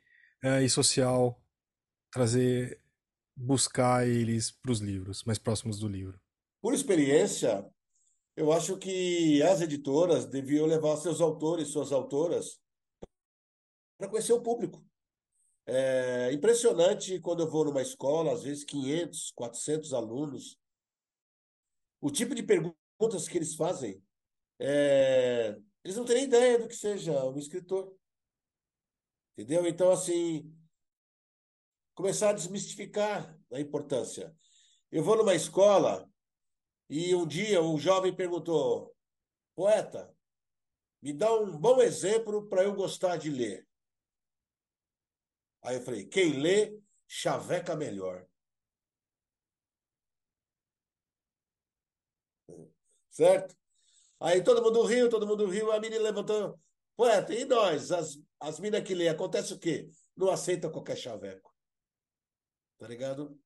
é, 0.42 0.62
e 0.62 0.70
social 0.70 1.40
trazer 2.10 2.80
buscar 3.36 4.06
eles 4.06 4.50
para 4.50 4.72
os 4.72 4.80
livros 4.80 5.24
mais 5.24 5.38
próximos 5.38 5.78
do 5.78 5.88
livro. 5.88 6.20
Por 6.60 6.74
experiência 6.74 7.70
eu 8.36 8.50
acho 8.52 8.78
que 8.78 9.42
as 9.42 9.60
editoras 9.60 10.26
deviam 10.26 10.66
levar 10.66 10.96
seus 10.96 11.20
autores 11.20 11.68
suas 11.68 11.92
autoras 11.92 12.58
para 13.98 14.08
conhecer 14.08 14.32
o 14.32 14.42
público. 14.42 14.84
É 15.66 16.32
impressionante 16.32 17.20
quando 17.20 17.44
eu 17.44 17.50
vou 17.50 17.64
numa 17.64 17.82
escola, 17.82 18.32
às 18.32 18.42
vezes 18.42 18.64
500, 18.64 19.32
400 19.32 19.92
alunos, 19.92 20.58
o 22.00 22.10
tipo 22.10 22.34
de 22.34 22.42
perguntas 22.42 23.28
que 23.28 23.38
eles 23.38 23.54
fazem, 23.54 24.02
é... 24.64 25.58
eles 25.84 25.96
não 25.96 26.04
têm 26.04 26.24
ideia 26.24 26.58
do 26.58 26.68
que 26.68 26.76
seja 26.76 27.24
um 27.24 27.36
escritor. 27.36 27.96
Entendeu? 29.36 29.66
Então, 29.66 29.90
assim, 29.90 30.56
começar 31.94 32.30
a 32.30 32.34
desmistificar 32.34 33.36
a 33.52 33.60
importância. 33.60 34.36
Eu 34.90 35.02
vou 35.02 35.16
numa 35.16 35.34
escola 35.34 36.08
e 36.88 37.14
um 37.14 37.26
dia 37.26 37.62
um 37.62 37.78
jovem 37.78 38.14
perguntou: 38.14 38.94
Poeta, 39.54 40.14
me 41.00 41.12
dá 41.12 41.34
um 41.34 41.58
bom 41.58 41.80
exemplo 41.82 42.48
para 42.48 42.62
eu 42.62 42.74
gostar 42.74 43.16
de 43.16 43.30
ler. 43.30 43.66
Aí 45.62 45.76
eu 45.76 45.82
falei: 45.82 46.06
quem 46.06 46.40
lê, 46.40 46.78
chaveca 47.08 47.74
melhor. 47.74 48.26
Certo? 53.10 53.61
Aí 54.22 54.40
todo 54.40 54.62
mundo 54.62 54.82
riu, 54.84 55.08
todo 55.08 55.26
mundo 55.26 55.46
riu, 55.46 55.72
a 55.72 55.80
menina 55.80 56.00
levantou. 56.00 56.56
Poeta, 56.96 57.34
e 57.34 57.44
nós, 57.44 57.90
as, 57.90 58.20
as 58.38 58.60
minas 58.60 58.84
que 58.84 58.94
lê, 58.94 59.08
acontece 59.08 59.52
o 59.52 59.58
quê? 59.58 59.88
Não 60.16 60.30
aceita 60.30 60.70
qualquer 60.70 60.96
chaveco. 60.96 61.52
Tá 62.78 62.86
ligado? 62.86 63.36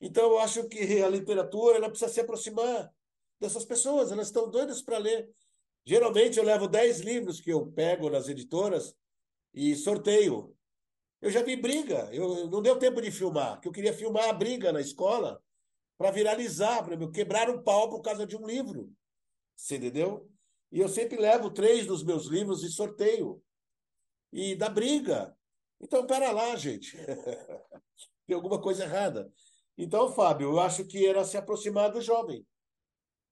Então 0.00 0.24
eu 0.24 0.38
acho 0.40 0.66
que 0.68 1.00
a 1.00 1.08
literatura 1.08 1.76
ela 1.76 1.88
precisa 1.88 2.10
se 2.10 2.20
aproximar 2.20 2.92
dessas 3.38 3.64
pessoas, 3.64 4.10
elas 4.10 4.26
estão 4.26 4.50
doidas 4.50 4.82
para 4.82 4.98
ler. 4.98 5.30
Geralmente 5.84 6.36
eu 6.36 6.44
levo 6.44 6.66
10 6.66 7.00
livros 7.00 7.40
que 7.40 7.50
eu 7.50 7.70
pego 7.70 8.10
nas 8.10 8.28
editoras 8.28 8.96
e 9.54 9.76
sorteio. 9.76 10.56
Eu 11.20 11.30
já 11.30 11.44
vi 11.44 11.54
briga, 11.54 12.08
eu 12.12 12.48
não 12.48 12.60
deu 12.60 12.76
tempo 12.76 13.00
de 13.00 13.12
filmar, 13.12 13.60
que 13.60 13.68
eu 13.68 13.72
queria 13.72 13.92
filmar 13.92 14.28
a 14.28 14.32
briga 14.32 14.72
na 14.72 14.80
escola 14.80 15.40
para 15.96 16.10
viralizar, 16.10 16.82
para 16.82 16.96
quebrar 17.12 17.48
um 17.48 17.62
pau 17.62 17.88
por 17.88 18.00
causa 18.00 18.26
de 18.26 18.36
um 18.36 18.44
livro. 18.44 18.92
Você 19.62 19.76
entendeu? 19.76 20.28
E 20.72 20.80
eu 20.80 20.88
sempre 20.88 21.16
levo 21.16 21.48
três 21.48 21.86
dos 21.86 22.02
meus 22.02 22.26
livros 22.26 22.64
e 22.64 22.68
sorteio. 22.68 23.40
E 24.32 24.56
dá 24.56 24.68
briga. 24.68 25.36
Então, 25.80 26.04
pera 26.04 26.32
lá, 26.32 26.56
gente. 26.56 26.96
Tem 28.26 28.34
alguma 28.34 28.60
coisa 28.60 28.82
errada. 28.82 29.32
Então, 29.78 30.12
Fábio, 30.12 30.48
eu 30.48 30.58
acho 30.60 30.84
que 30.84 31.06
era 31.06 31.24
se 31.24 31.36
aproximar 31.36 31.92
do 31.92 32.00
jovem. 32.00 32.44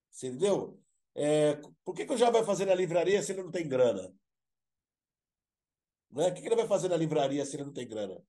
Você 0.09 0.27
entendeu? 0.27 0.81
É, 1.13 1.55
por 1.83 1.93
que, 1.93 2.05
que 2.05 2.13
o 2.13 2.17
jovem 2.17 2.35
vai 2.35 2.45
fazer 2.45 2.65
na 2.65 2.75
livraria 2.75 3.21
se 3.21 3.33
ele 3.33 3.43
não 3.43 3.51
tem 3.51 3.67
grana? 3.67 4.15
Né? 6.11 6.29
O 6.29 6.33
que 6.33 6.45
ele 6.45 6.55
vai 6.55 6.67
fazer 6.67 6.87
na 6.87 6.95
livraria 6.95 7.45
se 7.45 7.57
ele 7.57 7.65
não 7.65 7.73
tem 7.73 7.85
grana? 7.85 8.23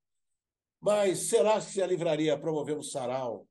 Mas 0.81 1.29
será 1.29 1.61
que 1.61 1.67
se 1.67 1.81
a 1.81 1.87
livraria 1.87 2.37
promover 2.37 2.77
um 2.77 2.83
sarau, 2.83 3.47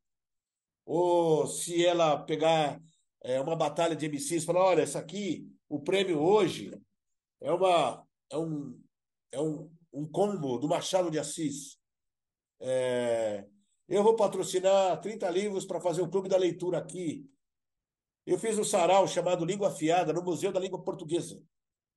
ou 0.86 1.48
se 1.48 1.86
ela 1.86 2.22
pegar 2.22 2.82
é, 3.22 3.40
uma 3.40 3.56
batalha 3.56 3.96
de 3.96 4.06
MCs 4.08 4.44
falar, 4.44 4.64
olha, 4.64 4.82
essa 4.82 5.00
aqui, 5.00 5.48
o 5.70 5.80
prêmio 5.80 6.20
hoje 6.20 6.72
é 7.40 7.52
uma 7.52 8.06
é 8.30 8.38
um, 8.38 8.82
é 9.32 9.42
um, 9.42 9.70
um 9.94 10.10
combo 10.10 10.58
do 10.58 10.68
Machado 10.68 11.12
de 11.12 11.20
Assis. 11.20 11.78
É, 12.60 13.46
eu 13.88 14.04
vou 14.04 14.16
patrocinar 14.16 15.00
30 15.02 15.30
livros 15.30 15.66
para 15.66 15.82
fazer 15.82 16.02
o 16.02 16.10
clube 16.10 16.30
da 16.30 16.38
leitura 16.38 16.78
aqui. 16.78 17.30
Eu 18.26 18.40
fiz 18.40 18.58
um 18.58 18.64
sarau 18.64 19.08
chamado 19.08 19.44
Língua 19.44 19.68
Afiada 19.68 20.14
no 20.14 20.24
Museu 20.24 20.52
da 20.52 20.60
Língua 20.60 20.82
Portuguesa. 20.82 21.44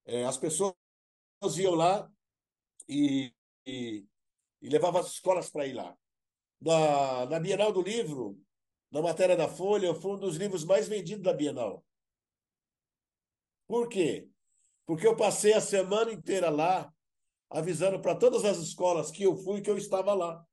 É, 0.05 0.25
as 0.25 0.37
pessoas 0.37 0.75
iam 1.57 1.75
lá 1.75 2.11
e, 2.89 3.33
e, 3.67 4.05
e 4.61 4.69
levava 4.69 5.01
as 5.01 5.13
escolas 5.13 5.51
para 5.51 5.67
ir 5.67 5.75
lá. 5.75 5.97
Na, 6.61 7.27
na 7.27 7.41
Bienal 7.41 7.73
do 7.73 7.83
Livro, 7.83 8.41
na 8.95 9.03
matéria 9.03 9.37
da 9.37 9.49
Folha, 9.49 9.93
foi 9.93 10.13
um 10.13 10.19
dos 10.19 10.37
livros 10.37 10.65
mais 10.65 10.87
vendidos 10.87 11.25
da 11.25 11.33
Bienal. 11.33 11.85
Por 13.67 13.89
quê? 13.89 14.31
Porque 14.87 15.05
eu 15.05 15.17
passei 15.17 15.53
a 15.53 15.61
semana 15.61 16.13
inteira 16.13 16.49
lá, 16.49 16.95
avisando 17.51 18.01
para 18.01 18.15
todas 18.15 18.45
as 18.45 18.59
escolas 18.59 19.11
que 19.11 19.25
eu 19.25 19.37
fui 19.37 19.61
que 19.61 19.69
eu 19.69 19.77
estava 19.77 20.15
lá. 20.15 20.47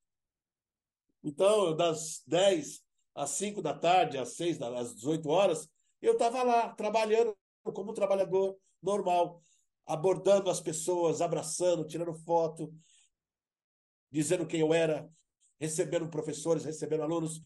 Então, 1.23 1.75
das 1.75 2.23
10 2.25 2.83
às 3.13 3.29
5 3.29 3.61
da 3.61 3.77
tarde, 3.77 4.17
às 4.17 4.29
6, 4.35 4.59
às 4.59 4.95
18 4.95 5.29
horas, 5.29 5.69
eu 6.01 6.13
estava 6.13 6.41
lá, 6.41 6.73
trabalhando 6.73 7.37
como 7.63 7.91
um 7.91 7.93
trabalhador 7.93 8.57
normal 8.81 9.39
abordando 9.85 10.49
as 10.49 10.59
pessoas, 10.59 11.21
abraçando, 11.21 11.85
tirando 11.85 12.13
foto, 12.13 12.73
dizendo 14.09 14.47
quem 14.47 14.61
eu 14.61 14.73
era, 14.73 15.07
recebendo 15.59 16.09
professores, 16.09 16.63
recebendo 16.63 17.03
alunos, 17.03 17.41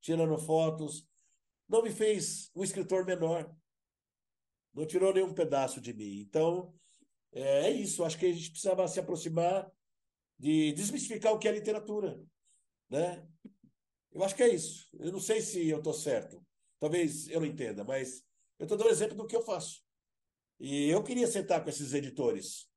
tirando 0.00 0.38
fotos. 0.38 1.06
Não 1.68 1.82
me 1.82 1.90
fez 1.90 2.50
um 2.54 2.62
escritor 2.62 3.04
menor. 3.04 3.54
Não 4.74 4.86
tirou 4.86 5.12
nenhum 5.12 5.34
pedaço 5.34 5.80
de 5.80 5.92
mim. 5.92 6.20
Então, 6.20 6.74
é, 7.32 7.66
é 7.66 7.70
isso. 7.70 8.04
Acho 8.04 8.18
que 8.18 8.26
a 8.26 8.32
gente 8.32 8.50
precisava 8.50 8.86
se 8.88 9.00
aproximar 9.00 9.70
de 10.38 10.72
desmistificar 10.72 11.32
o 11.32 11.38
que 11.38 11.48
é 11.48 11.52
literatura. 11.52 12.20
Né? 12.88 13.26
Eu 14.12 14.22
acho 14.22 14.34
que 14.34 14.42
é 14.42 14.48
isso. 14.48 14.88
Eu 14.98 15.12
não 15.12 15.20
sei 15.20 15.40
se 15.40 15.68
eu 15.68 15.78
estou 15.78 15.92
certo. 15.92 16.44
Talvez 16.78 17.28
eu 17.28 17.40
não 17.40 17.46
entenda, 17.46 17.84
mas 17.84 18.24
eu 18.58 18.64
estou 18.64 18.78
dando 18.78 18.90
exemplo 18.90 19.16
do 19.16 19.26
que 19.26 19.36
eu 19.36 19.42
faço. 19.42 19.82
E 20.60 20.88
eu 20.88 21.02
queria 21.02 21.26
sentar 21.26 21.62
com 21.62 21.70
esses 21.70 21.92
editores 21.92 22.68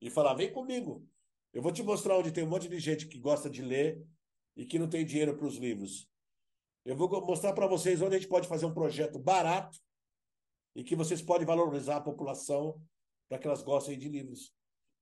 e 0.00 0.10
falar: 0.10 0.34
vem 0.34 0.52
comigo. 0.52 1.06
Eu 1.52 1.62
vou 1.62 1.72
te 1.72 1.82
mostrar 1.82 2.18
onde 2.18 2.32
tem 2.32 2.44
um 2.44 2.48
monte 2.48 2.68
de 2.68 2.78
gente 2.80 3.06
que 3.06 3.18
gosta 3.18 3.48
de 3.48 3.62
ler 3.62 4.04
e 4.56 4.64
que 4.64 4.78
não 4.78 4.88
tem 4.88 5.04
dinheiro 5.04 5.36
para 5.36 5.46
os 5.46 5.56
livros. 5.56 6.08
Eu 6.84 6.96
vou 6.96 7.08
mostrar 7.24 7.52
para 7.52 7.66
vocês 7.66 8.00
onde 8.02 8.16
a 8.16 8.18
gente 8.18 8.28
pode 8.28 8.46
fazer 8.46 8.66
um 8.66 8.74
projeto 8.74 9.18
barato 9.18 9.78
e 10.74 10.84
que 10.84 10.94
vocês 10.94 11.22
podem 11.22 11.46
valorizar 11.46 11.96
a 11.96 12.00
população 12.00 12.80
para 13.28 13.38
que 13.38 13.46
elas 13.46 13.62
gostem 13.62 13.98
de 13.98 14.08
livros. 14.08 14.52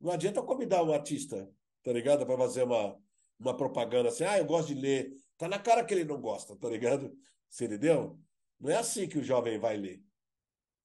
Não 0.01 0.13
adianta 0.13 0.43
convidar 0.43 0.83
um 0.83 0.93
artista, 0.93 1.51
tá 1.83 1.93
ligado? 1.93 2.25
Para 2.25 2.37
fazer 2.37 2.65
uma, 2.65 2.97
uma 3.39 3.57
propaganda 3.57 4.09
assim, 4.09 4.25
ah, 4.25 4.39
eu 4.39 4.45
gosto 4.45 4.69
de 4.69 4.81
ler. 4.81 5.13
Tá 5.37 5.49
na 5.49 5.59
cara 5.59 5.85
que 5.85 5.93
ele 5.93 6.05
não 6.05 6.21
gosta, 6.21 6.57
tá 6.57 6.69
ligado? 6.69 7.13
Você 7.49 7.65
entendeu? 7.65 8.19
Não 8.61 8.71
é 8.71 8.77
assim 8.77 9.09
que 9.09 9.19
o 9.19 9.25
jovem 9.25 9.59
vai 9.59 9.77
ler. 9.77 10.03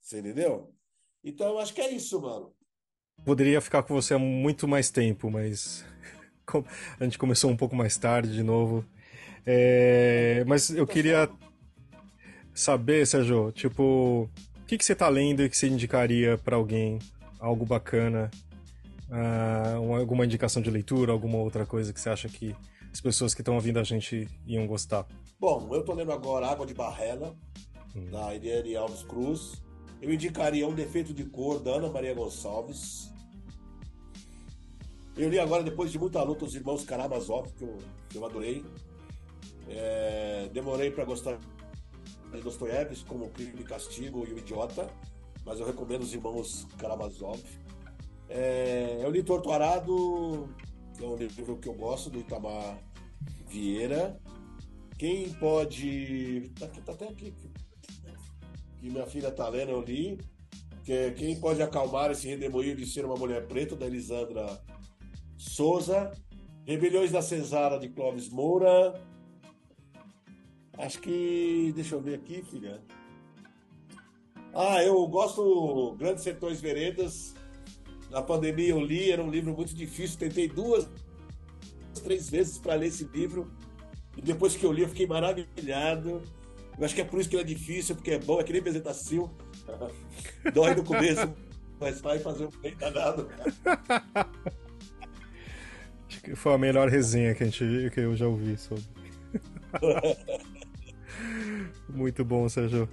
Você 0.01 0.19
entendeu? 0.19 0.73
Então 1.23 1.47
eu 1.49 1.59
acho 1.59 1.73
que 1.73 1.81
é 1.81 1.91
isso, 1.91 2.19
mano. 2.21 2.55
Poderia 3.23 3.61
ficar 3.61 3.83
com 3.83 3.93
você 3.93 4.13
há 4.13 4.19
muito 4.19 4.67
mais 4.67 4.89
tempo, 4.89 5.29
mas 5.29 5.83
a 6.99 7.03
gente 7.03 7.17
começou 7.17 7.51
um 7.51 7.57
pouco 7.57 7.75
mais 7.75 7.97
tarde 7.97 8.33
de 8.33 8.43
novo. 8.43 8.85
É, 9.45 10.43
mas 10.47 10.69
eu 10.69 10.85
queria 10.85 11.29
saber, 12.53 13.05
Sérgio, 13.05 13.51
tipo, 13.51 14.29
o 14.61 14.65
que, 14.65 14.77
que 14.77 14.83
você 14.83 14.95
tá 14.95 15.07
lendo 15.07 15.43
e 15.43 15.49
que 15.49 15.57
você 15.57 15.67
indicaria 15.67 16.37
para 16.37 16.55
alguém? 16.55 16.99
Algo 17.39 17.65
bacana? 17.65 18.31
Uh, 19.09 19.95
alguma 19.95 20.25
indicação 20.25 20.61
de 20.61 20.69
leitura, 20.69 21.13
alguma 21.13 21.37
outra 21.37 21.65
coisa 21.65 21.93
que 21.93 22.01
você 22.01 22.09
acha 22.09 22.27
que 22.27 22.53
as 22.91 22.99
pessoas 22.99 23.33
que 23.33 23.41
estão 23.41 23.55
ouvindo 23.55 23.79
a 23.79 23.83
gente 23.83 24.27
iam 24.45 24.67
gostar? 24.67 25.05
Bom, 25.39 25.69
eu 25.71 25.83
tô 25.83 25.93
lendo 25.93 26.11
agora 26.11 26.47
Água 26.47 26.65
de 26.65 26.73
Barrela, 26.73 27.35
hum. 27.95 28.09
da 28.09 28.35
Eliane 28.35 28.75
Alves 28.75 29.03
Cruz. 29.03 29.63
Eu 30.01 30.11
indicaria 30.11 30.67
Um 30.67 30.73
Defeito 30.73 31.13
de 31.13 31.23
Cor, 31.23 31.59
da 31.59 31.75
Ana 31.75 31.89
Maria 31.89 32.13
Gonçalves. 32.13 33.11
Eu 35.17 35.29
li 35.29 35.39
agora, 35.39 35.63
depois 35.63 35.91
de 35.91 35.97
muita 35.97 36.21
luta, 36.21 36.45
os 36.45 36.53
irmãos 36.53 36.83
Karamazov, 36.83 37.51
que 37.53 37.63
eu, 37.63 37.77
que 38.07 38.17
eu 38.19 38.25
adorei. 38.25 38.63
É, 39.67 40.47
demorei 40.53 40.91
para 40.91 41.05
gostar 41.05 41.39
de 42.31 42.39
Dostoiévski, 42.39 43.03
como 43.05 43.25
O 43.25 43.29
Crime 43.31 43.63
Castigo 43.63 44.23
e 44.27 44.33
O 44.33 44.37
Idiota, 44.37 44.87
mas 45.43 45.59
eu 45.59 45.65
recomendo 45.65 46.03
os 46.03 46.13
irmãos 46.13 46.67
Karamazov. 46.77 47.41
É, 48.29 48.99
eu 49.01 49.09
li 49.09 49.23
Torto 49.23 49.51
Arado, 49.51 50.47
que 50.95 51.03
é 51.03 51.07
um 51.07 51.15
livro 51.15 51.57
que 51.57 51.67
eu 51.67 51.73
gosto, 51.73 52.11
do 52.11 52.19
Itamar 52.19 52.77
Vieira. 53.47 54.19
Quem 54.99 55.33
pode. 55.33 56.51
Tá, 56.59 56.67
tá 56.67 56.91
até 56.91 57.07
aqui. 57.07 57.33
Que 58.77 58.87
minha 58.87 59.07
filha 59.07 59.31
tá 59.31 59.49
lendo, 59.49 59.71
eu 59.71 59.81
li. 59.81 60.19
Que, 60.83 60.93
é 60.93 61.11
quem 61.11 61.39
pode 61.39 61.59
acalmar 61.59 62.11
esse 62.11 62.27
redemoinho 62.27 62.75
de 62.75 62.85
ser 62.85 63.03
uma 63.03 63.15
mulher 63.15 63.47
preta, 63.47 63.75
da 63.75 63.87
Elisandra 63.87 64.61
Souza. 65.37 66.11
Rebeliões 66.65 67.11
da 67.11 67.21
Cesara, 67.21 67.79
de 67.79 67.89
Clóvis 67.89 68.29
Moura. 68.29 69.01
Acho 70.77 70.99
que. 70.99 71.71
Deixa 71.75 71.95
eu 71.95 72.01
ver 72.01 72.15
aqui, 72.15 72.43
filha. 72.43 72.81
Ah, 74.53 74.83
eu 74.83 75.05
gosto 75.07 75.95
Grandes 75.97 76.23
Sertões 76.23 76.59
Veredas. 76.59 77.35
Na 78.09 78.21
pandemia 78.21 78.69
eu 78.69 78.79
li, 78.79 79.11
era 79.11 79.23
um 79.23 79.29
livro 79.29 79.53
muito 79.53 79.73
difícil. 79.73 80.17
Tentei 80.17 80.47
duas, 80.47 80.89
três 82.03 82.29
vezes 82.29 82.57
para 82.57 82.75
ler 82.75 82.87
esse 82.87 83.05
livro. 83.05 83.51
E 84.15 84.21
depois 84.21 84.55
que 84.55 84.65
eu 84.65 84.71
li, 84.71 84.81
eu 84.81 84.89
fiquei 84.89 85.05
maravilhado. 85.05 86.21
Eu 86.77 86.85
acho 86.85 86.93
que 86.93 87.01
é 87.01 87.05
por 87.05 87.19
isso 87.19 87.29
que 87.29 87.35
ele 87.35 87.43
é 87.43 87.45
difícil, 87.45 87.95
porque 87.95 88.11
é 88.11 88.19
bom, 88.19 88.39
é 88.39 88.43
que 88.43 88.53
nem 88.53 88.61
Bezetacil. 88.61 89.29
Dói 90.53 90.75
no 90.75 90.83
começo, 90.83 91.33
mas 91.79 92.01
vai 92.01 92.19
fazer 92.19 92.45
um 92.45 92.61
bem 92.61 92.75
danado. 92.75 93.29
que 96.23 96.35
foi 96.35 96.53
a 96.53 96.57
melhor 96.57 96.89
resenha 96.89 97.33
que, 97.33 97.43
a 97.43 97.47
gente, 97.47 97.89
que 97.91 97.99
eu 97.99 98.15
já 98.15 98.27
ouvi 98.27 98.57
sobre. 98.57 98.83
Muito 101.89 102.23
bom, 102.23 102.47
Sérgio. 102.49 102.87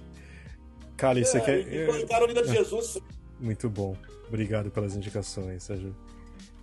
Cali, 0.97 1.21
é, 1.21 1.23
você 1.23 1.41
quer. 1.41 2.07
Carolina 2.07 2.41
de 2.41 2.49
Jesus. 2.49 2.97
Muito 3.39 3.69
bom. 3.69 3.95
Obrigado 4.27 4.71
pelas 4.71 4.95
indicações, 4.95 5.63
Sérgio. 5.63 5.95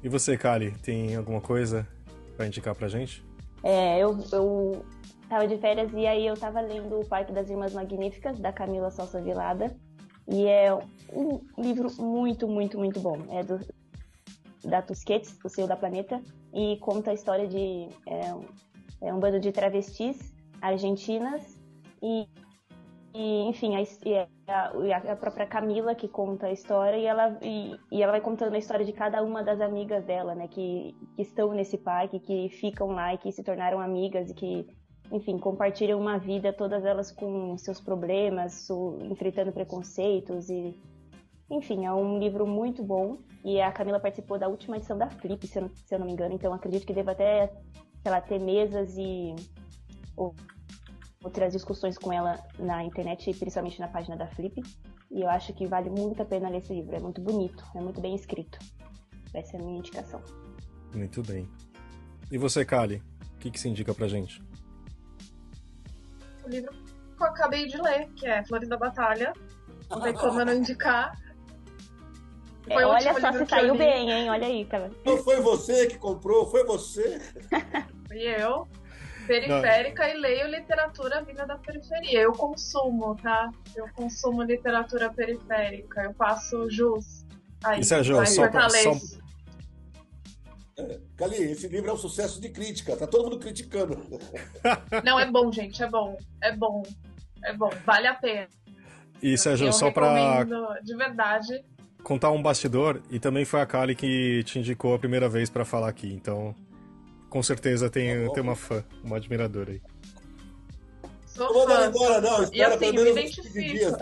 E 0.03 0.09
você, 0.09 0.37
Kali, 0.37 0.73
tem 0.83 1.15
alguma 1.15 1.41
coisa 1.41 1.87
para 2.37 2.47
indicar 2.47 2.75
pra 2.75 2.89
gente? 2.89 3.25
É, 3.63 4.01
eu, 4.01 4.19
eu 4.33 4.85
tava 5.29 5.47
de 5.47 5.57
férias 5.59 5.93
e 5.93 6.07
aí 6.07 6.27
eu 6.27 6.37
tava 6.37 6.61
lendo 6.61 6.99
O 6.99 7.07
Parque 7.07 7.33
das 7.33 7.49
Irmãs 7.49 7.73
Magníficas, 7.73 8.39
da 8.39 8.53
Camila 8.53 8.91
Salsa 8.91 9.21
Vilada. 9.21 9.77
E 10.29 10.47
é 10.47 10.73
um 11.13 11.41
livro 11.59 11.91
muito, 12.01 12.49
muito, 12.49 12.79
muito 12.79 13.01
bom. 13.01 13.19
É 13.31 13.43
do, 13.43 13.61
da 14.65 14.83
Tusquets, 14.83 15.37
O 15.45 15.49
Seu 15.49 15.67
da 15.67 15.77
Planeta, 15.77 16.21
e 16.53 16.77
conta 16.79 17.11
a 17.11 17.15
história 17.15 17.47
de 17.47 17.89
é, 18.07 18.35
é 19.01 19.15
um 19.15 19.19
bando 19.19 19.41
de 19.41 19.51
travestis 19.53 20.35
argentinas 20.61 21.61
e 22.03 22.27
e, 23.15 23.43
enfim, 23.43 23.75
a, 23.77 23.83
a, 24.49 25.13
a, 25.13 25.17
própria 25.17 25.47
Camila 25.47 25.95
que 25.95 26.09
conta 26.09 26.47
a 26.47 26.53
história 26.53 26.97
e 26.97 27.05
ela, 27.05 27.39
e, 27.43 27.77
e, 27.91 28.03
ela 28.03 28.13
vai 28.13 28.23
contando 28.23 28.55
a 28.55 28.59
história 28.59 28.87
de 28.87 28.93
cada 28.93 29.23
uma 29.23 29.43
das 29.43 29.61
amigas 29.61 30.03
dela, 30.05 30.35
né? 30.35 30.49
Que, 30.49 30.97
que 31.15 31.21
estão 31.21 31.53
nesse 31.53 31.77
parque, 31.77 32.19
que 32.19 32.49
ficam 32.49 32.89
lá 32.89 33.13
e 33.13 33.19
que 33.19 33.31
se 33.31 33.43
tornaram 33.43 33.81
amigas 33.81 34.31
e 34.31 34.35
que, 34.35 34.67
enfim, 35.11 35.37
compartilham 35.39 36.01
uma 36.01 36.19
vida, 36.19 36.55
todas 36.55 36.87
elas 36.87 37.13
com 37.13 37.57
seus 37.59 37.81
problemas, 37.81 38.67
enfrentando 39.03 39.53
preconceitos 39.53 40.49
e... 40.49 40.75
Enfim, 41.51 41.85
é 41.85 41.93
um 41.93 42.19
livro 42.19 42.47
muito 42.47 42.83
bom 42.83 43.19
e 43.45 43.61
a 43.61 43.73
Camila 43.73 43.99
participou 43.99 44.39
da 44.39 44.49
última 44.49 44.77
edição 44.77 44.97
da 44.97 45.11
Flip, 45.11 45.47
se 45.47 45.59
eu, 45.59 45.71
se 45.75 45.95
eu 45.95 45.99
não 45.99 46.07
me 46.07 46.13
engano, 46.13 46.35
então 46.35 46.53
acredito 46.53 46.87
que 46.87 46.93
deva 46.93 47.13
até, 47.13 47.53
sei 48.03 48.11
lá, 48.13 48.21
ter 48.21 48.39
mesas 48.39 48.97
e 48.97 49.35
outras 51.23 51.53
discussões 51.53 51.99
com 51.99 52.13
ela 52.13 52.39
na 52.59 52.85
internet, 52.85 53.33
principalmente 53.35 53.81
na 53.81 53.89
página 53.89 54.17
da 54.17 54.29
Flip. 54.29 54.63
E 55.11 55.23
eu 55.23 55.29
acho 55.29 55.53
que 55.53 55.67
vale 55.67 55.91
muito 55.91 56.23
a 56.23 56.25
pena 56.25 56.49
ler 56.49 56.59
esse 56.59 56.73
livro. 56.73 56.95
É 56.95 57.01
muito 57.01 57.21
bonito, 57.21 57.65
é 57.75 57.81
muito 57.81 58.01
bem 58.01 58.15
escrito. 58.15 58.59
Essa 59.35 59.57
é 59.57 59.61
a 59.61 59.63
minha 59.63 59.79
indicação. 59.79 60.23
Muito 60.95 61.23
bem. 61.23 61.49
E 62.31 62.39
você, 62.39 62.65
Kali? 62.65 63.03
O 63.35 63.39
que, 63.39 63.51
que 63.51 63.59
se 63.59 63.69
indica 63.69 63.93
pra 63.93 64.09
gente? 64.09 64.43
O 66.45 66.49
livro 66.49 66.73
que 66.73 67.23
eu 67.23 67.27
acabei 67.27 67.67
de 67.67 67.81
ler, 67.81 68.09
que 68.15 68.27
é 68.27 68.45
Flores 68.45 68.69
da 68.69 68.77
Batalha. 68.77 69.33
Não 69.91 70.01
tem 70.01 70.15
como 70.15 70.41
eu 70.41 70.47
não 70.47 70.55
indicar. 70.55 71.13
É, 72.69 72.87
olha 72.87 73.21
só 73.21 73.33
se 73.33 73.47
saiu 73.47 73.75
bem, 73.75 74.11
hein? 74.11 74.31
Olha 74.31 74.47
aí, 74.47 74.65
cara. 74.65 74.91
Não 75.05 75.17
foi 75.19 75.41
você 75.41 75.87
que 75.87 75.99
comprou, 75.99 76.51
foi 76.51 76.65
você. 76.65 77.21
Fui 78.09 78.19
eu 78.19 78.69
periférica 79.27 80.07
Não. 80.07 80.15
e 80.15 80.19
leio 80.19 80.47
literatura 80.49 81.23
vinda 81.23 81.47
da 81.47 81.57
periferia. 81.57 82.21
Eu 82.21 82.33
consumo, 82.33 83.17
tá? 83.17 83.51
Eu 83.75 83.87
consumo 83.95 84.43
literatura 84.43 85.13
periférica. 85.13 86.03
Eu 86.03 86.15
passo 86.15 86.71
jus. 86.71 87.25
Aí, 87.65 87.81
e 87.81 87.85
Sérgio, 87.85 88.19
aí, 88.19 88.27
só 88.27 88.49
pra, 88.49 88.69
só... 88.69 88.93
É, 90.77 90.99
Cali, 91.17 91.37
esse 91.37 91.69
livro 91.69 91.91
é 91.91 91.93
um 91.93 91.99
sucesso 91.99 92.41
de 92.41 92.49
crítica, 92.49 92.97
tá 92.97 93.07
todo 93.07 93.25
mundo 93.25 93.39
criticando. 93.39 93.99
Não, 95.05 95.19
é 95.19 95.31
bom, 95.31 95.53
gente, 95.53 95.83
é 95.83 95.89
bom. 95.89 96.17
É 96.43 96.57
bom. 96.57 96.83
É 97.45 97.53
bom, 97.53 97.71
vale 97.85 98.07
a 98.07 98.15
pena. 98.15 98.49
E 99.23 99.39
Sérgio, 99.39 99.69
eu 99.69 99.73
só 99.73 99.91
pra. 99.91 100.45
De 100.83 100.97
verdade. 100.97 101.65
Contar 102.03 102.31
um 102.31 102.43
bastidor, 102.43 103.01
e 103.11 103.19
também 103.21 103.45
foi 103.45 103.61
a 103.61 103.67
Kali 103.67 103.95
que 103.95 104.43
te 104.45 104.59
indicou 104.59 104.95
a 104.95 104.99
primeira 104.99 105.29
vez 105.29 105.49
para 105.49 105.65
falar 105.65 105.89
aqui, 105.89 106.13
então 106.13 106.55
com 107.31 107.43
certeza 107.43 107.89
tem, 107.89 108.27
tá 108.27 108.33
tem 108.35 108.43
uma 108.43 108.55
fã, 108.55 108.85
uma 109.03 109.17
admiradora 109.17 109.73
aí. 109.73 109.81
Sou 111.25 111.47
não 111.47 111.55
vou 111.55 111.67
dar 111.67 111.89
embora, 111.89 112.21
não. 112.21 112.43
Espera 112.43 112.75
e 112.75 112.75
assim, 112.75 112.93
me 112.93 113.11
identifico. 113.11 113.97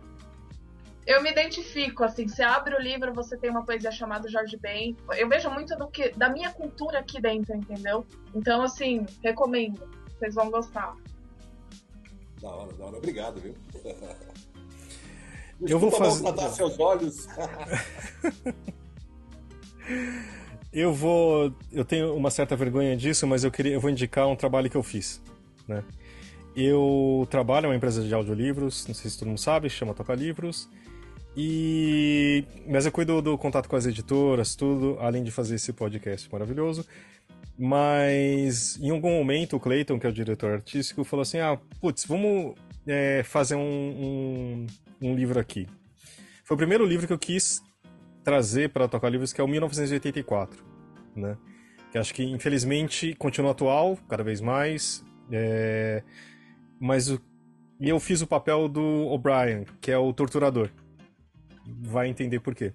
eu 1.06 1.22
me 1.22 1.30
identifico, 1.30 2.02
assim, 2.02 2.26
você 2.26 2.42
abre 2.42 2.74
o 2.74 2.80
livro, 2.80 3.14
você 3.14 3.36
tem 3.36 3.50
uma 3.50 3.64
poesia 3.64 3.92
chamada 3.92 4.28
Jorge 4.28 4.56
Ben. 4.56 4.96
Eu 5.16 5.28
vejo 5.28 5.48
muito 5.50 5.76
do 5.76 5.86
que, 5.86 6.10
da 6.10 6.28
minha 6.28 6.50
cultura 6.50 6.98
aqui 6.98 7.20
dentro, 7.20 7.54
entendeu? 7.54 8.04
Então, 8.34 8.62
assim, 8.62 9.06
recomendo. 9.22 9.88
Vocês 10.18 10.34
vão 10.34 10.50
gostar. 10.50 10.96
Da 12.40 12.48
hora, 12.48 12.72
da 12.72 12.84
hora. 12.84 12.96
Obrigado, 12.96 13.40
viu? 13.40 13.54
eu 15.60 15.78
vou 15.78 15.90
fazer. 15.90 16.24
seus 16.50 16.78
olhos. 16.78 17.26
Eu 20.72 20.92
vou. 20.92 21.54
Eu 21.72 21.86
tenho 21.86 22.14
uma 22.14 22.30
certa 22.30 22.54
vergonha 22.54 22.94
disso, 22.94 23.26
mas 23.26 23.44
eu 23.44 23.50
queria, 23.50 23.72
eu 23.72 23.80
vou 23.80 23.90
indicar 23.90 24.26
um 24.28 24.36
trabalho 24.36 24.68
que 24.68 24.76
eu 24.76 24.82
fiz, 24.82 25.22
né? 25.66 25.82
Eu 26.54 27.26
trabalho 27.30 27.64
em 27.64 27.68
uma 27.70 27.76
empresa 27.76 28.02
de 28.02 28.12
audiolivros, 28.12 28.86
não 28.86 28.94
sei 28.94 29.10
se 29.10 29.18
todo 29.18 29.28
mundo 29.28 29.38
sabe, 29.38 29.70
chama 29.70 29.94
Toca 29.94 30.14
Livros. 30.14 30.68
E 31.34 32.44
mas 32.68 32.84
eu 32.84 32.92
cuido 32.92 33.22
do 33.22 33.38
contato 33.38 33.70
com 33.70 33.76
as 33.76 33.86
editoras, 33.86 34.54
tudo, 34.54 34.98
além 35.00 35.22
de 35.22 35.30
fazer 35.30 35.54
esse 35.54 35.72
podcast 35.72 36.30
maravilhoso. 36.30 36.84
Mas 37.58 38.78
em 38.78 38.90
algum 38.90 39.12
momento 39.12 39.56
o 39.56 39.60
Clayton, 39.60 39.98
que 39.98 40.06
é 40.06 40.10
o 40.10 40.12
diretor 40.12 40.52
artístico, 40.52 41.04
falou 41.04 41.22
assim: 41.22 41.38
"Ah, 41.38 41.58
putz, 41.80 42.04
vamos 42.04 42.54
é, 42.86 43.22
fazer 43.22 43.54
um, 43.54 43.60
um, 43.60 44.66
um 45.00 45.14
livro 45.14 45.38
aqui". 45.38 45.66
Foi 46.44 46.54
o 46.54 46.58
primeiro 46.58 46.84
livro 46.84 47.06
que 47.06 47.12
eu 47.12 47.18
quis 47.18 47.62
trazer 48.26 48.70
para 48.70 48.88
tocar 48.88 49.08
livros, 49.08 49.32
que 49.32 49.40
é 49.40 49.44
o 49.44 49.48
1984, 49.48 50.64
né? 51.14 51.36
Que 51.92 51.98
acho 51.98 52.12
que, 52.12 52.24
infelizmente, 52.24 53.14
continua 53.14 53.52
atual, 53.52 53.96
cada 54.08 54.24
vez 54.24 54.40
mais. 54.40 55.04
É... 55.30 56.02
Mas 56.80 57.08
o... 57.08 57.20
E 57.80 57.88
eu 57.88 58.00
fiz 58.00 58.22
o 58.22 58.26
papel 58.26 58.68
do 58.68 58.82
O'Brien, 58.82 59.64
que 59.80 59.92
é 59.92 59.98
o 59.98 60.12
torturador. 60.12 60.70
Vai 61.82 62.08
entender 62.08 62.40
por 62.40 62.54
quê. 62.54 62.72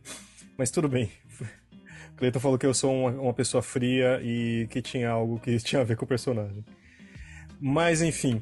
Mas 0.58 0.72
tudo 0.72 0.88
bem. 0.88 1.12
Cleiton 2.16 2.40
falou 2.40 2.58
que 2.58 2.66
eu 2.66 2.74
sou 2.74 2.94
uma, 2.94 3.10
uma 3.10 3.34
pessoa 3.34 3.62
fria 3.62 4.22
e 4.24 4.68
que 4.70 4.82
tinha 4.82 5.10
algo 5.10 5.40
que 5.40 5.58
tinha 5.64 5.82
a 5.82 5.86
ver 5.86 5.98
com 5.98 6.06
o 6.06 6.08
personagem. 6.08 6.64
Mas, 7.60 8.02
enfim. 8.02 8.42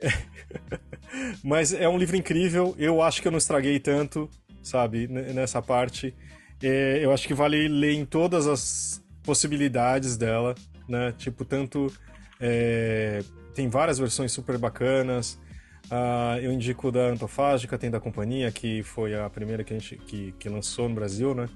Mas 1.42 1.72
é 1.72 1.88
um 1.88 1.98
livro 1.98 2.16
incrível. 2.16 2.74
Eu 2.78 3.02
acho 3.02 3.20
que 3.20 3.28
eu 3.28 3.32
não 3.32 3.38
estraguei 3.38 3.78
tanto, 3.78 4.28
sabe, 4.62 5.08
nessa 5.08 5.60
parte. 5.60 6.14
É, 6.62 7.00
eu 7.02 7.12
acho 7.12 7.26
que 7.26 7.34
vale 7.34 7.68
ler 7.68 7.92
em 7.92 8.04
todas 8.04 8.46
as, 8.46 9.02
possibilidades 9.22 10.16
dela, 10.16 10.54
né? 10.88 11.14
Tipo, 11.16 11.44
tanto. 11.44 11.92
É, 12.40 13.22
tem 13.54 13.68
várias 13.68 13.98
versões 13.98 14.32
super 14.32 14.56
bacanas. 14.58 15.38
Uh, 15.86 16.38
eu 16.40 16.52
indico 16.52 16.90
da 16.92 17.06
Antofágica, 17.06 17.76
tem 17.76 17.90
da 17.90 17.98
companhia, 17.98 18.50
que 18.52 18.82
foi 18.82 19.14
a 19.14 19.28
primeira 19.28 19.64
que 19.64 19.74
a 19.74 19.78
gente 19.78 19.96
que, 19.96 20.32
que 20.38 20.48
lançou 20.48 20.88
no 20.88 20.94
Brasil, 20.94 21.34
né? 21.34 21.48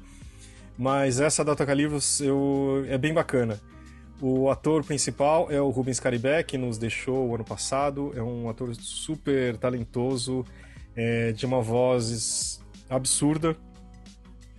Mas 0.76 1.20
essa 1.20 1.44
da 1.44 1.54
Toca 1.54 1.72
Livros 1.72 2.20
eu, 2.20 2.84
é 2.88 2.98
bem 2.98 3.14
bacana. 3.14 3.60
O 4.20 4.48
ator 4.48 4.84
principal 4.84 5.50
é 5.50 5.60
o 5.60 5.70
Rubens 5.70 5.98
Caribé, 5.98 6.42
que 6.42 6.56
nos 6.56 6.78
deixou 6.78 7.28
o 7.28 7.34
ano 7.34 7.44
passado. 7.44 8.12
É 8.14 8.22
um 8.22 8.48
ator 8.48 8.74
super 8.76 9.56
talentoso, 9.56 10.44
é, 10.94 11.32
de 11.32 11.44
uma 11.44 11.60
voz 11.60 12.62
absurda. 12.88 13.56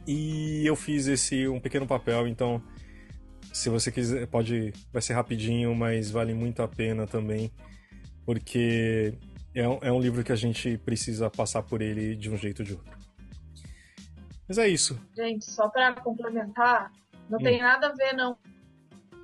E 0.07 0.65
eu 0.65 0.75
fiz 0.75 1.07
esse 1.07 1.47
um 1.47 1.59
pequeno 1.59 1.87
papel, 1.87 2.27
então 2.27 2.61
se 3.51 3.69
você 3.69 3.91
quiser, 3.91 4.27
pode 4.27 4.73
vai 4.91 5.01
ser 5.01 5.13
rapidinho, 5.13 5.73
mas 5.73 6.11
vale 6.11 6.33
muito 6.33 6.61
a 6.61 6.67
pena 6.67 7.07
também, 7.07 7.51
porque 8.25 9.17
é 9.55 9.67
um, 9.67 9.79
é 9.81 9.91
um 9.91 9.99
livro 9.99 10.23
que 10.23 10.31
a 10.31 10.35
gente 10.35 10.77
precisa 10.79 11.29
passar 11.29 11.63
por 11.63 11.81
ele 11.81 12.15
de 12.15 12.29
um 12.29 12.37
jeito 12.37 12.59
ou 12.59 12.65
de 12.65 12.73
outro. 12.73 12.97
Mas 14.47 14.57
é 14.57 14.67
isso. 14.67 14.99
Gente, 15.15 15.45
só 15.45 15.69
para 15.69 15.93
complementar, 15.93 16.91
não 17.29 17.39
hum. 17.39 17.43
tem 17.43 17.61
nada 17.61 17.87
a 17.87 17.93
ver 17.93 18.13
não 18.13 18.37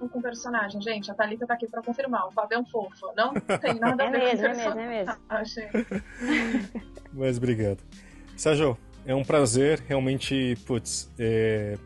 com 0.10 0.20
o 0.20 0.22
personagem, 0.22 0.82
gente. 0.82 1.10
A 1.12 1.14
Thalita 1.14 1.46
tá 1.46 1.54
aqui 1.54 1.68
para 1.68 1.82
confirmar. 1.82 2.28
O 2.28 2.32
Fábio 2.32 2.56
é 2.56 2.60
um 2.60 2.66
fofo. 2.66 3.12
Não 3.16 3.34
tem 3.34 3.76
nada 3.80 4.04
a 4.04 4.08
é 4.08 4.12
ver 4.12 4.20
mesmo, 4.20 4.38
com 4.38 4.52
o 4.52 4.56
personagem. 4.56 4.84
É 4.84 4.88
mesmo, 4.88 5.18
é 5.30 5.78
mesmo. 5.78 6.82
Mas 7.14 7.38
obrigado. 7.38 7.80
Sérgio, 8.36 8.78
é 9.06 9.14
um 9.14 9.24
prazer 9.24 9.84
realmente, 9.88 10.56
putz, 10.66 11.12
é, 11.20 11.78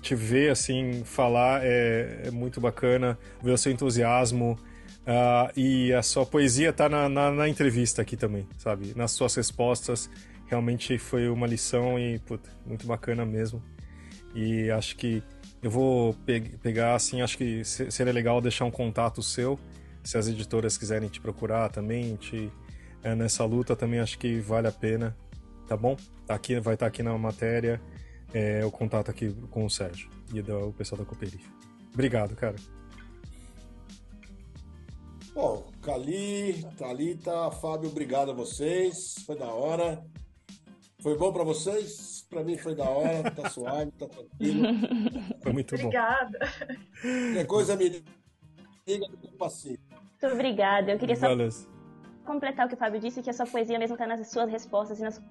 te 0.00 0.14
ver 0.14 0.50
assim, 0.50 1.02
falar 1.04 1.64
é, 1.64 2.22
é, 2.26 2.30
muito 2.30 2.60
bacana, 2.60 3.18
ver 3.42 3.52
o 3.52 3.58
seu 3.58 3.72
entusiasmo. 3.72 4.58
Uh, 5.06 5.52
e 5.54 5.92
a 5.92 6.02
sua 6.02 6.24
poesia 6.24 6.72
tá 6.72 6.88
na, 6.88 7.10
na, 7.10 7.30
na, 7.30 7.46
entrevista 7.46 8.00
aqui 8.00 8.16
também, 8.16 8.48
sabe? 8.56 8.94
Nas 8.96 9.12
suas 9.12 9.34
respostas. 9.34 10.08
Realmente 10.46 10.96
foi 10.98 11.28
uma 11.28 11.46
lição 11.46 11.98
e, 11.98 12.18
puta, 12.20 12.48
muito 12.64 12.86
bacana 12.86 13.26
mesmo. 13.26 13.62
E 14.34 14.70
acho 14.70 14.96
que 14.96 15.22
eu 15.64 15.70
vou 15.70 16.12
pe 16.26 16.40
pegar, 16.58 16.94
assim, 16.94 17.22
acho 17.22 17.38
que 17.38 17.64
seria 17.64 18.12
legal 18.12 18.38
deixar 18.38 18.66
um 18.66 18.70
contato 18.70 19.22
seu, 19.22 19.58
se 20.02 20.18
as 20.18 20.28
editoras 20.28 20.76
quiserem 20.76 21.08
te 21.08 21.22
procurar 21.22 21.70
também, 21.70 22.16
te, 22.16 22.52
é, 23.02 23.14
nessa 23.14 23.46
luta 23.46 23.74
também 23.74 23.98
acho 23.98 24.18
que 24.18 24.38
vale 24.40 24.68
a 24.68 24.72
pena, 24.72 25.16
tá 25.66 25.74
bom? 25.74 25.96
Tá 26.26 26.34
aqui, 26.34 26.60
vai 26.60 26.74
estar 26.74 26.84
tá 26.84 26.88
aqui 26.88 27.02
na 27.02 27.16
matéria 27.16 27.80
é, 28.34 28.62
o 28.62 28.70
contato 28.70 29.10
aqui 29.10 29.32
com 29.50 29.64
o 29.64 29.70
Sérgio 29.70 30.10
e 30.34 30.42
do, 30.42 30.68
o 30.68 30.72
pessoal 30.74 30.98
da 30.98 31.06
Cooperife. 31.06 31.50
Obrigado, 31.94 32.36
cara. 32.36 32.56
Bom, 35.32 35.72
Cali, 35.80 36.62
Thalita, 36.76 37.50
Fábio, 37.52 37.88
obrigado 37.88 38.32
a 38.32 38.34
vocês. 38.34 39.14
Foi 39.24 39.38
da 39.38 39.46
hora. 39.46 40.04
Foi 41.00 41.16
bom 41.16 41.32
para 41.32 41.42
vocês? 41.42 42.13
Para 42.34 42.42
mim 42.42 42.58
foi 42.58 42.74
da 42.74 42.90
hora, 42.90 43.30
tá 43.30 43.46
suave, 43.48 43.92
tá 43.92 44.08
tranquilo. 44.08 44.66
Foi 45.40 45.52
muito 45.52 45.76
bom. 45.76 45.84
Obrigada. 45.84 46.38
Qualquer 47.00 47.46
coisa 47.46 47.76
me 47.76 47.88
liga 47.88 49.06
que 49.06 49.26
eu 49.28 49.32
passei. 49.38 49.78
Muito 49.88 50.34
obrigada. 50.34 50.90
Eu 50.90 50.98
queria 50.98 51.14
só 51.14 51.28
Valeu. 51.28 51.48
completar 52.26 52.66
o 52.66 52.68
que 52.68 52.74
o 52.74 52.78
Fábio 52.78 52.98
disse, 52.98 53.22
que 53.22 53.30
a 53.30 53.32
sua 53.32 53.46
poesia 53.46 53.78
mesmo 53.78 53.94
está 53.94 54.04
nas 54.04 54.26
suas 54.28 54.50
respostas 54.50 54.98
e 54.98 55.02
nas 55.02 55.22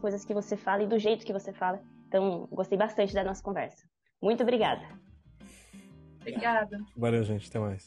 coisas 0.00 0.24
que 0.24 0.32
você 0.32 0.56
fala 0.56 0.84
e 0.84 0.86
do 0.86 0.98
jeito 0.98 1.26
que 1.26 1.34
você 1.34 1.52
fala. 1.52 1.82
Então, 2.06 2.48
gostei 2.50 2.78
bastante 2.78 3.12
da 3.12 3.22
nossa 3.22 3.42
conversa. 3.42 3.84
Muito 4.22 4.42
obrigada. 4.42 4.82
Obrigada. 6.22 6.78
Valeu, 6.96 7.22
gente. 7.24 7.46
Até 7.46 7.58
mais. 7.58 7.86